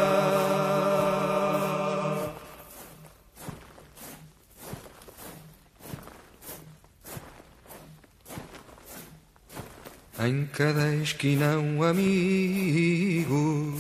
Em 10.27 10.47
cada 10.47 10.95
esquina 10.97 11.59
um 11.59 11.83
amigo 11.83 13.75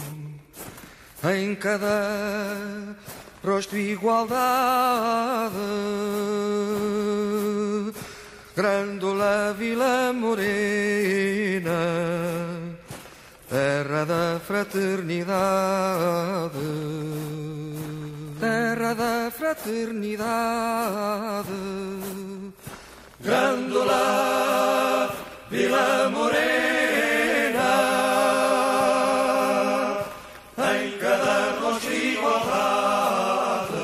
em 1.32 1.54
cada 1.54 2.96
rosto 3.42 3.76
igualdade. 3.76 5.54
Grândola 8.54 9.54
Vila 9.58 10.12
Morena, 10.12 11.72
terra 13.84 14.04
da 14.06 14.40
fraternidade, 14.40 15.28
terra 18.40 18.94
da 18.94 19.30
fraternidade. 19.30 21.50
Grândola 23.20 25.10
Vila 25.50 26.08
Morena. 26.08 27.74
Em 30.56 30.98
cada 30.98 31.50
rosto 31.60 31.92
igualdade, 31.92 33.74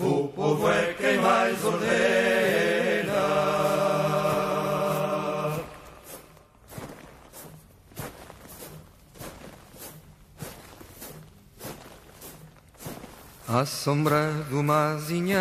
o 0.00 0.28
povo 0.28 0.70
é 0.70 0.94
quem 0.94 1.18
mais 1.18 1.62
ordena. 1.62 2.51
À 13.54 13.66
sombra 13.66 14.32
de 14.48 14.54
uma 14.54 14.94
azinheira 14.94 15.36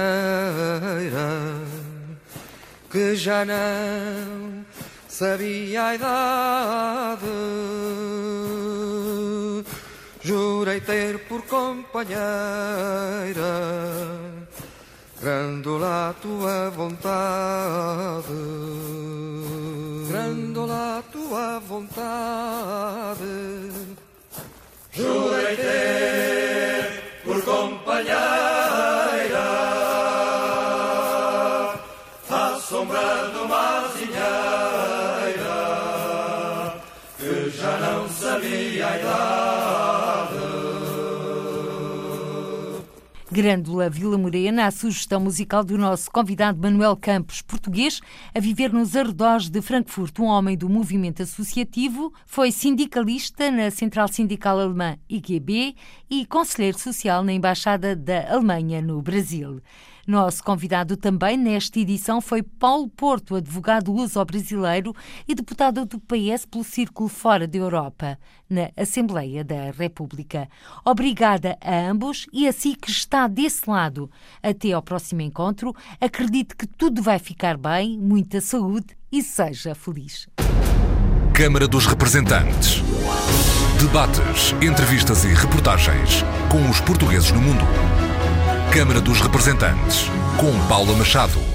que 2.92 3.16
já 3.16 3.46
não 3.46 4.66
sabia 5.08 5.86
a 5.86 5.96
idade. 5.96 7.26
Jurei 10.22 10.82
ter 10.82 11.20
por 11.30 11.42
companheira 11.44 12.20
Grandola 15.22 16.10
a 16.10 16.14
tua 16.14 16.70
vontade 16.70 18.28
Grandola 20.10 21.00
a 21.00 21.02
tua 21.12 21.60
vontade 21.60 23.31
Grândola 43.34 43.90
Vila 43.90 44.18
Morena, 44.18 44.66
a 44.66 44.72
sugestão 44.72 45.22
musical 45.22 45.64
do 45.64 45.78
nosso 45.78 46.12
convidado 46.12 46.60
Manuel 46.62 46.98
Campos, 46.98 47.42
português, 47.42 48.02
a 48.36 48.42
viver 48.42 48.74
nos 48.74 48.94
arredores 48.94 49.50
de 49.50 49.62
Frankfurt, 49.62 50.20
um 50.20 50.26
homem 50.26 50.58
do 50.58 50.68
movimento 50.68 51.24
associativo, 51.24 52.12
foi 52.26 52.52
sindicalista 52.52 53.50
na 53.50 53.72
Central 53.72 54.10
Sindical 54.10 54.60
Alemã 54.60 54.98
IGB 55.10 55.76
e 56.10 56.26
conselheiro 56.26 56.78
social 56.78 57.24
na 57.24 57.32
Embaixada 57.32 57.96
da 57.96 58.34
Alemanha 58.34 58.82
no 58.82 59.02
Brasil. 59.02 59.62
Nosso 60.08 60.44
convidado 60.44 60.98
também 60.98 61.38
nesta 61.38 61.80
edição 61.80 62.20
foi 62.22 62.42
Paulo 62.42 62.90
Porto, 62.90 63.36
advogado 63.36 63.92
luso-brasileiro 63.92 64.96
e 65.28 65.36
deputado 65.36 65.86
do 65.86 66.00
PS 66.00 66.46
pelo 66.46 66.64
Círculo 66.64 67.08
Fora 67.08 67.48
da 67.48 67.58
Europa, 67.58 68.18
na 68.50 68.72
Assembleia 68.76 69.44
da 69.44 69.72
República. 69.72 70.48
Obrigada 70.84 71.58
a 71.62 71.90
ambos 71.90 72.26
e 72.34 72.48
a 72.48 72.54
si 72.54 72.76
que 72.76 72.90
está 72.90 73.28
desse 73.28 73.70
lado. 73.70 74.10
Até 74.42 74.72
ao 74.72 74.82
próximo 74.82 75.22
encontro. 75.22 75.76
Acredite 76.00 76.56
que 76.56 76.66
tudo 76.68 77.02
vai 77.02 77.20
ficar 77.20 77.58
bem, 77.58 77.98
muita 77.98 78.42
saúde 78.42 78.98
e 79.12 79.22
seja 79.22 79.76
feliz. 79.76 80.28
Câmara 81.34 81.68
dos 81.68 81.86
Representantes. 81.86 82.82
Debates, 83.80 84.54
entrevistas 84.62 85.24
e 85.24 85.30
reportagens 85.34 86.24
com 86.52 86.70
os 86.70 86.80
portugueses 86.82 87.32
no 87.32 87.42
mundo. 87.42 88.11
Câmara 88.72 89.02
dos 89.02 89.20
Representantes, 89.20 90.10
com 90.38 90.58
Paula 90.70 90.96
Machado. 90.96 91.51